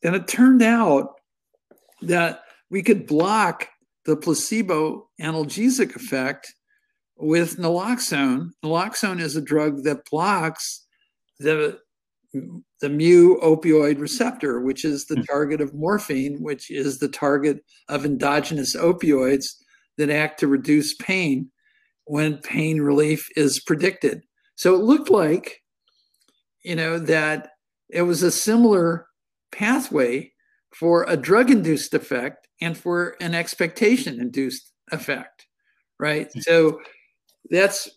And 0.04 0.14
it 0.14 0.28
turned 0.28 0.62
out 0.62 1.14
that 2.02 2.42
we 2.70 2.82
could 2.82 3.06
block 3.06 3.68
the 4.04 4.16
placebo 4.16 5.08
analgesic 5.20 5.96
effect 5.96 6.54
with 7.16 7.56
naloxone. 7.56 8.50
Naloxone 8.64 9.20
is 9.20 9.36
a 9.36 9.42
drug 9.42 9.84
that 9.84 10.08
blocks 10.10 10.84
the 11.38 11.78
the 12.32 12.88
mu 12.88 13.38
opioid 13.40 14.00
receptor, 14.00 14.60
which 14.60 14.84
is 14.84 15.06
the 15.06 15.16
hmm. 15.16 15.22
target 15.22 15.60
of 15.60 15.74
morphine, 15.74 16.38
which 16.40 16.70
is 16.70 16.98
the 16.98 17.08
target 17.08 17.64
of 17.88 18.04
endogenous 18.04 18.74
opioids 18.76 19.54
that 19.98 20.10
act 20.10 20.40
to 20.40 20.48
reduce 20.48 20.94
pain 20.94 21.50
when 22.04 22.38
pain 22.38 22.80
relief 22.80 23.28
is 23.36 23.60
predicted. 23.60 24.22
So 24.56 24.74
it 24.74 24.82
looked 24.82 25.10
like, 25.10 25.62
you 26.64 26.74
know, 26.74 26.98
that 26.98 27.50
it 27.90 28.02
was 28.02 28.22
a 28.22 28.30
similar 28.30 29.06
pathway 29.50 30.32
for 30.74 31.04
a 31.06 31.16
drug 31.16 31.50
induced 31.50 31.92
effect 31.92 32.48
and 32.60 32.76
for 32.76 33.16
an 33.20 33.34
expectation 33.34 34.20
induced 34.20 34.72
effect, 34.90 35.46
right? 36.00 36.30
Hmm. 36.32 36.40
So 36.40 36.80
that's, 37.50 37.90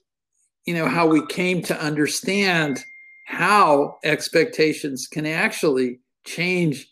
you 0.66 0.74
know, 0.74 0.88
how 0.88 1.08
we 1.08 1.26
came 1.28 1.62
to 1.64 1.80
understand 1.80 2.84
how 3.26 3.98
expectations 4.04 5.08
can 5.08 5.26
actually 5.26 6.00
change 6.26 6.88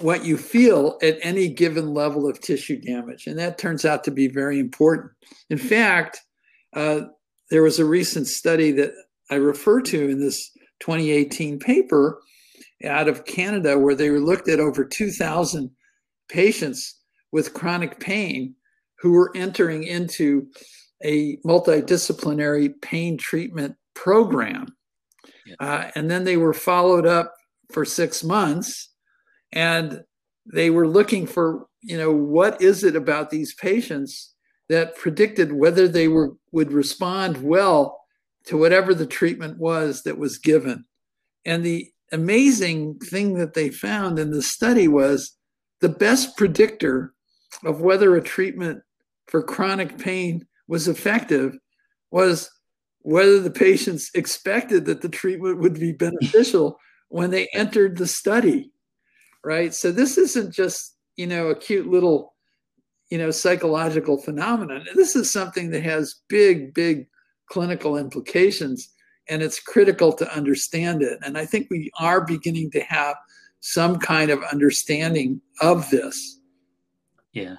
what 0.00 0.24
you 0.24 0.36
feel 0.36 0.98
at 1.02 1.18
any 1.22 1.48
given 1.48 1.94
level 1.94 2.28
of 2.28 2.40
tissue 2.40 2.80
damage. 2.80 3.26
And 3.26 3.38
that 3.38 3.58
turns 3.58 3.84
out 3.84 4.04
to 4.04 4.10
be 4.10 4.28
very 4.28 4.58
important. 4.58 5.12
In 5.48 5.58
fact, 5.58 6.20
uh, 6.74 7.02
there 7.50 7.62
was 7.62 7.78
a 7.78 7.84
recent 7.84 8.26
study 8.26 8.72
that 8.72 8.92
I 9.30 9.36
refer 9.36 9.80
to 9.82 10.08
in 10.08 10.20
this 10.20 10.50
2018 10.80 11.58
paper 11.58 12.20
out 12.84 13.08
of 13.08 13.26
Canada 13.26 13.78
where 13.78 13.94
they 13.94 14.10
looked 14.10 14.48
at 14.48 14.60
over 14.60 14.84
2,000 14.84 15.70
patients 16.28 16.98
with 17.32 17.54
chronic 17.54 18.00
pain 18.00 18.54
who 19.00 19.12
were 19.12 19.32
entering 19.34 19.82
into 19.82 20.46
a 21.02 21.36
multidisciplinary 21.38 22.72
pain 22.82 23.16
treatment 23.16 23.76
program. 23.94 24.66
Yeah. 25.46 25.54
Uh, 25.60 25.90
and 25.94 26.10
then 26.10 26.24
they 26.24 26.36
were 26.36 26.54
followed 26.54 27.06
up 27.06 27.34
for 27.72 27.84
six 27.84 28.22
months 28.24 28.90
and 29.52 30.02
they 30.52 30.70
were 30.70 30.88
looking 30.88 31.26
for, 31.26 31.66
you 31.82 31.96
know, 31.96 32.12
what 32.12 32.60
is 32.60 32.84
it 32.84 32.96
about 32.96 33.30
these 33.30 33.54
patients 33.54 34.34
that 34.68 34.96
predicted 34.96 35.52
whether 35.52 35.88
they 35.88 36.08
were 36.08 36.30
would 36.52 36.72
respond 36.72 37.42
well 37.42 38.00
to 38.44 38.56
whatever 38.56 38.94
the 38.94 39.06
treatment 39.06 39.58
was 39.58 40.02
that 40.02 40.18
was 40.18 40.38
given. 40.38 40.84
And 41.44 41.64
the 41.64 41.90
amazing 42.12 42.98
thing 42.98 43.34
that 43.34 43.54
they 43.54 43.70
found 43.70 44.18
in 44.18 44.30
the 44.30 44.42
study 44.42 44.88
was 44.88 45.36
the 45.80 45.88
best 45.88 46.36
predictor 46.36 47.12
of 47.64 47.80
whether 47.80 48.14
a 48.14 48.22
treatment 48.22 48.82
for 49.26 49.42
chronic 49.42 49.98
pain 49.98 50.46
was 50.68 50.88
effective 50.88 51.56
was 52.10 52.50
whether 53.02 53.40
the 53.40 53.50
patients 53.50 54.10
expected 54.14 54.84
that 54.84 55.00
the 55.00 55.08
treatment 55.08 55.58
would 55.58 55.74
be 55.74 55.92
beneficial 55.92 56.78
when 57.08 57.30
they 57.30 57.48
entered 57.54 57.96
the 57.96 58.06
study, 58.06 58.70
right? 59.44 59.74
So 59.74 59.90
this 59.90 60.18
isn't 60.18 60.54
just, 60.54 60.96
you 61.16 61.26
know, 61.26 61.48
a 61.48 61.56
cute 61.56 61.88
little, 61.88 62.34
you 63.08 63.18
know, 63.18 63.30
psychological 63.30 64.18
phenomenon. 64.18 64.86
This 64.94 65.16
is 65.16 65.30
something 65.30 65.70
that 65.70 65.82
has 65.82 66.16
big, 66.28 66.74
big 66.74 67.08
clinical 67.50 67.96
implications, 67.96 68.90
and 69.28 69.42
it's 69.42 69.58
critical 69.60 70.12
to 70.12 70.32
understand 70.36 71.02
it. 71.02 71.18
And 71.24 71.36
I 71.36 71.46
think 71.46 71.68
we 71.70 71.90
are 71.98 72.20
beginning 72.20 72.70
to 72.72 72.80
have 72.80 73.16
some 73.60 73.98
kind 73.98 74.30
of 74.30 74.42
understanding 74.44 75.40
of 75.60 75.90
this. 75.90 76.38
Yeah, 77.32 77.56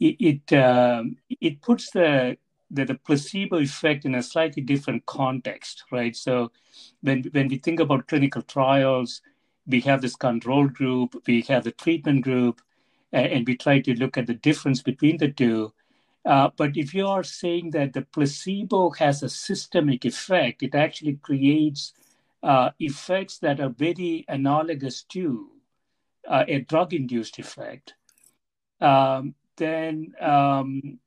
it 0.00 0.42
it, 0.50 0.52
um, 0.56 1.16
it 1.40 1.60
puts 1.62 1.90
the, 1.90 2.36
the 2.74 2.84
the 2.84 2.94
placebo 2.94 3.58
effect 3.58 4.04
in 4.04 4.14
a 4.14 4.22
slightly 4.22 4.62
different 4.62 5.06
context, 5.06 5.84
right? 5.90 6.16
So 6.16 6.50
when 7.02 7.22
when 7.32 7.48
we 7.48 7.58
think 7.58 7.80
about 7.80 8.08
clinical 8.08 8.42
trials, 8.42 9.22
we 9.66 9.80
have 9.80 10.02
this 10.02 10.16
control 10.16 10.68
group, 10.68 11.22
we 11.26 11.42
have 11.42 11.64
the 11.64 11.72
treatment 11.72 12.24
group, 12.24 12.60
and 13.12 13.46
we 13.46 13.56
try 13.56 13.80
to 13.80 13.94
look 13.94 14.18
at 14.18 14.26
the 14.26 14.34
difference 14.34 14.82
between 14.82 15.18
the 15.18 15.28
two. 15.28 15.72
Uh, 16.24 16.48
but 16.56 16.76
if 16.76 16.94
you 16.94 17.06
are 17.06 17.22
saying 17.22 17.70
that 17.70 17.92
the 17.92 18.02
placebo 18.02 18.90
has 18.90 19.22
a 19.22 19.28
systemic 19.28 20.04
effect, 20.04 20.62
it 20.62 20.74
actually 20.74 21.16
creates 21.16 21.92
uh, 22.42 22.70
effects 22.78 23.38
that 23.38 23.60
are 23.60 23.68
very 23.68 24.24
analogous 24.28 25.02
to 25.02 25.50
uh, 26.28 26.44
a 26.48 26.60
drug-induced 26.60 27.38
effect. 27.38 27.94
Um, 28.80 29.34
then, 29.56 30.14
um, 30.20 30.98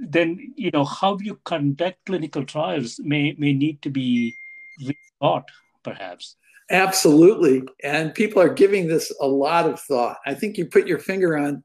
then 0.00 0.52
you 0.56 0.70
know 0.70 0.84
how 0.84 1.18
you 1.20 1.38
conduct 1.44 2.04
clinical 2.06 2.44
trials 2.44 3.00
may 3.02 3.34
may 3.38 3.52
need 3.52 3.82
to 3.82 3.90
be 3.90 4.34
rethought, 4.82 5.44
perhaps. 5.82 6.36
Absolutely, 6.70 7.62
and 7.82 8.14
people 8.14 8.40
are 8.40 8.52
giving 8.52 8.88
this 8.88 9.12
a 9.20 9.26
lot 9.26 9.66
of 9.66 9.80
thought. 9.80 10.18
I 10.26 10.34
think 10.34 10.56
you 10.56 10.66
put 10.66 10.86
your 10.86 10.98
finger 10.98 11.36
on 11.36 11.62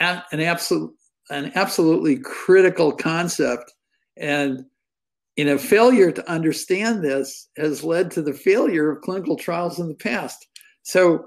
an 0.00 0.40
absolute 0.40 0.94
an 1.30 1.52
absolutely 1.54 2.18
critical 2.18 2.92
concept 2.92 3.72
and 4.16 4.64
you 5.36 5.44
know 5.44 5.58
failure 5.58 6.12
to 6.12 6.30
understand 6.30 7.02
this 7.02 7.48
has 7.56 7.82
led 7.82 8.10
to 8.10 8.22
the 8.22 8.32
failure 8.32 8.90
of 8.90 9.02
clinical 9.02 9.36
trials 9.36 9.78
in 9.78 9.88
the 9.88 9.94
past 9.94 10.46
so 10.82 11.24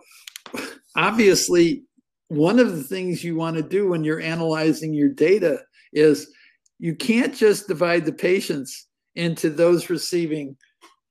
obviously 0.95 1.83
one 2.27 2.59
of 2.59 2.75
the 2.75 2.83
things 2.83 3.23
you 3.23 3.35
want 3.35 3.55
to 3.55 3.63
do 3.63 3.87
when 3.89 4.03
you're 4.03 4.21
analyzing 4.21 4.93
your 4.93 5.09
data 5.09 5.59
is 5.93 6.31
you 6.79 6.95
can't 6.95 7.35
just 7.35 7.67
divide 7.67 8.05
the 8.05 8.13
patients 8.13 8.87
into 9.15 9.49
those 9.49 9.89
receiving 9.89 10.55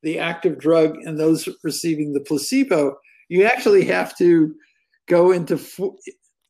the 0.03 0.19
active 0.19 0.59
drug 0.59 0.97
and 1.05 1.19
those 1.19 1.49
receiving 1.65 2.13
the 2.13 2.21
placebo 2.21 2.97
you 3.29 3.45
actually 3.45 3.85
have 3.85 4.17
to 4.17 4.55
go 5.09 5.33
into 5.33 5.59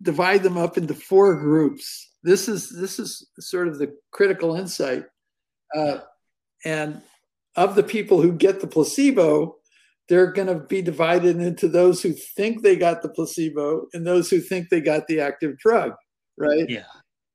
divide 0.03 0.43
them 0.43 0.59
up 0.59 0.77
into 0.77 0.95
four 0.95 1.37
groups 1.37 2.11
this 2.27 2.49
is 2.49 2.71
this 2.71 2.99
is 2.99 3.25
sort 3.39 3.69
of 3.69 3.79
the 3.79 3.97
critical 4.11 4.57
insight. 4.57 5.05
Uh, 5.75 5.99
and 6.65 7.01
of 7.55 7.77
the 7.77 7.85
people 7.85 8.21
who 8.21 8.33
get 8.33 8.61
the 8.61 8.67
placebo, 8.67 9.55
they're 10.09 10.33
going 10.33 10.49
to 10.49 10.67
be 10.67 10.83
divided 10.83 11.37
into 11.37 11.69
those 11.69 12.03
who 12.03 12.13
think 12.13 12.63
they 12.63 12.75
got 12.75 13.01
the 13.01 13.09
placebo 13.09 13.87
and 13.95 14.05
those 14.05 14.29
who 14.29 14.41
think 14.41 14.69
they 14.69 14.81
got 14.81 15.07
the 15.07 15.21
active 15.21 15.57
drug, 15.59 15.93
right? 16.37 16.69
Yeah. 16.69 16.83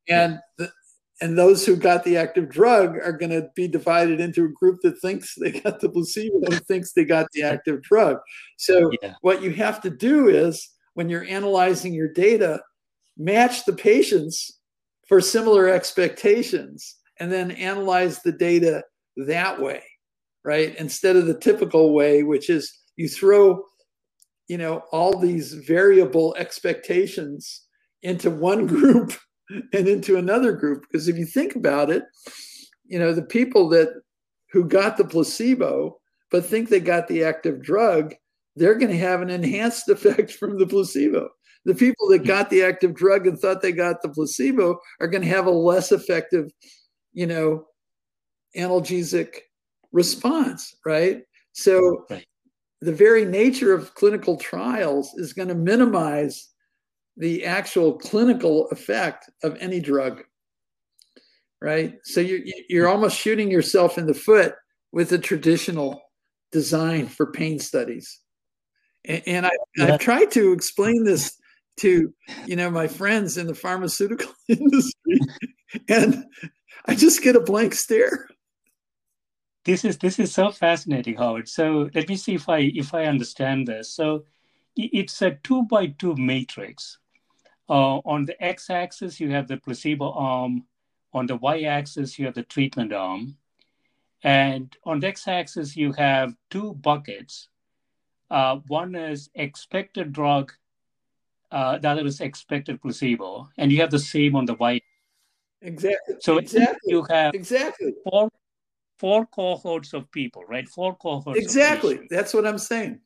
And 0.09 0.39
the, 0.57 0.69
and 1.21 1.37
those 1.37 1.63
who 1.63 1.75
got 1.75 2.03
the 2.03 2.17
active 2.17 2.49
drug 2.49 2.97
are 2.97 3.13
going 3.13 3.29
to 3.29 3.47
be 3.55 3.67
divided 3.67 4.19
into 4.19 4.45
a 4.45 4.49
group 4.49 4.79
that 4.81 4.99
thinks 4.99 5.35
they 5.35 5.51
got 5.51 5.79
the 5.79 5.89
placebo 5.89 6.41
and 6.47 6.65
thinks 6.65 6.91
they 6.91 7.05
got 7.05 7.27
the 7.33 7.43
active 7.43 7.81
drug. 7.83 8.17
So 8.57 8.91
yeah. 9.01 9.13
what 9.21 9.43
you 9.43 9.51
have 9.51 9.79
to 9.81 9.91
do 9.91 10.27
is 10.27 10.67
when 10.95 11.09
you're 11.09 11.25
analyzing 11.25 11.93
your 11.93 12.11
data, 12.11 12.61
match 13.17 13.65
the 13.65 13.73
patients 13.73 14.59
for 15.07 15.21
similar 15.21 15.69
expectations 15.69 16.97
and 17.19 17.31
then 17.31 17.51
analyze 17.51 18.21
the 18.23 18.31
data 18.31 18.83
that 19.15 19.61
way, 19.61 19.83
right? 20.43 20.75
Instead 20.77 21.15
of 21.15 21.27
the 21.27 21.37
typical 21.37 21.93
way, 21.93 22.23
which 22.23 22.49
is 22.49 22.73
you 22.95 23.07
throw, 23.07 23.63
you 24.47 24.57
know, 24.57 24.83
all 24.91 25.19
these 25.19 25.53
variable 25.53 26.35
expectations 26.35 27.67
into 28.01 28.31
one 28.31 28.65
group 28.75 29.13
and 29.73 29.87
into 29.87 30.17
another 30.17 30.53
group. 30.53 30.83
Because 30.83 31.07
if 31.07 31.17
you 31.17 31.25
think 31.25 31.55
about 31.55 31.89
it, 31.89 32.03
you 32.85 32.99
know, 32.99 33.13
the 33.13 33.21
people 33.21 33.69
that 33.69 33.89
who 34.51 34.65
got 34.65 34.97
the 34.97 35.05
placebo 35.05 35.97
but 36.31 36.45
think 36.45 36.69
they 36.69 36.79
got 36.79 37.07
the 37.07 37.23
active 37.23 37.61
drug, 37.61 38.15
they're 38.55 38.77
going 38.77 38.91
to 38.91 38.97
have 38.97 39.21
an 39.21 39.29
enhanced 39.29 39.89
effect 39.89 40.31
from 40.31 40.57
the 40.57 40.65
placebo. 40.65 41.29
The 41.65 41.75
people 41.75 42.09
that 42.09 42.25
got 42.25 42.49
the 42.49 42.63
active 42.63 42.95
drug 42.95 43.27
and 43.27 43.37
thought 43.37 43.61
they 43.61 43.71
got 43.71 44.01
the 44.01 44.09
placebo 44.09 44.79
are 44.99 45.07
going 45.07 45.21
to 45.21 45.29
have 45.29 45.45
a 45.45 45.51
less 45.51 45.91
effective, 45.91 46.49
you 47.13 47.27
know, 47.27 47.65
analgesic 48.57 49.35
response, 49.91 50.75
right? 50.85 51.21
So 51.51 52.07
the 52.81 52.93
very 52.93 53.25
nature 53.25 53.73
of 53.73 53.93
clinical 53.93 54.37
trials 54.37 55.13
is 55.17 55.33
going 55.33 55.49
to 55.49 55.55
minimize 55.55 56.50
the 57.17 57.45
actual 57.45 57.93
clinical 57.97 58.67
effect 58.69 59.29
of 59.43 59.57
any 59.59 59.79
drug, 59.79 60.23
right? 61.61 61.95
So 62.03 62.21
you're, 62.21 62.39
you're 62.69 62.87
almost 62.87 63.17
shooting 63.17 63.51
yourself 63.51 63.97
in 63.97 64.07
the 64.07 64.13
foot 64.13 64.55
with 64.91 65.11
a 65.11 65.17
traditional 65.17 66.01
design 66.51 67.07
for 67.07 67.31
pain 67.31 67.59
studies. 67.59 68.19
And, 69.05 69.23
and 69.25 69.45
I, 69.45 69.51
have 69.77 69.99
tried 69.99 70.31
to 70.31 70.51
explain 70.51 71.03
this 71.03 71.37
to 71.77 72.13
you 72.45 72.55
know 72.55 72.69
my 72.69 72.87
friends 72.87 73.37
in 73.37 73.47
the 73.47 73.55
pharmaceutical 73.55 74.31
industry 74.47 75.19
and 75.87 76.25
i 76.85 76.93
just 76.93 77.23
get 77.23 77.35
a 77.35 77.39
blank 77.39 77.73
stare 77.73 78.27
this 79.65 79.85
is 79.85 79.97
this 79.99 80.19
is 80.19 80.33
so 80.33 80.51
fascinating 80.51 81.15
howard 81.15 81.47
so 81.47 81.89
let 81.93 82.07
me 82.09 82.15
see 82.15 82.35
if 82.35 82.49
i 82.49 82.59
if 82.75 82.93
i 82.93 83.05
understand 83.05 83.67
this 83.67 83.95
so 83.95 84.23
it's 84.75 85.21
a 85.21 85.31
two 85.43 85.63
by 85.63 85.87
two 85.87 86.15
matrix 86.15 86.97
uh, 87.71 87.97
on 88.13 88.25
the 88.25 88.37
x-axis 88.43 89.19
you 89.19 89.31
have 89.31 89.47
the 89.47 89.57
placebo 89.57 90.11
arm 90.11 90.63
on 91.13 91.25
the 91.25 91.37
y-axis 91.37 92.19
you 92.19 92.25
have 92.25 92.35
the 92.35 92.43
treatment 92.43 92.93
arm 92.93 93.35
and 94.23 94.77
on 94.83 94.99
the 94.99 95.07
x-axis 95.07 95.75
you 95.75 95.91
have 95.93 96.35
two 96.51 96.73
buckets 96.75 97.49
uh, 98.29 98.57
one 98.67 98.93
is 98.95 99.29
expected 99.35 100.13
drug 100.13 100.53
uh, 101.51 101.77
the 101.77 101.89
other 101.89 102.05
is 102.05 102.21
expected 102.21 102.81
placebo, 102.81 103.49
and 103.57 103.71
you 103.71 103.81
have 103.81 103.91
the 103.91 103.99
same 103.99 104.35
on 104.35 104.45
the 104.45 104.53
y. 104.55 104.79
Exactly. 105.61 106.15
So 106.21 106.37
exactly. 106.37 106.93
you 106.93 107.05
have 107.09 107.33
exactly 107.35 107.93
four 108.03 108.29
four 108.97 109.25
cohorts 109.25 109.93
of 109.93 110.09
people, 110.11 110.43
right? 110.47 110.67
Four 110.67 110.95
cohorts. 110.95 111.39
Exactly. 111.39 112.07
That's 112.09 112.33
what 112.33 112.47
I'm 112.47 112.57
saying. 112.57 113.01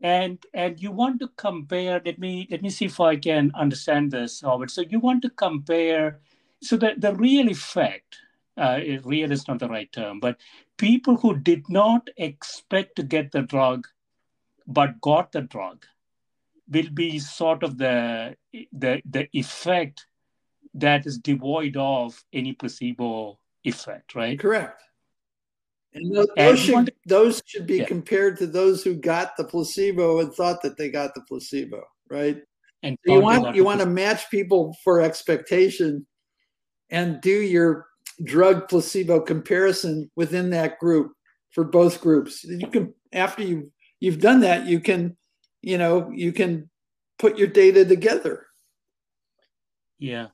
And 0.00 0.38
and 0.54 0.80
you 0.80 0.92
want 0.92 1.20
to 1.20 1.28
compare. 1.36 2.00
Let 2.04 2.18
me 2.18 2.46
let 2.50 2.62
me 2.62 2.70
see 2.70 2.84
if 2.84 3.00
I 3.00 3.16
can 3.16 3.50
understand 3.54 4.12
this, 4.12 4.42
Robert. 4.44 4.70
So 4.70 4.82
you 4.82 5.00
want 5.00 5.22
to 5.22 5.30
compare. 5.30 6.20
So 6.62 6.76
the 6.76 6.94
the 6.96 7.14
real 7.14 7.48
effect. 7.48 8.18
Uh, 8.56 8.80
real 9.04 9.30
is 9.30 9.46
not 9.46 9.60
the 9.60 9.68
right 9.68 9.92
term, 9.92 10.18
but 10.18 10.36
people 10.78 11.16
who 11.16 11.36
did 11.38 11.68
not 11.68 12.08
expect 12.16 12.96
to 12.96 13.04
get 13.04 13.30
the 13.30 13.42
drug, 13.42 13.86
but 14.66 15.00
got 15.00 15.30
the 15.30 15.42
drug, 15.42 15.86
will 16.68 16.90
be 16.92 17.20
sort 17.20 17.62
of 17.62 17.78
the 17.78 18.36
the 18.72 19.00
the 19.08 19.28
effect 19.32 20.06
that 20.74 21.06
is 21.06 21.18
devoid 21.18 21.76
of 21.76 22.24
any 22.32 22.52
placebo 22.52 23.38
effect, 23.64 24.14
right? 24.14 24.38
Correct. 24.38 24.82
And 26.00 26.14
those, 26.14 26.28
those 26.36 26.58
should, 26.58 26.94
those 27.06 27.42
should 27.46 27.66
be 27.66 27.78
yeah. 27.78 27.84
compared 27.84 28.38
to 28.38 28.46
those 28.46 28.82
who 28.82 28.94
got 28.94 29.36
the 29.36 29.44
placebo 29.44 30.20
and 30.20 30.32
thought 30.32 30.62
that 30.62 30.76
they 30.76 30.90
got 30.90 31.14
the 31.14 31.22
placebo, 31.22 31.82
right? 32.10 32.38
And 32.82 32.96
so 33.06 33.14
you 33.14 33.20
want 33.20 33.56
you 33.56 33.64
want 33.64 33.80
to 33.80 33.86
match 33.86 34.30
people 34.30 34.76
for 34.84 35.00
expectation 35.00 36.06
and 36.90 37.20
do 37.20 37.30
your 37.30 37.86
drug 38.24 38.68
placebo 38.68 39.20
comparison 39.20 40.10
within 40.16 40.50
that 40.50 40.78
group 40.78 41.12
for 41.50 41.64
both 41.64 42.00
groups. 42.00 42.44
You 42.44 42.68
can 42.68 42.94
after 43.12 43.42
you 43.42 43.72
you've 43.98 44.20
done 44.20 44.40
that, 44.40 44.66
you 44.66 44.80
can 44.80 45.16
you 45.62 45.78
know, 45.78 46.10
you 46.10 46.32
can 46.32 46.70
put 47.18 47.38
your 47.38 47.48
data 47.48 47.84
together. 47.84 48.46
Yeah. 49.98 50.28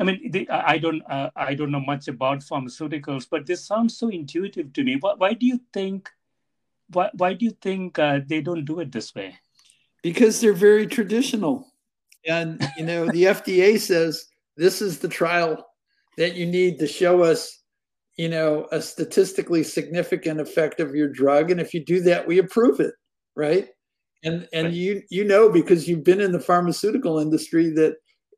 I 0.00 0.04
mean, 0.04 0.30
the, 0.30 0.48
I 0.50 0.78
don't, 0.78 1.02
uh, 1.08 1.30
I 1.36 1.54
don't 1.54 1.70
know 1.70 1.80
much 1.80 2.08
about 2.08 2.40
pharmaceuticals, 2.40 3.26
but 3.30 3.46
this 3.46 3.66
sounds 3.66 3.96
so 3.98 4.08
intuitive 4.08 4.72
to 4.72 4.84
me. 4.84 4.96
Why, 4.98 5.14
why 5.16 5.32
do 5.34 5.46
you 5.46 5.60
think, 5.72 6.08
why, 6.90 7.10
why 7.14 7.34
do 7.34 7.44
you 7.44 7.56
think 7.60 7.98
uh, 7.98 8.20
they 8.26 8.40
don't 8.40 8.64
do 8.64 8.80
it 8.80 8.90
this 8.90 9.14
way? 9.14 9.36
Because 10.02 10.40
they're 10.40 10.52
very 10.52 10.86
traditional, 10.86 11.72
and 12.26 12.60
you 12.76 12.84
know, 12.84 13.06
the 13.06 13.24
FDA 13.24 13.78
says 13.78 14.26
this 14.56 14.82
is 14.82 14.98
the 14.98 15.08
trial 15.08 15.64
that 16.16 16.34
you 16.34 16.46
need 16.46 16.78
to 16.80 16.86
show 16.86 17.22
us, 17.22 17.62
you 18.16 18.28
know, 18.28 18.66
a 18.72 18.82
statistically 18.82 19.62
significant 19.62 20.40
effect 20.40 20.80
of 20.80 20.94
your 20.94 21.08
drug, 21.08 21.50
and 21.50 21.60
if 21.60 21.72
you 21.72 21.84
do 21.84 22.00
that, 22.00 22.26
we 22.26 22.38
approve 22.38 22.80
it, 22.80 22.94
right? 23.36 23.68
And 24.24 24.48
and 24.52 24.66
right. 24.66 24.74
you 24.74 25.02
you 25.10 25.24
know 25.24 25.48
because 25.48 25.88
you've 25.88 26.04
been 26.04 26.20
in 26.20 26.32
the 26.32 26.40
pharmaceutical 26.40 27.18
industry 27.18 27.70
that 27.70 27.96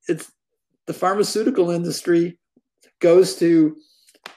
it's 0.09 0.31
the 0.87 0.95
pharmaceutical 0.95 1.71
industry 1.71 2.39
goes 3.01 3.37
to 3.37 3.77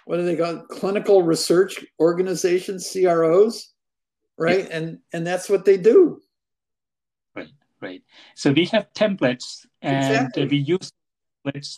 what 0.05 0.17
do 0.17 0.23
they 0.23 0.35
call 0.35 0.59
clinical 0.69 1.23
research 1.23 1.85
organizations 1.99 2.89
CROs 2.91 3.73
right 4.37 4.67
and 4.71 4.99
and 5.13 5.25
that's 5.25 5.49
what 5.49 5.65
they 5.65 5.77
do 5.77 6.21
right 7.35 7.49
right 7.81 8.01
so 8.35 8.51
we 8.51 8.65
have 8.65 8.91
templates 8.93 9.65
and 9.81 9.97
exactly. 9.97 10.47
we 10.47 10.57
use 10.57 10.91
templates 11.45 11.77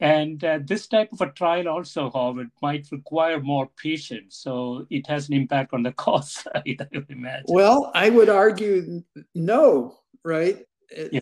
and 0.00 0.42
uh, 0.44 0.58
this 0.62 0.86
type 0.86 1.10
of 1.12 1.20
a 1.20 1.30
trial 1.30 1.68
also, 1.68 2.10
however, 2.10 2.46
might 2.60 2.86
require 2.90 3.40
more 3.40 3.68
patients 3.82 4.36
So 4.36 4.86
it 4.90 5.06
has 5.06 5.28
an 5.28 5.34
impact 5.34 5.72
on 5.72 5.82
the 5.82 5.92
cost 6.04 6.42
side, 6.42 6.76
I 6.80 6.86
would 6.92 7.10
imagine. 7.10 7.46
Well, 7.48 7.90
I 7.94 8.10
would 8.10 8.28
argue 8.28 9.02
no, 9.34 9.98
right? 10.24 10.58
Yeah. 11.12 11.20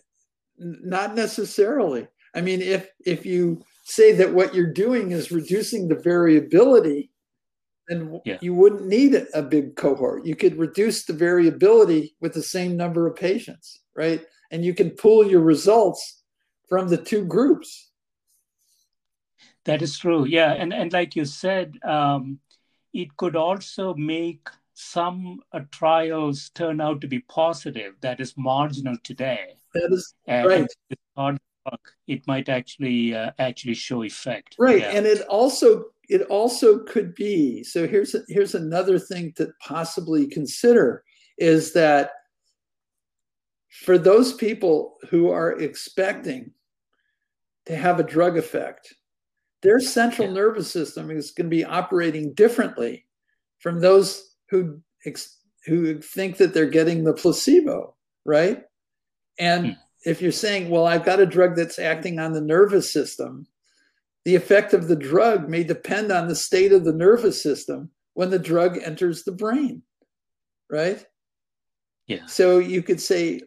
Not 0.59 1.14
necessarily. 1.14 2.09
I 2.34 2.40
mean, 2.40 2.60
if 2.60 2.88
if 3.04 3.26
you 3.26 3.62
say 3.84 4.12
that 4.12 4.32
what 4.32 4.54
you're 4.54 4.72
doing 4.72 5.10
is 5.10 5.32
reducing 5.32 5.88
the 5.88 5.96
variability, 5.96 7.10
then 7.88 8.20
yeah. 8.24 8.38
you 8.40 8.54
wouldn't 8.54 8.86
need 8.86 9.26
a 9.34 9.42
big 9.42 9.76
cohort. 9.76 10.24
You 10.24 10.36
could 10.36 10.58
reduce 10.58 11.04
the 11.04 11.12
variability 11.12 12.16
with 12.20 12.32
the 12.32 12.42
same 12.42 12.76
number 12.76 13.06
of 13.06 13.16
patients, 13.16 13.80
right? 13.94 14.24
And 14.50 14.64
you 14.64 14.74
can 14.74 14.90
pull 14.90 15.26
your 15.26 15.40
results 15.40 16.22
from 16.68 16.88
the 16.88 16.96
two 16.96 17.24
groups 17.24 17.92
that 19.64 19.82
is 19.82 19.98
true. 19.98 20.24
Yeah, 20.26 20.52
and 20.52 20.72
and 20.72 20.92
like 20.92 21.14
you 21.14 21.24
said, 21.24 21.78
um, 21.84 22.38
it 22.92 23.16
could 23.16 23.36
also 23.36 23.94
make 23.94 24.48
some 24.74 25.40
uh, 25.52 25.60
trials 25.70 26.50
turn 26.50 26.80
out 26.80 27.00
to 27.02 27.06
be 27.06 27.20
positive. 27.20 27.94
That 28.00 28.20
is 28.20 28.34
marginal 28.36 28.96
today. 29.04 29.54
That 29.74 29.92
is 29.92 30.14
and 30.26 30.46
right. 30.46 30.66
It 32.06 32.26
might 32.26 32.48
actually 32.48 33.14
uh, 33.14 33.32
actually 33.38 33.74
show 33.74 34.02
effect. 34.02 34.56
Right, 34.58 34.80
yeah. 34.80 34.90
and 34.90 35.06
it 35.06 35.22
also 35.28 35.86
it 36.08 36.22
also 36.22 36.80
could 36.80 37.14
be. 37.14 37.64
So 37.64 37.86
here's 37.86 38.14
a, 38.14 38.20
here's 38.28 38.54
another 38.54 38.98
thing 38.98 39.32
to 39.36 39.52
possibly 39.60 40.26
consider 40.26 41.04
is 41.38 41.72
that 41.72 42.10
for 43.70 43.98
those 43.98 44.34
people 44.34 44.96
who 45.08 45.30
are 45.30 45.52
expecting 45.58 46.52
to 47.66 47.76
have 47.76 47.98
a 47.98 48.04
drug 48.04 48.36
effect 48.36 48.94
their 49.62 49.80
central 49.80 50.28
yeah. 50.28 50.34
nervous 50.34 50.70
system 50.70 51.10
is 51.10 51.30
going 51.30 51.46
to 51.46 51.56
be 51.56 51.64
operating 51.64 52.34
differently 52.34 53.06
from 53.60 53.80
those 53.80 54.34
who 54.50 54.80
ex- 55.06 55.38
who 55.64 56.00
think 56.00 56.36
that 56.38 56.52
they're 56.52 56.66
getting 56.66 57.04
the 57.04 57.14
placebo, 57.14 57.94
right? 58.24 58.64
And 59.38 59.66
hmm. 59.66 59.72
If 60.05 60.20
you're 60.20 60.32
saying, 60.32 60.70
well, 60.70 60.86
I've 60.86 61.05
got 61.05 61.20
a 61.20 61.26
drug 61.26 61.57
that's 61.57 61.78
acting 61.78 62.18
on 62.18 62.32
the 62.32 62.40
nervous 62.40 62.92
system, 62.92 63.46
the 64.24 64.34
effect 64.34 64.72
of 64.72 64.88
the 64.88 64.96
drug 64.96 65.48
may 65.48 65.64
depend 65.64 66.12
on 66.12 66.28
the 66.28 66.34
state 66.34 66.72
of 66.72 66.84
the 66.84 66.92
nervous 66.92 67.42
system 67.42 67.90
when 68.14 68.30
the 68.30 68.38
drug 68.38 68.78
enters 68.82 69.24
the 69.24 69.32
brain, 69.32 69.82
right? 70.70 71.05
Yeah. 72.07 72.26
So 72.26 72.59
you 72.59 72.82
could 72.82 73.00
say, 73.00 73.40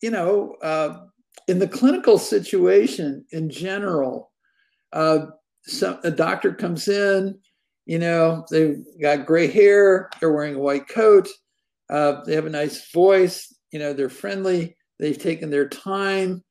you 0.00 0.10
know, 0.10 0.56
uh, 0.62 1.06
in 1.48 1.58
the 1.58 1.68
clinical 1.68 2.18
situation 2.18 3.24
in 3.30 3.50
general, 3.50 4.32
uh, 4.92 5.26
some, 5.64 5.98
a 6.04 6.10
doctor 6.10 6.52
comes 6.52 6.88
in, 6.88 7.38
you 7.86 7.98
know, 7.98 8.44
they've 8.50 8.84
got 9.00 9.26
gray 9.26 9.46
hair, 9.46 10.10
they're 10.20 10.32
wearing 10.32 10.56
a 10.56 10.60
white 10.60 10.88
coat, 10.88 11.28
uh, 11.90 12.24
they 12.24 12.34
have 12.34 12.46
a 12.46 12.50
nice 12.50 12.90
voice, 12.92 13.54
you 13.70 13.78
know, 13.78 13.92
they're 13.92 14.08
friendly, 14.08 14.76
they've 15.02 15.18
taken 15.18 15.50
their 15.50 15.68
time, 15.68 16.42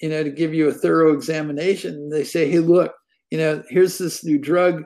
you 0.00 0.08
know, 0.08 0.24
to 0.24 0.30
give 0.30 0.54
you 0.54 0.68
a 0.68 0.72
thorough 0.72 1.12
examination. 1.12 2.08
They 2.08 2.24
say, 2.24 2.50
hey, 2.50 2.58
look, 2.58 2.94
you 3.30 3.36
know, 3.36 3.62
here's 3.68 3.98
this 3.98 4.24
new 4.24 4.38
drug. 4.38 4.82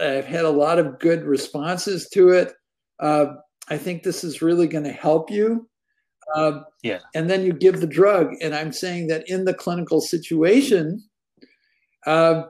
I've 0.00 0.24
had 0.24 0.44
a 0.44 0.50
lot 0.50 0.78
of 0.78 1.00
good 1.00 1.24
responses 1.24 2.08
to 2.10 2.28
it. 2.30 2.52
Uh, 3.00 3.26
I 3.68 3.76
think 3.76 4.02
this 4.02 4.22
is 4.22 4.40
really 4.40 4.68
going 4.68 4.84
to 4.84 4.92
help 4.92 5.28
you. 5.28 5.68
Uh, 6.36 6.60
yeah. 6.84 7.00
And 7.16 7.28
then 7.28 7.44
you 7.44 7.52
give 7.52 7.80
the 7.80 7.86
drug. 7.86 8.28
And 8.40 8.54
I'm 8.54 8.72
saying 8.72 9.08
that 9.08 9.28
in 9.28 9.44
the 9.44 9.54
clinical 9.54 10.00
situation, 10.00 11.02
uh, 12.06 12.44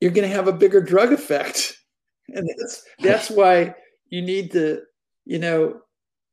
you're 0.00 0.12
going 0.12 0.28
to 0.28 0.34
have 0.34 0.48
a 0.48 0.52
bigger 0.52 0.80
drug 0.80 1.12
effect. 1.12 1.74
And 2.30 2.46
that's 2.46 2.82
that's 2.98 3.30
why 3.38 3.74
you 4.10 4.20
need 4.20 4.52
to, 4.52 4.82
you 5.24 5.38
know, 5.38 5.80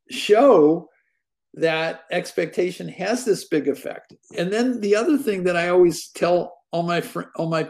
show 0.09 0.89
that 1.55 2.01
expectation 2.11 2.87
has 2.89 3.25
this 3.25 3.45
big 3.45 3.67
effect. 3.67 4.13
And 4.37 4.51
then 4.51 4.79
the 4.81 4.95
other 4.95 5.17
thing 5.17 5.43
that 5.43 5.55
I 5.55 5.69
always 5.69 6.09
tell 6.09 6.57
all 6.71 6.83
my 6.83 7.01
fr- 7.01 7.31
all 7.35 7.49
my 7.49 7.69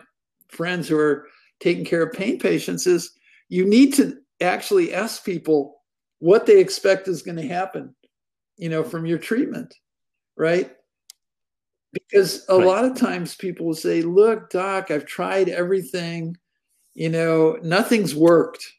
friends 0.50 0.88
who 0.88 0.98
are 0.98 1.28
taking 1.60 1.86
care 1.86 2.04
of 2.04 2.14
pain 2.14 2.40
patients 2.40 2.88
is 2.88 3.12
you 3.50 3.66
need 3.66 3.94
to 3.96 4.18
actually 4.42 4.94
ask 4.94 5.24
people 5.24 5.82
what 6.20 6.46
they 6.46 6.60
expect 6.60 7.08
is 7.08 7.22
going 7.22 7.38
to 7.38 7.48
happen, 7.48 7.96
you 8.58 8.70
know, 8.70 8.84
from 8.84 9.06
your 9.06 9.20
treatment, 9.20 9.74
right? 10.36 10.72
because 11.96 12.46
a 12.50 12.58
right. 12.58 12.68
lot 12.68 12.86
of 12.86 12.96
times 12.96 13.36
people 13.36 13.66
will 13.66 13.74
say 13.74 14.02
look 14.02 14.50
doc 14.50 14.92
i've 14.92 15.06
tried 15.06 15.50
everything 15.50 16.36
you 16.94 17.10
know 17.10 17.58
nothing's 17.64 18.14
worked 18.14 18.74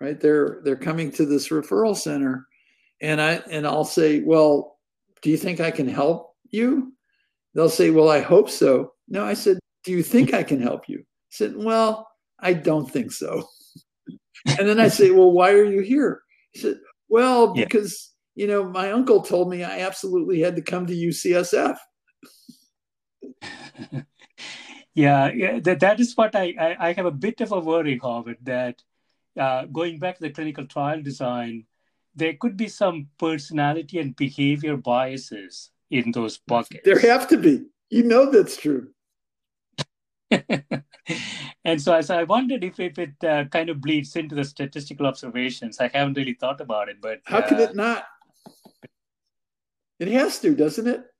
right 0.00 0.20
they're 0.20 0.60
they're 0.64 0.76
coming 0.76 1.10
to 1.10 1.24
this 1.24 1.48
referral 1.48 1.96
center 1.96 2.46
and 3.00 3.20
i 3.20 3.34
and 3.50 3.66
i'll 3.66 3.84
say 3.84 4.20
well 4.20 4.78
do 5.22 5.30
you 5.30 5.36
think 5.36 5.60
i 5.60 5.70
can 5.70 5.88
help 5.88 6.34
you? 6.50 6.92
They'll 7.54 7.68
say 7.68 7.90
well 7.90 8.08
i 8.08 8.20
hope 8.20 8.50
so. 8.50 8.94
No 9.08 9.24
i 9.24 9.34
said 9.34 9.58
do 9.84 9.92
you 9.92 10.02
think 10.02 10.34
i 10.34 10.42
can 10.42 10.60
help 10.60 10.88
you? 10.88 11.00
I 11.00 11.30
said 11.30 11.54
well 11.56 12.08
i 12.38 12.52
don't 12.52 12.90
think 12.90 13.12
so. 13.12 13.44
And 14.58 14.66
then 14.68 14.80
i 14.80 14.88
say 14.88 15.10
well 15.10 15.30
why 15.30 15.52
are 15.52 15.64
you 15.64 15.80
here? 15.80 16.22
He 16.52 16.60
said 16.60 16.80
well 17.08 17.54
because 17.54 18.12
yeah. 18.34 18.42
you 18.42 18.48
know 18.48 18.68
my 18.68 18.92
uncle 18.92 19.22
told 19.22 19.50
me 19.50 19.62
i 19.64 19.80
absolutely 19.80 20.40
had 20.40 20.56
to 20.56 20.62
come 20.62 20.86
to 20.86 20.94
ucsf 20.94 21.76
yeah, 24.94 25.30
yeah 25.30 25.60
that, 25.60 25.80
that 25.80 26.00
is 26.00 26.16
what 26.16 26.34
I, 26.34 26.54
I, 26.58 26.88
I, 26.88 26.92
have 26.92 27.06
a 27.06 27.10
bit 27.10 27.40
of 27.40 27.52
a 27.52 27.60
worry, 27.60 27.98
Howard, 28.02 28.38
that 28.42 28.82
uh, 29.38 29.66
going 29.66 29.98
back 29.98 30.16
to 30.16 30.22
the 30.22 30.30
clinical 30.30 30.66
trial 30.66 31.02
design, 31.02 31.66
there 32.20 32.34
could 32.38 32.56
be 32.56 32.68
some 32.68 33.08
personality 33.18 33.98
and 33.98 34.14
behavior 34.14 34.76
biases 34.76 35.70
in 35.90 36.12
those 36.12 36.38
buckets. 36.38 36.82
There 36.84 36.98
have 37.00 37.26
to 37.28 37.36
be. 37.36 37.64
You 37.88 38.04
know 38.04 38.30
that's 38.30 38.56
true. 38.56 38.90
and 41.64 41.82
so, 41.82 41.94
as 41.94 42.10
I 42.10 42.22
wondered 42.22 42.62
if, 42.62 42.78
if 42.78 42.98
it 42.98 43.14
uh, 43.24 43.46
kind 43.46 43.68
of 43.68 43.80
bleeds 43.80 44.14
into 44.14 44.36
the 44.36 44.44
statistical 44.44 45.06
observations. 45.06 45.80
I 45.80 45.88
haven't 45.88 46.16
really 46.16 46.34
thought 46.34 46.60
about 46.60 46.88
it, 46.88 46.98
but 47.00 47.20
how 47.24 47.38
uh, 47.38 47.48
could 47.48 47.58
it 47.58 47.74
not? 47.74 48.04
It 49.98 50.08
has 50.08 50.38
to, 50.40 50.54
doesn't 50.54 50.86
it? 50.86 51.10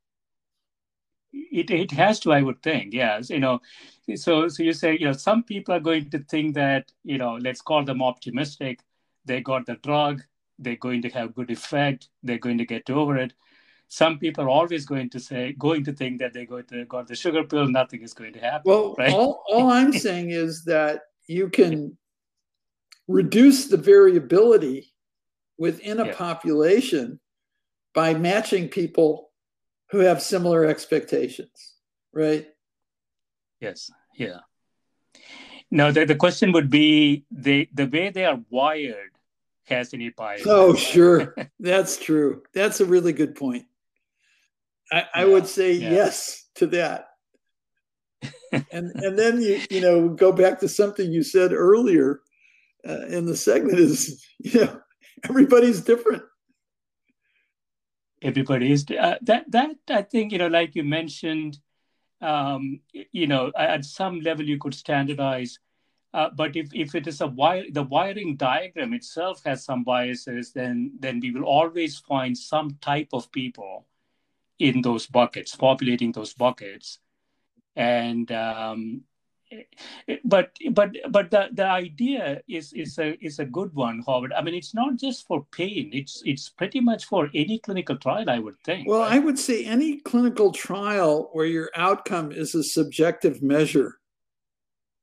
it, 1.33 1.71
it 1.71 1.91
has 1.91 2.19
to 2.21 2.33
i 2.33 2.43
would 2.43 2.61
think 2.63 2.93
yes 2.93 3.31
you 3.31 3.39
know 3.39 3.61
so 4.15 4.49
so 4.49 4.63
you 4.63 4.73
say 4.73 4.97
you 4.99 5.07
know 5.07 5.13
some 5.13 5.43
people 5.43 5.75
are 5.75 5.81
going 5.81 6.11
to 6.11 6.19
think 6.25 6.55
that 6.55 6.91
you 7.05 7.19
know 7.19 7.35
let's 7.41 7.61
call 7.61 7.85
them 7.85 8.03
optimistic 8.03 8.81
they 9.25 9.41
got 9.41 9.67
the 9.67 9.77
drug 9.77 10.23
they're 10.61 10.77
going 10.77 11.03
to 11.03 11.09
have 11.09 11.35
good 11.35 11.51
effect 11.51 12.09
they're 12.23 12.39
going 12.39 12.59
to 12.59 12.67
get 12.67 12.89
over 12.91 13.17
it 13.17 13.33
some 13.89 14.19
people 14.19 14.45
are 14.45 14.49
always 14.49 14.85
going 14.85 15.11
to 15.11 15.19
say 15.19 15.55
going 15.59 15.85
to 15.85 15.93
think 15.93 16.21
that 16.21 16.33
they're 16.33 16.47
going 16.47 16.65
to 16.65 16.85
got 16.85 17.07
the 17.09 17.15
sugar 17.15 17.45
pill 17.45 17.67
nothing 17.67 18.03
is 18.03 18.15
going 18.15 18.33
to 18.33 18.39
happen 18.39 18.63
well 18.65 18.95
right? 18.99 19.13
all, 19.13 19.43
all 19.49 19.71
i'm 19.79 19.93
saying 19.93 20.31
is 20.31 20.65
that 20.65 21.01
you 21.27 21.49
can 21.49 21.97
reduce 23.09 23.67
the 23.67 23.77
variability 23.77 24.93
within 25.59 26.01
a 26.01 26.07
yeah. 26.07 26.15
population 26.15 27.21
by 27.95 28.15
matching 28.15 28.69
people 28.69 29.31
who 29.91 29.99
have 29.99 30.23
similar 30.23 30.65
expectations, 30.65 31.75
right? 32.13 32.47
Yes. 33.61 33.91
Yeah. 34.17 34.41
Now 35.71 35.91
the, 35.91 36.05
the 36.05 36.15
question 36.15 36.53
would 36.53 36.71
be 36.71 37.25
the 37.31 37.69
the 37.75 37.87
way 37.87 38.11
they 38.11 38.25
are 38.25 38.41
wired 38.49 39.13
has 39.71 39.95
any 39.95 40.11
bias. 40.11 40.43
Oh, 40.47 40.75
sure. 40.75 41.35
That's 41.61 41.97
true. 41.97 42.43
That's 42.55 42.81
a 42.81 42.85
really 42.85 43.13
good 43.13 43.35
point. 43.35 43.65
I, 44.93 45.05
I 45.15 45.25
would 45.25 45.47
say 45.47 45.73
yeah. 45.73 45.91
yes 45.91 46.49
to 46.57 46.67
that. 46.69 47.07
and 48.53 48.91
and 48.97 49.19
then 49.19 49.41
you 49.41 49.63
you 49.71 49.81
know 49.81 50.09
go 50.09 50.33
back 50.33 50.59
to 50.61 50.69
something 50.69 51.11
you 51.11 51.23
said 51.23 51.53
earlier 51.53 52.21
uh, 52.87 53.07
in 53.07 53.25
the 53.25 53.37
segment 53.37 53.79
is 53.79 54.25
you 54.39 54.65
know 54.65 54.81
everybody's 55.29 55.81
different 55.81 56.23
everybody 58.23 58.73
is 58.73 58.85
uh, 58.99 59.15
that 59.23 59.45
that 59.49 59.71
i 59.89 60.03
think 60.03 60.33
you 60.33 60.39
know 60.39 60.49
like 60.49 60.75
you 60.75 60.85
mentioned 60.85 61.59
um, 62.21 62.81
you 62.93 63.27
know 63.27 63.51
at 63.57 63.85
some 63.85 64.21
level 64.21 64.45
you 64.45 64.59
could 64.59 64.75
standardize 64.75 65.59
Uh, 66.13 66.29
but 66.35 66.57
if, 66.57 66.69
if 66.75 66.95
it 66.95 67.07
is 67.07 67.21
a 67.21 67.27
wire, 67.27 67.65
the 67.71 67.83
wiring 67.83 68.37
diagram 68.37 68.93
itself 68.93 69.43
has 69.45 69.65
some 69.65 69.85
biases, 69.85 70.53
then 70.53 70.93
then 70.99 71.21
we 71.21 71.31
will 71.31 71.45
always 71.45 71.99
find 71.99 72.37
some 72.37 72.77
type 72.81 73.09
of 73.13 73.31
people 73.31 73.87
in 74.59 74.83
those 74.83 75.07
buckets, 75.07 75.55
populating 75.55 76.11
those 76.11 76.35
buckets, 76.35 76.99
and 77.77 78.33
um, 78.33 79.03
but 80.25 80.51
but 80.73 80.97
but 81.11 81.31
the, 81.31 81.49
the 81.53 81.65
idea 81.65 82.43
is 82.49 82.73
is 82.73 82.99
a 82.99 83.17
is 83.25 83.39
a 83.39 83.45
good 83.45 83.73
one, 83.75 84.03
Howard. 84.05 84.33
I 84.33 84.43
mean, 84.43 84.55
it's 84.55 84.75
not 84.75 84.97
just 84.97 85.29
for 85.29 85.47
pain; 85.53 85.91
it's 85.93 86.23
it's 86.25 86.49
pretty 86.49 86.81
much 86.81 87.05
for 87.05 87.31
any 87.37 87.61
clinical 87.61 87.97
trial, 87.97 88.29
I 88.29 88.41
would 88.41 88.59
think. 88.65 88.89
Well, 88.89 89.01
right? 89.01 89.13
I 89.13 89.19
would 89.21 89.39
say 89.39 89.65
any 89.65 89.99
clinical 89.99 90.51
trial 90.51 91.31
where 91.33 91.47
your 91.47 91.71
outcome 91.77 92.33
is 92.33 92.57
a 92.57 92.65
subjective 92.65 93.43
measure 93.43 94.00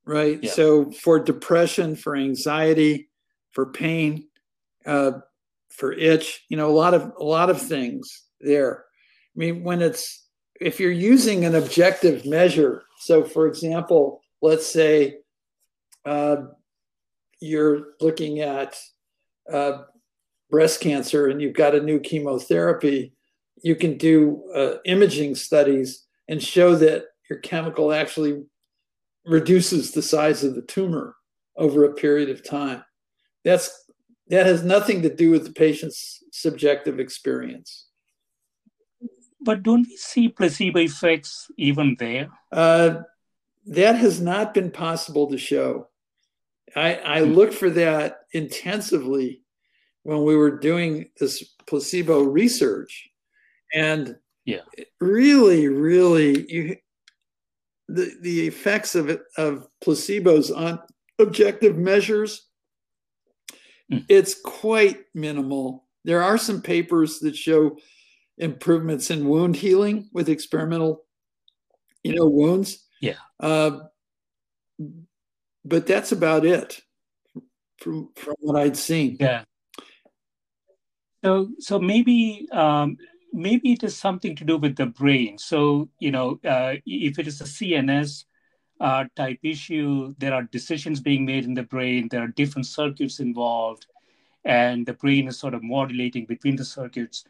right? 0.08 0.40
Yeah. 0.42 0.52
So 0.52 0.92
for 0.92 1.20
depression, 1.20 1.96
for 1.96 2.16
anxiety, 2.16 3.10
for 3.52 3.68
pain, 3.68 4.28
uh, 4.86 5.12
for 5.70 5.94
itch, 5.94 6.46
you 6.50 6.58
know, 6.58 6.70
a 6.70 6.74
lot 6.74 6.94
of 6.94 7.12
a 7.20 7.24
lot 7.24 7.50
of 7.50 7.62
things 7.62 8.24
there. 8.40 8.86
I 9.36 9.40
mean, 9.40 9.64
when 9.64 9.82
it's 9.82 10.26
if 10.60 10.80
you're 10.80 10.92
using 10.92 11.46
an 11.46 11.54
objective 11.54 12.26
measure, 12.26 12.84
so 13.00 13.24
for 13.24 13.48
example, 13.48 14.22
let's 14.42 14.66
say 14.66 15.18
uh, 16.06 16.38
you're 17.40 17.94
looking 18.02 18.40
at 18.40 18.80
uh, 19.52 19.84
breast 20.50 20.82
cancer 20.82 21.28
and 21.28 21.42
you've 21.42 21.54
got 21.56 21.76
a 21.76 21.82
new 21.82 22.00
chemotherapy, 22.00 23.14
you 23.62 23.76
can 23.76 23.98
do 23.98 24.44
uh, 24.56 24.76
imaging 24.86 25.36
studies 25.36 26.06
and 26.28 26.42
show 26.42 26.76
that 26.76 27.06
your 27.30 27.40
chemical 27.40 27.94
actually 27.94 28.44
reduces 29.28 29.92
the 29.92 30.02
size 30.02 30.44
of 30.44 30.56
the 30.56 30.62
tumor 30.62 31.16
over 31.56 31.84
a 31.84 31.94
period 31.94 32.30
of 32.30 32.44
time. 32.44 32.84
That's 33.44 33.86
that 34.30 34.46
has 34.46 34.64
nothing 34.64 35.02
to 35.04 35.14
do 35.14 35.32
with 35.32 35.46
the 35.46 35.54
patient's 35.54 36.24
subjective 36.32 37.00
experience. 37.00 37.88
But 39.40 39.64
don't 39.64 39.88
we 39.88 39.96
see 39.96 40.28
placebo 40.30 40.80
effects 40.80 41.50
even 41.58 41.96
there? 42.00 42.30
Uh, 42.52 43.02
that 43.68 43.96
has 43.96 44.20
not 44.20 44.54
been 44.54 44.72
possible 44.72 45.28
to 45.28 45.38
show. 45.38 45.88
I, 46.76 47.00
I 47.20 47.24
hmm. 47.24 47.34
looked 47.34 47.54
for 47.54 47.70
that 47.72 48.20
intensively 48.34 49.42
when 50.04 50.24
we 50.24 50.36
were 50.36 50.58
doing 50.58 51.10
this 51.20 51.44
placebo 51.66 52.22
research, 52.22 53.10
and 53.74 54.16
yeah, 54.46 54.62
really, 55.02 55.68
really, 55.68 56.52
you 56.52 56.78
the, 57.88 58.18
the 58.22 58.48
effects 58.48 58.96
of 58.96 59.10
it, 59.10 59.22
of 59.38 59.68
placebos 59.84 60.56
on 60.56 60.80
objective 61.20 61.78
measures, 61.78 62.48
mm. 63.92 64.04
it's 64.10 64.40
quite 64.40 65.00
minimal. 65.14 65.86
There 66.04 66.22
are 66.24 66.38
some 66.38 66.62
papers 66.62 67.20
that 67.20 67.36
show 67.36 67.78
improvements 68.38 69.10
in 69.10 69.28
wound 69.28 69.56
healing 69.56 70.10
with 70.14 70.30
experimental, 70.30 71.06
you 72.04 72.16
know, 72.16 72.28
wounds. 72.28 72.86
Yeah. 73.02 73.18
Uh, 73.40 73.80
but 75.66 75.88
that's 75.88 76.12
about 76.12 76.46
it 76.46 76.80
from, 77.78 78.10
from 78.16 78.36
what 78.40 78.60
I'd 78.60 78.78
seen. 78.78 79.18
Yeah. 79.20 79.44
So, 81.24 81.50
so 81.60 81.80
maybe 81.80 82.48
um, 82.52 82.98
maybe 83.38 83.72
it 83.72 83.84
is 83.84 83.96
something 83.96 84.36
to 84.36 84.44
do 84.44 84.58
with 84.58 84.76
the 84.76 84.88
brain. 84.88 85.38
So, 85.38 85.90
you 86.00 86.12
know, 86.12 86.40
uh, 86.44 86.76
if 86.86 87.20
it 87.20 87.28
is 87.28 87.40
a 87.40 87.46
CNS 87.46 88.26
uh, 88.80 89.06
type 89.16 89.40
issue, 89.44 90.16
there 90.18 90.34
are 90.34 90.44
decisions 90.44 91.00
being 91.00 91.26
made 91.26 91.46
in 91.46 91.54
the 91.54 91.64
brain, 91.64 92.10
there 92.10 92.24
are 92.24 92.28
different 92.28 92.66
circuits 92.66 93.20
involved, 93.20 93.86
and 94.44 94.86
the 94.86 94.94
brain 94.94 95.28
is 95.28 95.40
sort 95.40 95.54
of 95.54 95.64
modulating 95.64 96.26
between 96.26 96.56
the 96.56 96.66
circuits. 96.66 97.26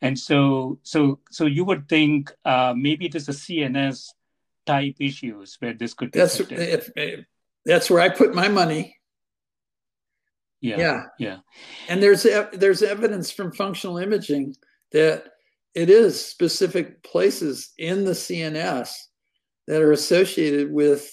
And 0.00 0.18
so, 0.18 0.78
so, 0.82 1.20
so 1.30 1.46
you 1.46 1.64
would 1.64 1.88
think 1.88 2.32
uh, 2.44 2.74
maybe 2.76 3.06
it 3.06 3.14
is 3.14 3.28
a 3.28 3.32
CNS 3.32 4.08
type 4.66 4.96
issues 4.98 5.56
where 5.60 5.74
this 5.74 5.94
could 5.94 6.10
be. 6.10 6.18
That's 6.18 6.40
if, 6.40 6.90
if, 6.96 7.24
that's 7.64 7.88
where 7.88 8.00
I 8.00 8.08
put 8.08 8.34
my 8.34 8.48
money. 8.48 8.96
Yeah, 10.60 10.78
yeah, 10.78 11.02
yeah. 11.18 11.36
And 11.88 12.00
there's 12.00 12.24
there's 12.52 12.82
evidence 12.82 13.32
from 13.32 13.52
functional 13.52 13.98
imaging 13.98 14.54
that 14.92 15.31
it 15.74 15.88
is 15.88 16.24
specific 16.24 17.02
places 17.02 17.72
in 17.78 18.04
the 18.04 18.12
CNS 18.12 18.90
that 19.66 19.80
are 19.80 19.92
associated 19.92 20.72
with, 20.72 21.10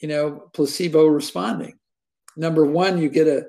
you 0.00 0.08
know, 0.08 0.48
placebo 0.52 1.06
responding. 1.06 1.78
Number 2.36 2.64
one, 2.64 2.98
you 2.98 3.08
get 3.08 3.26
a, 3.26 3.46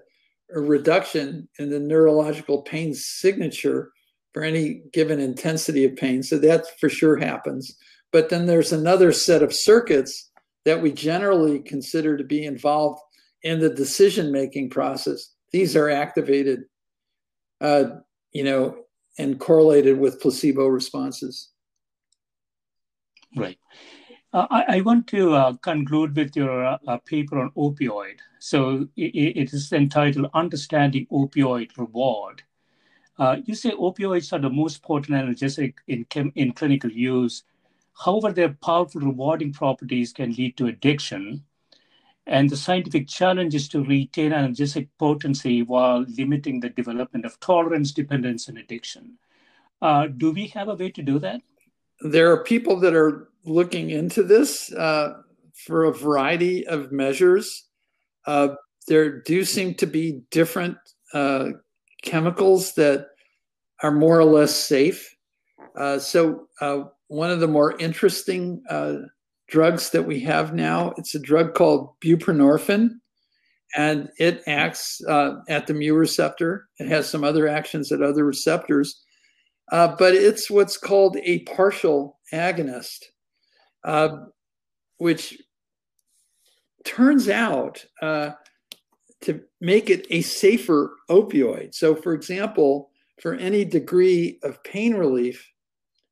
a 0.55 0.59
reduction 0.59 1.47
in 1.59 1.69
the 1.69 1.79
neurological 1.79 2.61
pain 2.61 2.93
signature 2.93 3.91
for 4.33 4.43
any 4.43 4.83
given 4.93 5.19
intensity 5.19 5.83
of 5.83 5.95
pain. 5.95 6.23
So 6.23 6.37
that 6.39 6.65
for 6.79 6.89
sure 6.89 7.17
happens. 7.17 7.75
But 8.11 8.29
then 8.29 8.45
there's 8.45 8.71
another 8.71 9.11
set 9.11 9.43
of 9.43 9.53
circuits 9.53 10.31
that 10.65 10.81
we 10.81 10.91
generally 10.91 11.59
consider 11.59 12.17
to 12.17 12.23
be 12.23 12.45
involved 12.45 13.01
in 13.43 13.59
the 13.59 13.69
decision 13.69 14.31
making 14.31 14.69
process. 14.69 15.33
These 15.51 15.75
are 15.75 15.89
activated, 15.89 16.63
uh, 17.61 17.85
you 18.31 18.43
know, 18.43 18.77
and 19.17 19.39
correlated 19.39 19.97
with 19.97 20.21
placebo 20.21 20.67
responses. 20.67 21.49
Right. 23.35 23.57
Uh, 24.33 24.47
I, 24.49 24.77
I, 24.77 24.81
want 24.81 25.07
to 25.07 25.33
uh, 25.33 25.53
conclude 25.53 26.15
with 26.15 26.35
your 26.35 26.65
uh, 26.65 26.97
paper 27.05 27.39
on 27.39 27.51
opioid. 27.51 28.19
So 28.39 28.87
it, 28.95 29.15
it 29.15 29.53
is 29.53 29.71
entitled 29.71 30.29
Understanding 30.33 31.07
Opioid 31.11 31.77
Reward. 31.77 32.43
Uh, 33.17 33.37
you 33.45 33.55
say 33.55 33.71
opioids 33.71 34.31
are 34.33 34.39
the 34.39 34.49
most 34.49 34.83
potent 34.83 35.17
analgesic 35.17 35.75
in, 35.87 36.05
chem- 36.05 36.33
in 36.35 36.51
clinical 36.51 36.91
use. 36.91 37.43
However, 38.03 38.31
their 38.31 38.53
powerful 38.63 39.01
rewarding 39.01 39.53
properties 39.53 40.13
can 40.13 40.33
lead 40.33 40.55
to 40.57 40.67
addiction. 40.67 41.43
And 42.27 42.49
the 42.49 42.57
scientific 42.57 43.07
challenge 43.07 43.55
is 43.55 43.69
to 43.69 43.83
retain 43.83 44.31
analgesic 44.31 44.89
potency 44.99 45.61
while 45.61 46.05
limiting 46.17 46.59
the 46.59 46.69
development 46.69 47.23
of 47.23 47.39
tolerance, 47.39 47.93
dependence, 47.93 48.49
and 48.49 48.57
addiction. 48.57 49.17
Uh, 49.81 50.07
do 50.07 50.31
we 50.31 50.47
have 50.47 50.67
a 50.67 50.75
way 50.75 50.91
to 50.91 51.01
do 51.01 51.19
that? 51.19 51.41
There 52.01 52.31
are 52.31 52.43
people 52.43 52.81
that 52.81 52.93
are 52.93 53.29
looking 53.45 53.91
into 53.91 54.23
this 54.23 54.73
uh, 54.73 55.21
for 55.53 55.85
a 55.85 55.93
variety 55.93 56.67
of 56.67 56.91
measures. 56.91 57.63
Uh, 58.25 58.49
there 58.89 59.21
do 59.21 59.45
seem 59.45 59.75
to 59.75 59.87
be 59.87 60.21
different 60.29 60.77
uh, 61.13 61.49
chemicals 62.01 62.73
that 62.73 63.07
are 63.81 63.91
more 63.91 64.19
or 64.19 64.25
less 64.25 64.53
safe. 64.53 65.15
Uh, 65.77 65.97
so, 65.97 66.47
uh, 66.59 66.83
one 67.07 67.31
of 67.31 67.39
the 67.39 67.47
more 67.47 67.77
interesting 67.77 68.61
drugs 69.47 69.91
that 69.91 70.03
we 70.03 70.19
have 70.21 70.53
now. 70.53 70.93
It's 70.97 71.15
a 71.15 71.19
drug 71.19 71.53
called 71.53 71.99
buprenorphine, 72.01 72.89
and 73.75 74.09
it 74.19 74.43
acts 74.47 75.01
uh, 75.07 75.35
at 75.49 75.67
the 75.67 75.73
mu 75.73 75.93
receptor. 75.93 76.67
It 76.79 76.87
has 76.87 77.09
some 77.09 77.23
other 77.23 77.47
actions 77.47 77.91
at 77.91 78.01
other 78.01 78.25
receptors, 78.25 79.01
uh, 79.71 79.95
but 79.97 80.13
it's 80.13 80.49
what's 80.49 80.77
called 80.77 81.17
a 81.23 81.39
partial 81.39 82.19
agonist, 82.33 83.05
uh, 83.83 84.09
which 84.97 85.37
turns 86.85 87.29
out 87.29 87.85
uh, 88.01 88.31
to 89.21 89.41
make 89.61 89.89
it 89.89 90.05
a 90.09 90.21
safer 90.21 90.95
opioid. 91.09 91.73
So, 91.73 91.95
for 91.95 92.13
example, 92.13 92.91
for 93.21 93.33
any 93.33 93.65
degree 93.65 94.39
of 94.43 94.63
pain 94.63 94.93
relief 94.95 95.51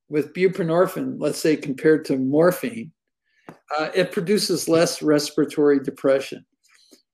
with 0.10 0.34
buprenorphine, 0.34 1.16
let's 1.20 1.40
say 1.40 1.56
compared 1.56 2.06
to 2.06 2.18
morphine, 2.18 2.92
uh, 3.78 3.90
it 3.94 4.12
produces 4.12 4.70
less 4.70 5.02
respiratory 5.02 5.80
depression. 5.80 6.46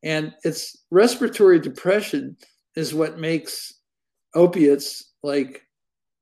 And 0.03 0.33
it's 0.43 0.77
respiratory 0.89 1.59
depression 1.59 2.35
is 2.75 2.93
what 2.93 3.19
makes 3.19 3.73
opiates 4.35 5.11
like 5.23 5.65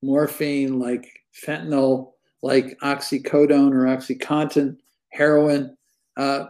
morphine, 0.02 0.80
like 0.80 1.08
fentanyl, 1.46 2.12
like 2.42 2.78
oxycodone 2.80 3.72
or 3.72 3.86
Oxycontin, 3.86 4.78
heroin. 5.10 5.76
Uh, 6.18 6.46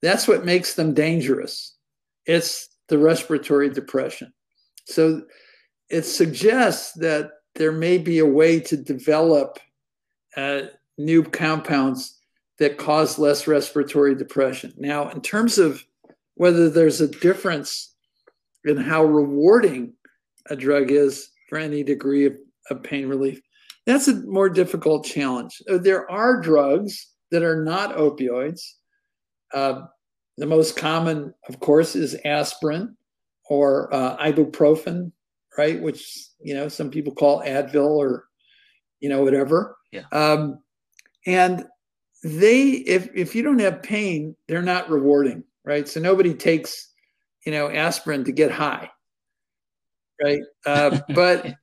that's 0.00 0.26
what 0.26 0.44
makes 0.44 0.74
them 0.74 0.94
dangerous. 0.94 1.76
It's 2.26 2.68
the 2.88 2.98
respiratory 2.98 3.70
depression. 3.70 4.32
So 4.86 5.22
it 5.88 6.02
suggests 6.02 6.92
that 6.94 7.30
there 7.54 7.72
may 7.72 7.98
be 7.98 8.18
a 8.18 8.26
way 8.26 8.58
to 8.60 8.76
develop 8.76 9.58
uh, 10.36 10.62
new 10.98 11.22
compounds 11.22 12.18
that 12.62 12.78
cause 12.78 13.18
less 13.18 13.46
respiratory 13.46 14.14
depression. 14.14 14.72
Now, 14.78 15.08
in 15.08 15.20
terms 15.20 15.58
of 15.58 15.84
whether 16.34 16.70
there's 16.70 17.00
a 17.00 17.08
difference 17.08 17.94
in 18.64 18.76
how 18.76 19.04
rewarding 19.04 19.94
a 20.48 20.56
drug 20.56 20.90
is 20.90 21.28
for 21.48 21.58
any 21.58 21.82
degree 21.82 22.26
of, 22.26 22.34
of 22.70 22.82
pain 22.82 23.08
relief, 23.08 23.40
that's 23.84 24.06
a 24.06 24.14
more 24.26 24.48
difficult 24.48 25.04
challenge. 25.04 25.60
Uh, 25.68 25.78
there 25.78 26.08
are 26.08 26.40
drugs 26.40 27.08
that 27.32 27.42
are 27.42 27.64
not 27.64 27.96
opioids, 27.96 28.60
uh, 29.52 29.82
the 30.38 30.46
most 30.46 30.76
common, 30.76 31.34
of 31.48 31.58
course, 31.58 31.96
is 31.96 32.16
aspirin 32.24 32.96
or 33.50 33.92
uh, 33.92 34.16
ibuprofen, 34.18 35.10
right? 35.58 35.82
Which 35.82 36.28
you 36.40 36.54
know 36.54 36.68
some 36.68 36.90
people 36.90 37.14
call 37.14 37.42
Advil 37.42 37.96
or 37.96 38.26
you 39.00 39.08
know 39.08 39.22
whatever. 39.22 39.76
Yeah. 39.90 40.04
Um, 40.12 40.62
and 41.26 41.66
they, 42.22 42.70
if 42.70 43.08
if 43.14 43.34
you 43.34 43.42
don't 43.42 43.58
have 43.58 43.82
pain, 43.82 44.36
they're 44.48 44.62
not 44.62 44.90
rewarding, 44.90 45.44
right? 45.64 45.88
So 45.88 46.00
nobody 46.00 46.34
takes 46.34 46.88
you 47.44 47.52
know 47.52 47.68
aspirin 47.68 48.24
to 48.24 48.32
get 48.32 48.50
high, 48.50 48.90
right? 50.22 50.42
Uh, 50.64 51.00
but 51.14 51.54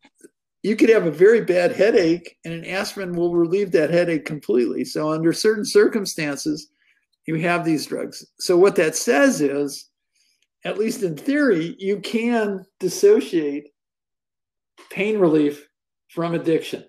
you 0.63 0.75
could 0.75 0.89
have 0.89 1.05
a 1.05 1.11
very 1.11 1.41
bad 1.41 1.71
headache, 1.71 2.37
and 2.43 2.53
an 2.53 2.65
aspirin 2.65 3.13
will 3.13 3.33
relieve 3.33 3.71
that 3.71 3.89
headache 3.89 4.25
completely. 4.25 4.83
So 4.83 5.11
under 5.11 5.31
certain 5.31 5.65
circumstances, 5.65 6.69
you 7.25 7.35
have 7.35 7.63
these 7.63 7.85
drugs. 7.85 8.25
So 8.39 8.57
what 8.57 8.75
that 8.75 8.95
says 8.95 9.39
is 9.39 9.89
at 10.65 10.77
least 10.77 11.03
in 11.03 11.15
theory, 11.15 11.75
you 11.79 11.99
can 11.99 12.65
dissociate 12.79 13.69
pain 14.89 15.19
relief 15.19 15.67
from 16.09 16.33
addiction. 16.33 16.83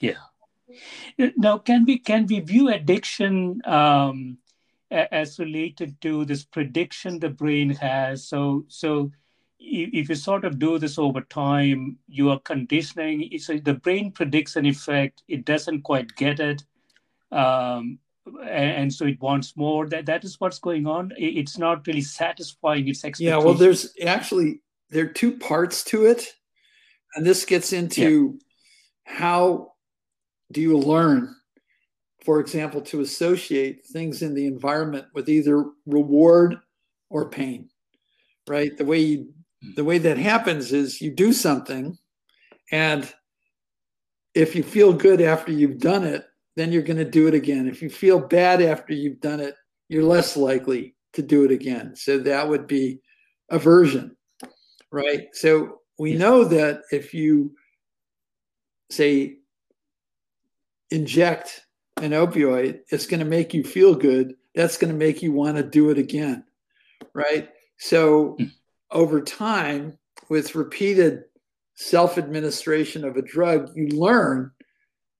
Yeah. 0.00 0.18
Now, 1.36 1.58
can 1.58 1.84
we 1.84 1.98
can 1.98 2.26
we 2.26 2.40
view 2.40 2.68
addiction 2.68 3.60
um, 3.64 4.38
as 4.90 5.38
related 5.38 6.00
to 6.02 6.24
this 6.24 6.44
prediction 6.44 7.18
the 7.18 7.30
brain 7.30 7.70
has? 7.70 8.28
So, 8.28 8.64
so 8.68 9.12
if 9.58 10.08
you 10.08 10.14
sort 10.14 10.44
of 10.44 10.58
do 10.58 10.78
this 10.78 10.98
over 10.98 11.22
time, 11.22 11.98
you 12.08 12.30
are 12.30 12.40
conditioning. 12.40 13.30
So 13.38 13.58
the 13.58 13.74
brain 13.74 14.12
predicts 14.12 14.56
an 14.56 14.66
effect; 14.66 15.22
it 15.28 15.44
doesn't 15.44 15.82
quite 15.82 16.14
get 16.16 16.40
it. 16.40 16.64
Um, 17.32 17.98
and 18.48 18.92
so 18.92 19.04
it 19.06 19.20
wants 19.20 19.56
more 19.56 19.88
that 19.88 20.06
that 20.06 20.24
is 20.24 20.40
what's 20.40 20.58
going 20.58 20.86
on 20.86 21.12
it's 21.16 21.58
not 21.58 21.86
really 21.86 22.00
satisfying 22.00 22.88
its 22.88 23.04
expectations 23.04 23.20
yeah 23.20 23.36
well 23.36 23.54
there's 23.54 23.92
actually 24.04 24.60
there 24.90 25.04
are 25.04 25.12
two 25.12 25.36
parts 25.36 25.84
to 25.84 26.06
it 26.06 26.34
and 27.14 27.24
this 27.24 27.44
gets 27.44 27.72
into 27.72 28.38
yeah. 29.06 29.14
how 29.14 29.72
do 30.52 30.60
you 30.60 30.76
learn 30.78 31.34
for 32.24 32.40
example 32.40 32.80
to 32.80 33.00
associate 33.00 33.84
things 33.86 34.22
in 34.22 34.34
the 34.34 34.46
environment 34.46 35.06
with 35.14 35.28
either 35.28 35.64
reward 35.86 36.56
or 37.10 37.28
pain 37.28 37.68
right 38.48 38.76
the 38.76 38.84
way 38.84 38.98
you 38.98 39.32
the 39.74 39.84
way 39.84 39.98
that 39.98 40.18
happens 40.18 40.72
is 40.72 41.00
you 41.00 41.10
do 41.10 41.32
something 41.32 41.96
and 42.72 43.12
if 44.34 44.54
you 44.54 44.62
feel 44.62 44.92
good 44.92 45.20
after 45.20 45.50
you've 45.50 45.78
done 45.78 46.04
it 46.04 46.26
then 46.56 46.72
you're 46.72 46.82
going 46.82 46.96
to 46.96 47.04
do 47.04 47.28
it 47.28 47.34
again. 47.34 47.68
If 47.68 47.82
you 47.82 47.90
feel 47.90 48.18
bad 48.18 48.60
after 48.62 48.94
you've 48.94 49.20
done 49.20 49.40
it, 49.40 49.54
you're 49.88 50.02
less 50.02 50.36
likely 50.36 50.96
to 51.12 51.22
do 51.22 51.44
it 51.44 51.50
again. 51.50 51.94
So 51.94 52.18
that 52.18 52.48
would 52.48 52.66
be 52.66 53.00
aversion, 53.50 54.16
right? 54.90 55.28
So 55.32 55.80
we 55.98 56.14
know 56.14 56.44
that 56.44 56.82
if 56.90 57.14
you 57.14 57.54
say 58.90 59.36
inject 60.90 61.66
an 61.98 62.10
opioid, 62.10 62.80
it's 62.90 63.06
going 63.06 63.20
to 63.20 63.26
make 63.26 63.54
you 63.54 63.64
feel 63.64 63.94
good. 63.94 64.34
That's 64.54 64.78
going 64.78 64.92
to 64.92 64.98
make 64.98 65.22
you 65.22 65.32
want 65.32 65.56
to 65.56 65.62
do 65.62 65.90
it 65.90 65.98
again, 65.98 66.44
right? 67.14 67.48
So 67.78 68.36
hmm. 68.38 68.44
over 68.90 69.20
time, 69.20 69.98
with 70.28 70.54
repeated 70.54 71.24
self 71.74 72.18
administration 72.18 73.04
of 73.04 73.16
a 73.16 73.22
drug, 73.22 73.70
you 73.74 73.88
learn, 73.88 74.50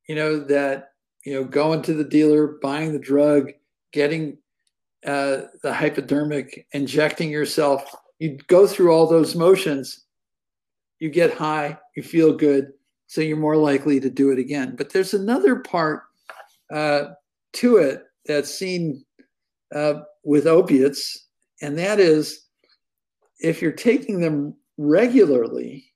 you 0.08 0.14
know, 0.14 0.40
that 0.40 0.90
you 1.24 1.34
know, 1.34 1.44
going 1.44 1.82
to 1.82 1.92
the 1.92 2.04
dealer, 2.04 2.58
buying 2.62 2.92
the 2.92 3.00
drug, 3.00 3.50
getting 3.92 4.38
uh, 5.04 5.42
the 5.62 5.72
hypodermic, 5.72 6.66
injecting 6.72 7.30
yourself. 7.30 7.94
You 8.20 8.38
go 8.46 8.66
through 8.66 8.92
all 8.92 9.06
those 9.06 9.34
motions, 9.34 10.04
you 11.00 11.10
get 11.10 11.34
high, 11.34 11.78
you 11.96 12.02
feel 12.02 12.32
good, 12.32 12.72
so 13.06 13.20
you're 13.20 13.36
more 13.36 13.56
likely 13.56 14.00
to 14.00 14.10
do 14.10 14.30
it 14.30 14.38
again. 14.38 14.74
But 14.76 14.92
there's 14.92 15.14
another 15.14 15.56
part 15.56 16.02
uh, 16.72 17.10
to 17.54 17.76
it 17.78 18.02
that's 18.26 18.52
seen 18.52 19.04
uh, 19.74 20.00
with 20.24 20.46
opiates, 20.46 21.26
and 21.62 21.78
that 21.78 22.00
is 22.00 22.46
if 23.38 23.62
you're 23.62 23.72
taking 23.72 24.20
them 24.20 24.54
regularly 24.78 25.92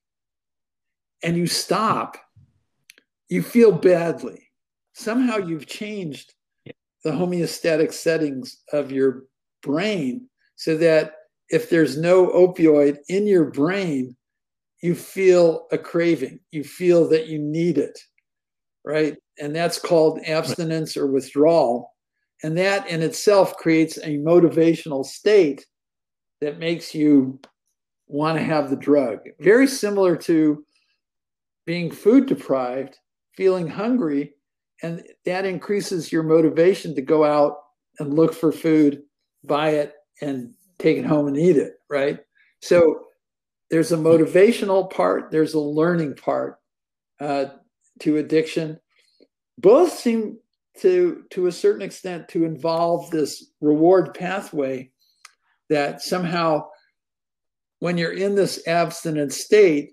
and 1.23 1.37
you 1.37 1.47
stop, 1.47 2.17
you 3.29 3.43
feel 3.43 3.73
badly 3.73 4.51
somehow 5.01 5.39
you've 5.39 5.67
changed 5.67 6.35
the 7.05 7.11
homeostatic 7.11 7.93
settings 7.93 8.59
of 8.73 8.93
your 8.93 9.25
brain 9.63 10.29
so 10.57 10.77
that 10.77 11.15
if 11.49 11.71
there's 11.71 11.97
no 11.97 12.29
opioid 12.29 12.99
in 13.09 13.27
your 13.27 13.47
brain, 13.51 14.15
you 14.83 14.95
feel 14.95 15.66
a 15.72 15.78
craving. 15.78 16.41
You 16.51 16.64
feel 16.64 17.09
that 17.09 17.26
you 17.26 17.39
need 17.39 17.78
it, 17.78 17.99
right? 18.85 19.16
And 19.39 19.55
that's 19.55 19.78
called 19.78 20.20
abstinence 20.26 20.97
or 20.97 21.07
withdrawal. 21.07 21.95
And 22.43 22.57
that 22.57 22.89
in 22.89 23.03
itself 23.03 23.57
creates 23.57 23.99
a 23.99 24.18
motivational 24.18 25.05
state 25.05 25.66
that 26.41 26.59
makes 26.59 26.95
you 26.95 27.39
want 28.07 28.39
to 28.39 28.45
have 28.45 28.70
the 28.70 28.76
drug. 28.76 29.18
Very 29.41 29.66
similar 29.66 30.16
to 30.16 30.64
being 31.66 31.91
food 31.91 32.26
deprived, 32.26 32.97
feeling 33.37 33.68
hungry, 33.68 34.33
and 34.83 35.03
that 35.26 35.45
increases 35.45 36.11
your 36.11 36.22
motivation 36.22 36.95
to 36.95 37.03
go 37.03 37.24
out 37.24 37.57
and 37.99 38.14
look 38.14 38.33
for 38.33 38.51
food, 38.51 39.03
buy 39.45 39.70
it, 39.70 39.93
and 40.22 40.55
take 40.78 40.97
it 40.97 41.05
home 41.05 41.28
and 41.28 41.37
eat 41.37 41.57
it, 41.57 41.74
right? 41.91 42.18
So 42.62 43.03
there's 43.71 43.93
a 43.93 43.97
motivational 43.97 44.91
part, 44.91 45.31
there's 45.31 45.55
a 45.55 45.61
learning 45.61 46.14
part 46.14 46.57
uh, 47.21 47.47
to 48.01 48.16
addiction. 48.16 48.79
Both 49.59 49.93
seem 49.93 50.39
to, 50.81 51.25
to 51.31 51.47
a 51.47 51.53
certain 51.53 51.83
extent, 51.83 52.29
to 52.29 52.45
involve 52.45 53.11
this 53.11 53.53
reward 53.61 54.14
pathway 54.14 54.91
that 55.68 56.03
somehow, 56.03 56.68
when 57.79 57.97
you're 57.97 58.12
in 58.12 58.35
this 58.35 58.66
abstinent 58.66 59.33
state, 59.33 59.91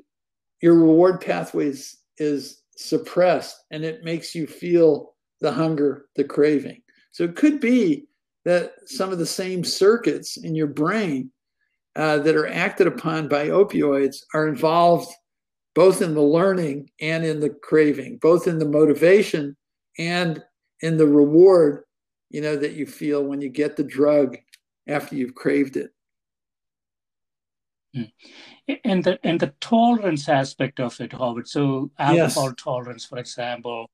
your 0.62 0.74
reward 0.74 1.22
pathway 1.22 1.68
is, 1.68 1.98
is 2.18 2.62
suppressed 2.76 3.64
and 3.72 3.84
it 3.84 4.04
makes 4.04 4.34
you 4.34 4.48
feel 4.48 5.14
the 5.42 5.52
hunger, 5.52 6.06
the 6.16 6.24
craving. 6.24 6.82
So 7.12 7.24
it 7.24 7.36
could 7.36 7.60
be 7.60 8.08
that 8.46 8.74
some 8.86 9.12
of 9.12 9.20
the 9.20 9.26
same 9.26 9.64
circuits 9.64 10.38
in 10.38 10.56
your 10.56 10.68
brain 10.68 11.32
uh, 11.98 12.20
that 12.20 12.36
are 12.36 12.48
acted 12.48 12.88
upon 12.88 13.28
by 13.28 13.48
opioids 13.48 14.18
are 14.34 14.48
involved 14.48 15.12
both 15.76 16.02
in 16.02 16.14
the 16.14 16.22
learning 16.22 16.90
and 17.02 17.26
in 17.26 17.40
the 17.40 17.50
craving, 17.50 18.18
both 18.18 18.48
in 18.48 18.58
the 18.58 18.68
motivation 18.68 19.56
and 20.00 20.42
in 20.82 20.98
the 20.98 21.06
reward, 21.06 21.84
you 22.30 22.42
know, 22.42 22.56
that 22.56 22.74
you 22.74 22.86
feel 22.86 23.24
when 23.24 23.42
you 23.42 23.50
get 23.50 23.76
the 23.76 23.84
drug 23.84 24.38
after 24.88 25.16
you've 25.16 25.36
craved 25.36 25.76
it. 25.76 25.92
Hmm 27.94 28.04
and 28.84 29.04
the 29.04 29.20
and 29.24 29.40
the 29.40 29.54
tolerance 29.62 30.28
aspect 30.28 30.80
of 30.80 31.00
it, 31.00 31.14
Howard. 31.14 31.48
So 31.48 31.92
alcohol 32.00 32.46
yes. 32.46 32.54
tolerance, 32.58 33.06
for 33.06 33.18
example, 33.18 33.90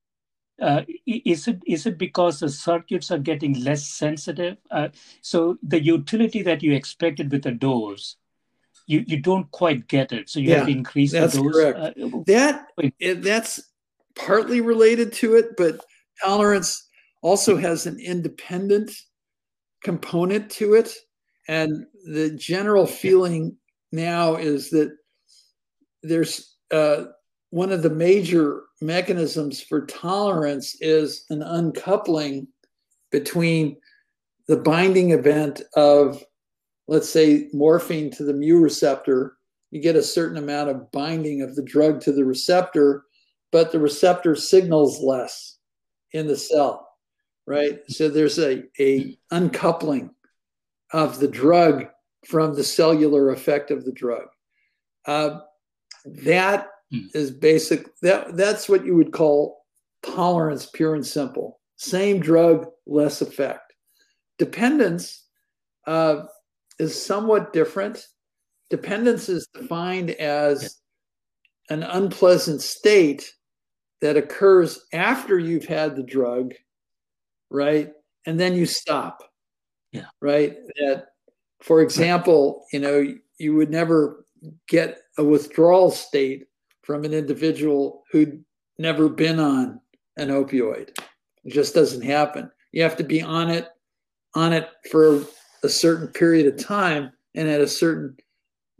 uh, 0.60 0.82
is 1.06 1.48
it 1.48 1.60
is 1.66 1.86
it 1.86 1.98
because 1.98 2.40
the 2.40 2.48
circuits 2.48 3.10
are 3.10 3.18
getting 3.18 3.64
less 3.64 3.86
sensitive? 3.86 4.56
Uh, 4.70 4.88
so 5.20 5.58
the 5.62 5.82
utility 5.82 6.42
that 6.42 6.62
you 6.62 6.72
expected 6.72 7.32
with 7.32 7.42
the 7.42 7.52
dose, 7.52 8.16
you, 8.86 9.04
you 9.06 9.20
don't 9.20 9.50
quite 9.50 9.88
get 9.88 10.12
it. 10.12 10.30
So 10.30 10.38
you 10.38 10.50
yeah, 10.50 10.56
have 10.58 10.66
to 10.66 10.72
increase 10.72 11.12
the 11.12 11.20
dose. 11.20 11.36
Correct. 11.36 11.78
Uh, 11.78 12.20
that 12.26 12.66
that's 13.22 13.72
partly 14.14 14.60
related 14.60 15.12
to 15.14 15.34
it, 15.34 15.56
but 15.56 15.84
tolerance 16.22 16.88
also 17.20 17.56
has 17.56 17.86
an 17.86 17.98
independent 17.98 18.92
component 19.82 20.50
to 20.52 20.74
it, 20.74 20.94
and 21.48 21.84
the 22.04 22.30
general 22.30 22.86
feeling 22.86 23.56
now 23.90 24.36
is 24.36 24.70
that 24.70 24.96
there's 26.04 26.56
uh, 26.70 27.06
one 27.50 27.72
of 27.72 27.82
the 27.82 27.90
major 27.90 28.62
mechanisms 28.84 29.60
for 29.60 29.86
tolerance 29.86 30.76
is 30.80 31.24
an 31.30 31.42
uncoupling 31.42 32.46
between 33.10 33.76
the 34.46 34.56
binding 34.56 35.12
event 35.12 35.62
of, 35.74 36.22
let's 36.86 37.08
say, 37.08 37.48
morphine 37.52 38.10
to 38.10 38.24
the 38.24 38.34
mu 38.34 38.60
receptor. 38.60 39.36
You 39.70 39.80
get 39.80 39.96
a 39.96 40.02
certain 40.02 40.36
amount 40.36 40.70
of 40.70 40.92
binding 40.92 41.42
of 41.42 41.56
the 41.56 41.62
drug 41.62 42.00
to 42.02 42.12
the 42.12 42.24
receptor, 42.24 43.04
but 43.50 43.72
the 43.72 43.80
receptor 43.80 44.36
signals 44.36 45.00
less 45.00 45.58
in 46.12 46.26
the 46.26 46.36
cell, 46.36 46.88
right? 47.46 47.80
So 47.88 48.08
there's 48.08 48.38
a, 48.38 48.64
a 48.78 49.16
uncoupling 49.30 50.10
of 50.92 51.18
the 51.18 51.28
drug 51.28 51.86
from 52.26 52.54
the 52.54 52.64
cellular 52.64 53.30
effect 53.30 53.70
of 53.70 53.84
the 53.84 53.92
drug. 53.92 54.26
Uh, 55.06 55.40
that 56.04 56.68
hmm. 56.94 57.06
is 57.14 57.30
basic. 57.30 57.94
That 58.00 58.36
that's 58.36 58.68
what 58.68 58.84
you 58.84 58.96
would 58.96 59.12
call 59.12 59.64
tolerance, 60.02 60.66
pure 60.72 60.94
and 60.94 61.06
simple. 61.06 61.60
Same 61.76 62.20
drug, 62.20 62.66
less 62.86 63.20
effect. 63.20 63.72
dependence 64.38 65.26
uh, 65.86 66.24
is 66.78 67.04
somewhat 67.04 67.52
different. 67.52 68.06
Dependence 68.70 69.28
is 69.28 69.46
defined 69.54 70.10
as 70.12 70.80
an 71.70 71.82
unpleasant 71.82 72.60
state 72.62 73.32
that 74.00 74.16
occurs 74.16 74.84
after 74.92 75.38
you've 75.38 75.64
had 75.66 75.96
the 75.96 76.02
drug, 76.02 76.52
right? 77.50 77.90
And 78.26 78.38
then 78.38 78.54
you 78.54 78.66
stop. 78.66 79.22
Yeah. 79.92 80.06
Right. 80.20 80.56
That, 80.76 81.06
for 81.62 81.80
example, 81.80 82.64
you 82.72 82.80
know, 82.80 83.14
you 83.38 83.54
would 83.54 83.70
never 83.70 84.26
get 84.68 84.98
a 85.16 85.24
withdrawal 85.24 85.90
state 85.90 86.46
from 86.84 87.04
an 87.04 87.14
individual 87.14 88.04
who'd 88.12 88.44
never 88.78 89.08
been 89.08 89.40
on 89.40 89.80
an 90.16 90.28
opioid. 90.28 90.96
It 91.44 91.52
just 91.52 91.74
doesn't 91.74 92.02
happen. 92.02 92.50
You 92.72 92.82
have 92.82 92.96
to 92.96 93.04
be 93.04 93.22
on 93.22 93.50
it, 93.50 93.68
on 94.34 94.52
it 94.52 94.68
for 94.90 95.24
a 95.62 95.68
certain 95.68 96.08
period 96.08 96.46
of 96.46 96.64
time 96.64 97.12
and 97.34 97.48
at 97.48 97.60
a 97.60 97.68
certain 97.68 98.16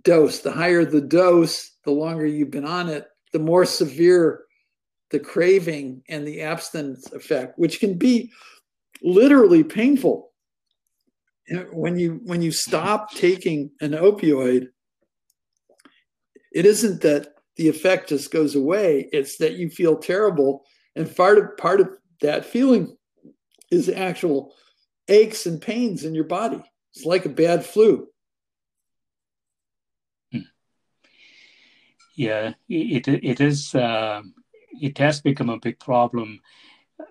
dose. 0.02 0.40
The 0.40 0.52
higher 0.52 0.84
the 0.84 1.00
dose, 1.00 1.72
the 1.84 1.92
longer 1.92 2.26
you've 2.26 2.50
been 2.50 2.66
on 2.66 2.88
it, 2.88 3.08
the 3.32 3.38
more 3.38 3.64
severe 3.64 4.42
the 5.10 5.18
craving 5.18 6.02
and 6.08 6.26
the 6.26 6.42
abstinence 6.42 7.12
effect, 7.12 7.58
which 7.58 7.80
can 7.80 7.96
be 7.96 8.30
literally 9.02 9.64
painful. 9.64 10.30
When 11.72 11.98
you 11.98 12.20
when 12.24 12.40
you 12.40 12.52
stop 12.52 13.12
taking 13.12 13.70
an 13.80 13.92
opioid, 13.92 14.68
it 16.52 16.64
isn't 16.64 17.02
that 17.02 17.33
the 17.56 17.68
effect 17.68 18.08
just 18.08 18.30
goes 18.30 18.54
away. 18.54 19.08
It's 19.12 19.38
that 19.38 19.54
you 19.54 19.70
feel 19.70 19.96
terrible, 19.96 20.64
and 20.96 21.14
part 21.14 21.38
of 21.38 21.56
part 21.56 21.80
of 21.80 21.88
that 22.20 22.44
feeling 22.44 22.96
is 23.70 23.88
actual 23.88 24.54
aches 25.08 25.46
and 25.46 25.60
pains 25.60 26.04
in 26.04 26.14
your 26.14 26.24
body. 26.24 26.62
It's 26.94 27.04
like 27.04 27.26
a 27.26 27.30
bad 27.30 27.64
flu. 27.64 28.08
Yeah, 32.16 32.54
it 32.68 33.08
it 33.08 33.40
is. 33.40 33.74
Uh, 33.74 34.22
it 34.80 34.98
has 34.98 35.20
become 35.20 35.50
a 35.50 35.58
big 35.58 35.78
problem. 35.78 36.40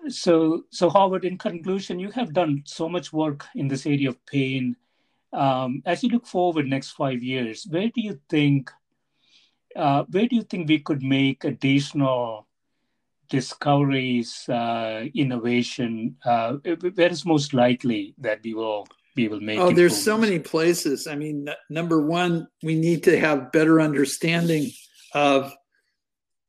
So, 0.08 0.64
so 0.70 0.88
Howard, 0.90 1.24
in 1.24 1.38
conclusion, 1.38 1.98
you 1.98 2.10
have 2.10 2.32
done 2.32 2.62
so 2.64 2.88
much 2.88 3.12
work 3.12 3.46
in 3.54 3.68
this 3.68 3.86
area 3.86 4.08
of 4.08 4.26
pain. 4.26 4.76
Um, 5.32 5.82
as 5.84 6.02
you 6.02 6.08
look 6.08 6.26
forward 6.26 6.66
next 6.66 6.92
five 6.92 7.22
years, 7.22 7.66
where 7.68 7.88
do 7.88 8.00
you 8.00 8.20
think 8.30 8.70
uh, 9.76 10.04
where 10.10 10.26
do 10.26 10.36
you 10.36 10.42
think 10.42 10.68
we 10.68 10.78
could 10.78 11.02
make 11.02 11.44
additional 11.44 12.46
discoveries, 13.28 14.48
uh, 14.48 15.04
innovation? 15.14 16.16
Uh, 16.24 16.54
where 16.94 17.08
is 17.08 17.24
most 17.24 17.54
likely 17.54 18.14
that 18.18 18.40
we 18.44 18.54
will 18.54 18.86
we 19.16 19.28
will 19.28 19.40
make? 19.40 19.58
Oh, 19.58 19.72
there's 19.72 19.96
so 19.96 20.18
many 20.18 20.38
places. 20.38 21.06
I 21.06 21.14
mean, 21.14 21.48
number 21.70 22.00
one, 22.00 22.48
we 22.62 22.74
need 22.74 23.04
to 23.04 23.18
have 23.18 23.52
better 23.52 23.80
understanding 23.80 24.70
of 25.12 25.52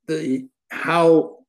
the 0.08 0.48
how 0.72 1.40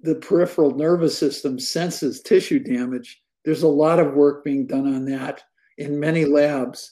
the 0.00 0.16
peripheral 0.16 0.72
nervous 0.72 1.16
system 1.16 1.58
senses 1.58 2.20
tissue 2.22 2.58
damage. 2.58 3.22
There's 3.44 3.62
a 3.62 3.68
lot 3.68 3.98
of 3.98 4.14
work 4.14 4.44
being 4.44 4.66
done 4.66 4.92
on 4.92 5.04
that 5.06 5.42
in 5.78 6.00
many 6.00 6.24
labs. 6.24 6.90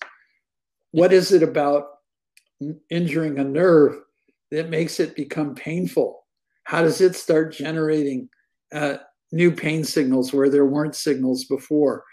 What 0.93 1.13
is 1.13 1.33
it 1.33 1.43
about 1.43 1.87
injuring 2.91 3.39
a 3.39 3.45
nerve 3.45 4.01
that 4.51 4.71
makes 4.71 5.01
it 5.01 5.17
become 5.17 5.55
painful? 5.55 6.27
How 6.65 6.83
does 6.83 7.01
it 7.01 7.15
start 7.15 7.53
generating 7.53 8.29
uh, 8.73 8.99
new 9.33 9.51
pain 9.51 9.85
signals 9.85 10.33
where 10.33 10.49
there 10.49 10.67
weren't 10.67 10.95
signals 10.95 11.45
before? 11.45 12.05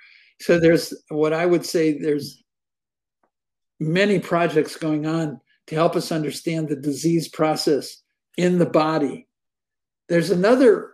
So 0.42 0.60
there's 0.60 0.94
what 1.10 1.34
I 1.34 1.46
would 1.46 1.66
say 1.66 1.98
there's 1.98 2.44
many 3.80 4.20
projects 4.20 4.76
going 4.76 5.06
on 5.06 5.40
to 5.68 5.76
help 5.76 5.96
us 5.96 6.12
understand 6.12 6.70
the 6.70 6.76
disease 6.76 7.28
process 7.28 8.02
in 8.38 8.58
the 8.58 8.66
body. 8.66 9.28
There's 10.10 10.32
another, 10.32 10.92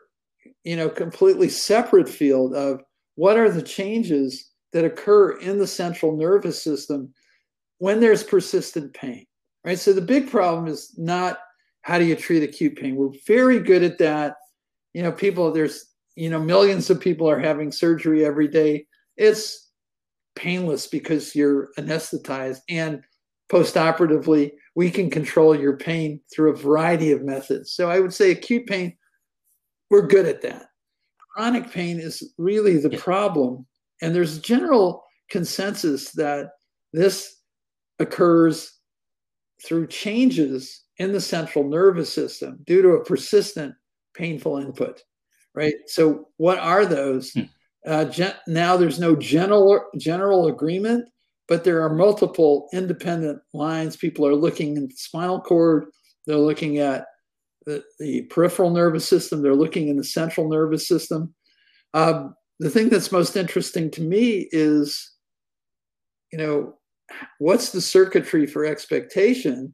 you 0.63 0.75
know, 0.75 0.89
completely 0.89 1.49
separate 1.49 2.09
field 2.09 2.55
of 2.55 2.81
what 3.15 3.37
are 3.37 3.51
the 3.51 3.61
changes 3.61 4.51
that 4.71 4.85
occur 4.85 5.37
in 5.37 5.59
the 5.59 5.67
central 5.67 6.17
nervous 6.17 6.61
system 6.61 7.13
when 7.77 7.99
there's 7.99 8.23
persistent 8.23 8.93
pain 8.93 9.25
right? 9.63 9.79
So 9.79 9.93
the 9.93 10.01
big 10.01 10.29
problem 10.29 10.67
is 10.67 10.93
not 10.97 11.39
how 11.81 11.99
do 11.99 12.05
you 12.05 12.15
treat 12.15 12.43
acute 12.43 12.77
pain. 12.77 12.95
We're 12.95 13.11
very 13.27 13.59
good 13.59 13.83
at 13.83 13.97
that. 13.99 14.35
You 14.93 15.03
know, 15.03 15.11
people 15.11 15.51
there's 15.51 15.85
you 16.15 16.29
know 16.29 16.39
millions 16.39 16.89
of 16.89 16.99
people 16.99 17.29
are 17.29 17.39
having 17.39 17.71
surgery 17.71 18.25
every 18.25 18.47
day. 18.47 18.87
It's 19.17 19.71
painless 20.35 20.87
because 20.87 21.35
you're 21.35 21.69
anesthetized 21.77 22.61
and 22.69 23.03
postoperatively 23.51 24.51
we 24.75 24.89
can 24.89 25.09
control 25.09 25.55
your 25.55 25.77
pain 25.77 26.19
through 26.33 26.51
a 26.51 26.57
variety 26.57 27.11
of 27.11 27.21
methods. 27.21 27.71
So 27.71 27.89
I 27.89 27.99
would 27.99 28.13
say 28.13 28.31
acute 28.31 28.65
pain 28.65 28.97
we're 29.91 30.07
good 30.07 30.25
at 30.25 30.41
that. 30.41 30.69
Chronic 31.35 31.69
pain 31.69 31.99
is 31.99 32.33
really 32.39 32.77
the 32.77 32.97
problem 32.97 33.67
and 34.01 34.15
there's 34.15 34.39
general 34.39 35.03
consensus 35.29 36.11
that 36.11 36.51
this 36.93 37.35
occurs 37.99 38.79
through 39.65 39.87
changes 39.87 40.83
in 40.97 41.11
the 41.11 41.21
central 41.21 41.67
nervous 41.67 42.11
system 42.11 42.59
due 42.65 42.81
to 42.81 42.89
a 42.89 43.03
persistent 43.03 43.73
painful 44.13 44.57
input, 44.57 45.01
right? 45.55 45.75
So, 45.87 46.29
what 46.37 46.59
are 46.59 46.85
those? 46.85 47.31
Hmm. 47.33 47.41
Uh, 47.85 48.05
gen- 48.05 48.35
now, 48.47 48.77
there's 48.77 48.99
no 48.99 49.15
general 49.15 49.85
general 49.97 50.47
agreement, 50.47 51.09
but 51.47 51.63
there 51.63 51.81
are 51.81 51.93
multiple 51.93 52.69
independent 52.73 53.41
lines. 53.53 53.97
People 53.97 54.25
are 54.25 54.35
looking 54.35 54.77
at 54.77 54.89
the 54.89 54.95
spinal 54.95 55.41
cord. 55.41 55.85
They're 56.25 56.37
looking 56.37 56.77
at 56.77 57.05
the, 57.65 57.83
the 57.99 58.23
peripheral 58.23 58.69
nervous 58.69 59.07
system. 59.07 59.41
They're 59.41 59.55
looking 59.55 59.89
in 59.89 59.97
the 59.97 60.03
central 60.03 60.49
nervous 60.49 60.87
system. 60.87 61.33
Um, 61.93 62.35
the 62.59 62.69
thing 62.69 62.89
that's 62.89 63.11
most 63.11 63.35
interesting 63.35 63.91
to 63.91 64.01
me 64.01 64.47
is, 64.51 65.11
you 66.31 66.37
know, 66.37 66.77
what's 67.39 67.71
the 67.71 67.81
circuitry 67.81 68.45
for 68.45 68.65
expectation? 68.65 69.73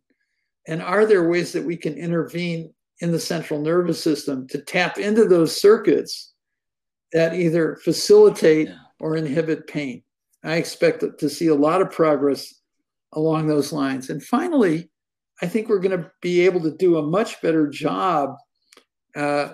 And 0.68 0.82
are 0.82 1.06
there 1.06 1.30
ways 1.30 1.52
that 1.54 1.66
we 1.66 1.78
can 1.78 1.96
intervene 1.96 2.74
in 3.00 3.12
the 3.12 3.20
central 3.20 3.62
nervous 3.62 4.02
system 4.02 4.48
to 4.50 4.62
tap 4.62 4.98
into 4.98 5.26
those 5.26 5.60
circuits 5.60 6.34
that 7.14 7.34
either 7.34 7.78
facilitate 7.84 8.68
yeah. 8.68 8.76
or 9.00 9.16
inhibit 9.16 9.68
pain? 9.68 10.04
I 10.44 10.56
expect 10.56 11.04
to 11.20 11.30
see 11.30 11.48
a 11.48 11.56
lot 11.56 11.82
of 11.82 11.92
progress 11.92 12.54
along 13.14 13.48
those 13.48 13.74
lines. 13.74 14.10
And 14.10 14.24
finally, 14.24 14.90
I 15.42 15.48
think 15.48 15.70
we're 15.70 15.80
going 15.80 15.98
to 15.98 16.12
be 16.22 16.42
able 16.42 16.62
to 16.62 16.76
do 16.76 16.98
a 16.98 17.08
much 17.08 17.42
better 17.42 17.68
job 17.68 18.36
uh, 19.16 19.54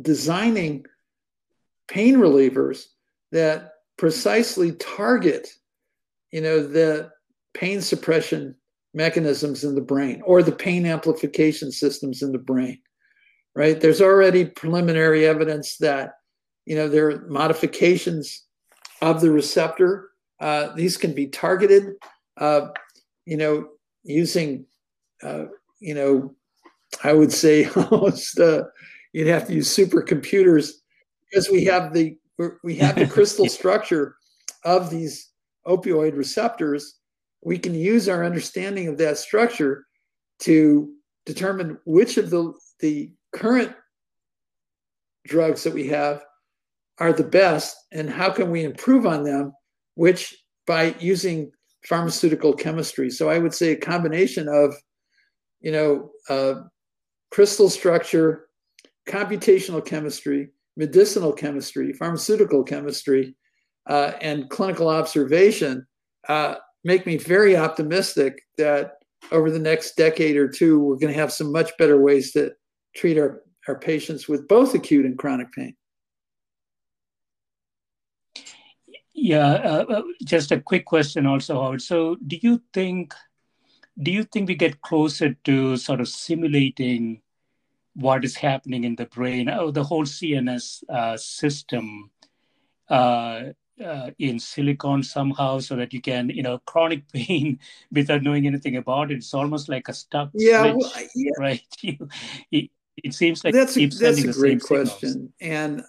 designing 0.00 0.84
pain 1.88 2.16
relievers 2.16 2.86
that 3.32 3.72
precisely 3.96 4.72
target 4.72 5.48
you 6.32 6.40
know, 6.40 6.66
the 6.66 7.10
pain 7.54 7.80
suppression 7.80 8.54
mechanisms 8.94 9.64
in 9.64 9.74
the 9.74 9.80
brain 9.80 10.22
or 10.24 10.42
the 10.42 10.52
pain 10.52 10.86
amplification 10.86 11.70
systems 11.70 12.22
in 12.22 12.32
the 12.32 12.38
brain, 12.38 12.78
right? 13.54 13.80
There's 13.80 14.00
already 14.00 14.44
preliminary 14.44 15.26
evidence 15.26 15.76
that, 15.78 16.12
you 16.66 16.76
know, 16.76 16.88
there 16.88 17.10
are 17.10 17.28
modifications 17.28 18.44
of 19.00 19.20
the 19.20 19.30
receptor. 19.30 20.10
Uh, 20.40 20.74
these 20.74 20.96
can 20.96 21.14
be 21.14 21.26
targeted, 21.26 21.94
uh, 22.38 22.68
you 23.26 23.36
know, 23.36 23.68
using, 24.04 24.64
uh, 25.22 25.44
you 25.80 25.94
know, 25.94 26.34
I 27.04 27.12
would 27.12 27.32
say 27.32 27.68
almost 27.76 28.38
uh, 28.38 28.64
you'd 29.12 29.28
have 29.28 29.46
to 29.46 29.54
use 29.54 29.74
supercomputers 29.74 30.72
because 31.30 31.48
we 31.50 31.64
have 31.64 31.92
the 31.92 32.16
we 32.62 32.76
have 32.76 32.94
the 32.94 33.06
crystal 33.14 33.48
structure 33.48 34.16
of 34.64 34.90
these 34.90 35.30
opioid 35.68 36.16
receptors, 36.16 36.98
we 37.42 37.58
can 37.58 37.74
use 37.74 38.08
our 38.08 38.24
understanding 38.24 38.88
of 38.88 38.98
that 38.98 39.18
structure 39.18 39.84
to 40.40 40.92
determine 41.26 41.78
which 41.84 42.16
of 42.16 42.30
the, 42.30 42.52
the 42.80 43.12
current 43.32 43.74
drugs 45.26 45.62
that 45.62 45.74
we 45.74 45.86
have 45.88 46.24
are 46.98 47.12
the 47.12 47.24
best 47.24 47.76
and 47.92 48.10
how 48.10 48.30
can 48.30 48.50
we 48.50 48.64
improve 48.64 49.06
on 49.06 49.22
them, 49.22 49.52
which 49.94 50.36
by 50.66 50.94
using 50.98 51.50
pharmaceutical 51.86 52.52
chemistry. 52.52 53.10
So 53.10 53.28
I 53.28 53.38
would 53.38 53.54
say 53.54 53.72
a 53.72 53.76
combination 53.76 54.48
of, 54.48 54.74
you 55.60 55.72
know, 55.72 56.10
uh, 56.28 56.62
crystal 57.30 57.70
structure, 57.70 58.48
computational 59.06 59.84
chemistry, 59.84 60.48
medicinal 60.76 61.32
chemistry, 61.32 61.92
pharmaceutical 61.92 62.64
chemistry, 62.64 63.36
uh, 63.88 64.12
and 64.20 64.48
clinical 64.50 64.88
observation 64.88 65.86
uh, 66.28 66.56
make 66.84 67.06
me 67.06 67.16
very 67.16 67.56
optimistic 67.56 68.42
that 68.58 68.98
over 69.32 69.50
the 69.50 69.58
next 69.58 69.96
decade 69.96 70.36
or 70.36 70.48
two, 70.48 70.78
we're 70.78 70.96
going 70.96 71.12
to 71.12 71.18
have 71.18 71.32
some 71.32 71.50
much 71.50 71.76
better 71.78 72.00
ways 72.00 72.32
to 72.32 72.52
treat 72.94 73.18
our, 73.18 73.42
our 73.66 73.78
patients 73.78 74.28
with 74.28 74.46
both 74.48 74.74
acute 74.74 75.04
and 75.04 75.18
chronic 75.18 75.52
pain. 75.52 75.74
Yeah, 79.14 79.48
uh, 79.48 79.84
uh, 79.88 80.02
just 80.24 80.52
a 80.52 80.60
quick 80.60 80.84
question 80.84 81.26
also, 81.26 81.60
Howard. 81.60 81.82
So, 81.82 82.16
do 82.26 82.38
you 82.40 82.62
think 82.72 83.14
do 84.00 84.12
you 84.12 84.22
think 84.22 84.48
we 84.48 84.54
get 84.54 84.80
closer 84.80 85.34
to 85.42 85.76
sort 85.76 86.00
of 86.00 86.06
simulating 86.06 87.20
what 87.94 88.24
is 88.24 88.36
happening 88.36 88.84
in 88.84 88.94
the 88.94 89.06
brain 89.06 89.48
or 89.48 89.72
the 89.72 89.82
whole 89.82 90.04
CNS 90.04 90.88
uh, 90.88 91.16
system 91.16 92.10
uh, 92.88 93.40
uh, 93.84 94.10
in 94.18 94.38
silicon 94.38 95.02
somehow 95.02 95.58
so 95.58 95.76
that 95.76 95.92
you 95.92 96.00
can, 96.00 96.28
you 96.30 96.42
know, 96.42 96.58
chronic 96.66 97.02
pain 97.12 97.58
without 97.92 98.22
knowing 98.22 98.46
anything 98.46 98.76
about 98.76 99.10
it. 99.10 99.16
It's 99.16 99.34
almost 99.34 99.68
like 99.68 99.88
a 99.88 99.94
stuck 99.94 100.30
yeah, 100.34 100.62
switch, 100.62 100.76
well, 100.78 101.06
yeah. 101.14 101.30
right? 101.38 101.62
You, 101.82 102.08
it, 102.50 102.70
it, 103.04 103.14
seems 103.14 103.44
like 103.44 103.54
that's 103.54 103.76
a, 103.76 103.86
that's 103.86 104.24
a 104.24 104.32
great 104.32 104.60
question. 104.60 105.08
Signals. 105.08 105.32
And 105.40 105.82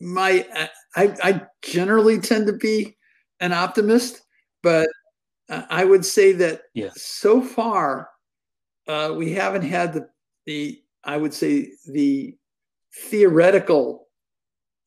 my, 0.00 0.46
I, 0.94 1.14
I 1.22 1.42
generally 1.62 2.20
tend 2.20 2.46
to 2.46 2.52
be 2.52 2.96
an 3.40 3.52
optimist, 3.52 4.22
but 4.62 4.88
I 5.48 5.84
would 5.84 6.04
say 6.04 6.32
that 6.32 6.62
yeah. 6.74 6.90
so 6.94 7.40
far 7.40 8.10
uh, 8.86 9.12
we 9.16 9.32
haven't 9.32 9.62
had 9.62 9.92
the, 9.92 10.08
the 10.46 10.82
I 11.04 11.16
would 11.16 11.34
say 11.34 11.72
the 11.86 12.36
theoretical 12.94 14.08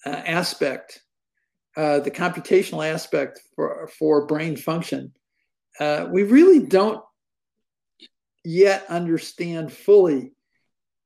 uh, 0.05 0.09
aspect, 0.09 1.01
uh, 1.77 1.99
the 1.99 2.11
computational 2.11 2.85
aspect 2.85 3.41
for 3.56 3.89
for 3.98 4.26
brain 4.26 4.56
function. 4.56 5.14
Uh, 5.80 6.07
we 6.11 6.23
really 6.23 6.60
don't 6.60 7.03
yet 8.43 8.85
understand 8.89 9.72
fully 9.72 10.34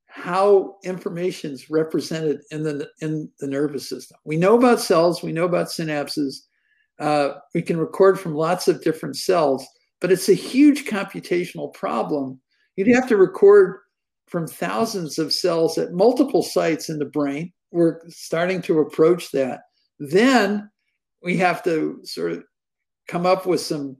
how 0.08 0.78
information 0.84 1.52
is 1.52 1.70
represented 1.70 2.40
in 2.52 2.64
the 2.64 2.90
in 3.02 3.30
the 3.40 3.48
nervous 3.48 3.90
system. 3.90 4.18
We 4.24 4.38
know 4.38 4.56
about 4.58 4.80
cells, 4.80 5.22
we 5.22 5.34
know 5.34 5.46
about 5.46 5.68
synapses, 5.68 6.38
uh, 7.00 7.32
we 7.54 7.62
can 7.62 7.78
record 7.78 8.20
from 8.20 8.34
lots 8.34 8.68
of 8.68 8.82
different 8.82 9.18
cells, 9.18 9.66
but 10.00 10.12
it's 10.12 10.30
a 10.30 10.34
huge 10.34 10.86
computational 10.86 11.74
problem. 11.74 12.40
You'd 12.76 12.96
have 12.96 13.08
to 13.10 13.18
record 13.18 13.80
from 14.28 14.48
thousands 14.48 15.20
of 15.20 15.34
cells 15.34 15.78
at 15.78 15.94
multiple 15.94 16.44
sites 16.44 16.90
in 16.90 17.00
the 17.00 17.06
brain. 17.06 17.52
We're 17.72 18.00
starting 18.10 18.62
to 18.64 18.80
approach 18.80 19.32
that. 19.32 19.62
Then 19.99 20.69
we 21.23 21.38
have 21.38 21.63
to 21.63 21.99
sort 22.03 22.34
of 22.34 22.43
come 23.07 23.26
up 23.26 23.45
with 23.45 23.61
some 23.61 23.97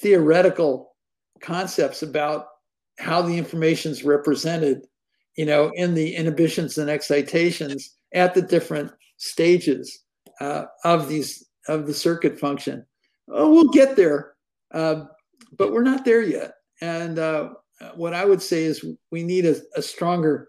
theoretical 0.00 0.94
concepts 1.40 2.02
about 2.02 2.46
how 2.98 3.22
the 3.22 3.36
information 3.36 3.92
is 3.92 4.04
represented, 4.04 4.86
you 5.36 5.44
know, 5.44 5.70
in 5.74 5.94
the 5.94 6.14
inhibitions 6.14 6.78
and 6.78 6.90
excitations 6.90 7.94
at 8.14 8.34
the 8.34 8.42
different 8.42 8.90
stages 9.16 10.04
uh, 10.40 10.64
of 10.84 11.08
these 11.08 11.46
of 11.68 11.86
the 11.86 11.94
circuit 11.94 12.38
function. 12.38 12.86
Oh, 13.28 13.50
we'll 13.50 13.68
get 13.68 13.96
there, 13.96 14.34
uh, 14.72 15.04
but 15.56 15.72
we're 15.72 15.82
not 15.82 16.04
there 16.04 16.22
yet. 16.22 16.52
And 16.80 17.18
uh, 17.18 17.50
what 17.94 18.14
I 18.14 18.24
would 18.24 18.42
say 18.42 18.64
is 18.64 18.84
we 19.10 19.22
need 19.22 19.46
a, 19.46 19.56
a 19.74 19.82
stronger 19.82 20.48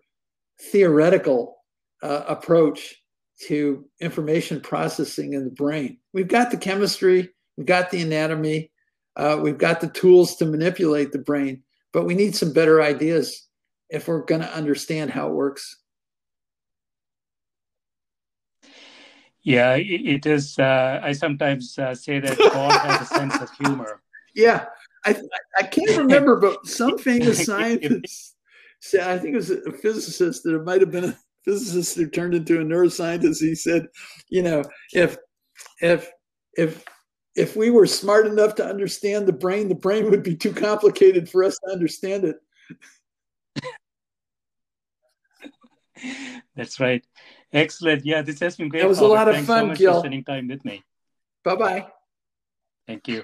theoretical 0.59 1.57
uh, 2.03 2.23
approach 2.27 2.95
to 3.39 3.85
information 3.99 4.61
processing 4.61 5.33
in 5.33 5.43
the 5.45 5.51
brain. 5.51 5.97
We've 6.13 6.27
got 6.27 6.51
the 6.51 6.57
chemistry, 6.57 7.29
we've 7.55 7.67
got 7.67 7.91
the 7.91 8.01
anatomy, 8.01 8.71
uh, 9.15 9.39
we've 9.41 9.57
got 9.57 9.81
the 9.81 9.87
tools 9.87 10.35
to 10.37 10.45
manipulate 10.45 11.11
the 11.11 11.19
brain, 11.19 11.63
but 11.93 12.05
we 12.05 12.15
need 12.15 12.35
some 12.35 12.53
better 12.53 12.81
ideas 12.81 13.47
if 13.89 14.07
we're 14.07 14.25
going 14.25 14.41
to 14.41 14.53
understand 14.53 15.11
how 15.11 15.27
it 15.27 15.33
works. 15.33 15.77
Yeah, 19.43 19.75
it, 19.75 20.25
is. 20.25 20.59
Uh, 20.59 20.99
I 21.01 21.13
sometimes 21.13 21.79
uh, 21.79 21.95
say 21.95 22.19
that 22.19 22.37
God 22.37 22.71
has 22.71 23.09
a 23.09 23.13
sense 23.13 23.35
of 23.39 23.49
humor. 23.51 24.01
Yeah, 24.35 24.65
I 25.03 25.19
I 25.57 25.63
can't 25.63 25.97
remember, 25.97 26.35
but 26.35 26.67
some 26.67 26.99
famous 26.99 27.43
scientist 27.45 28.35
said 28.79 29.07
I 29.07 29.17
think 29.17 29.33
it 29.33 29.37
was 29.37 29.49
a 29.49 29.71
physicist 29.71 30.43
that 30.43 30.53
it 30.53 30.63
might 30.63 30.79
have 30.81 30.91
been 30.91 31.05
a 31.05 31.17
physicist 31.47 31.95
who 31.95 32.07
turned 32.09 32.33
into 32.33 32.59
a 32.59 32.63
neuroscientist. 32.63 33.39
He 33.39 33.55
said, 33.55 33.87
you 34.29 34.43
know, 34.43 34.63
if 34.93 35.17
if 35.81 36.09
if 36.53 36.83
if 37.35 37.55
we 37.55 37.69
were 37.69 37.87
smart 37.87 38.27
enough 38.27 38.55
to 38.55 38.65
understand 38.65 39.27
the 39.27 39.33
brain, 39.33 39.69
the 39.69 39.75
brain 39.75 40.09
would 40.11 40.23
be 40.23 40.35
too 40.35 40.51
complicated 40.51 41.29
for 41.29 41.43
us 41.43 41.57
to 41.65 41.71
understand 41.71 42.25
it. 42.25 42.35
That's 46.55 46.79
right. 46.79 47.05
Excellent. 47.53 48.05
Yeah, 48.05 48.21
this 48.23 48.39
has 48.41 48.57
been 48.57 48.69
great. 48.69 48.83
It 48.83 48.87
was 48.87 48.97
Robert. 48.99 49.09
a 49.09 49.13
lot 49.13 49.27
of 49.29 49.35
Thanks 49.35 49.47
fun, 49.47 49.63
so 49.63 49.67
much 49.67 49.77
Gil. 49.77 49.93
for 49.93 49.99
spending 49.99 50.23
time 50.23 50.47
with 50.47 50.65
me. 50.65 50.83
Bye 51.43 51.55
bye. 51.55 51.87
Thank 52.87 53.07
you. 53.07 53.23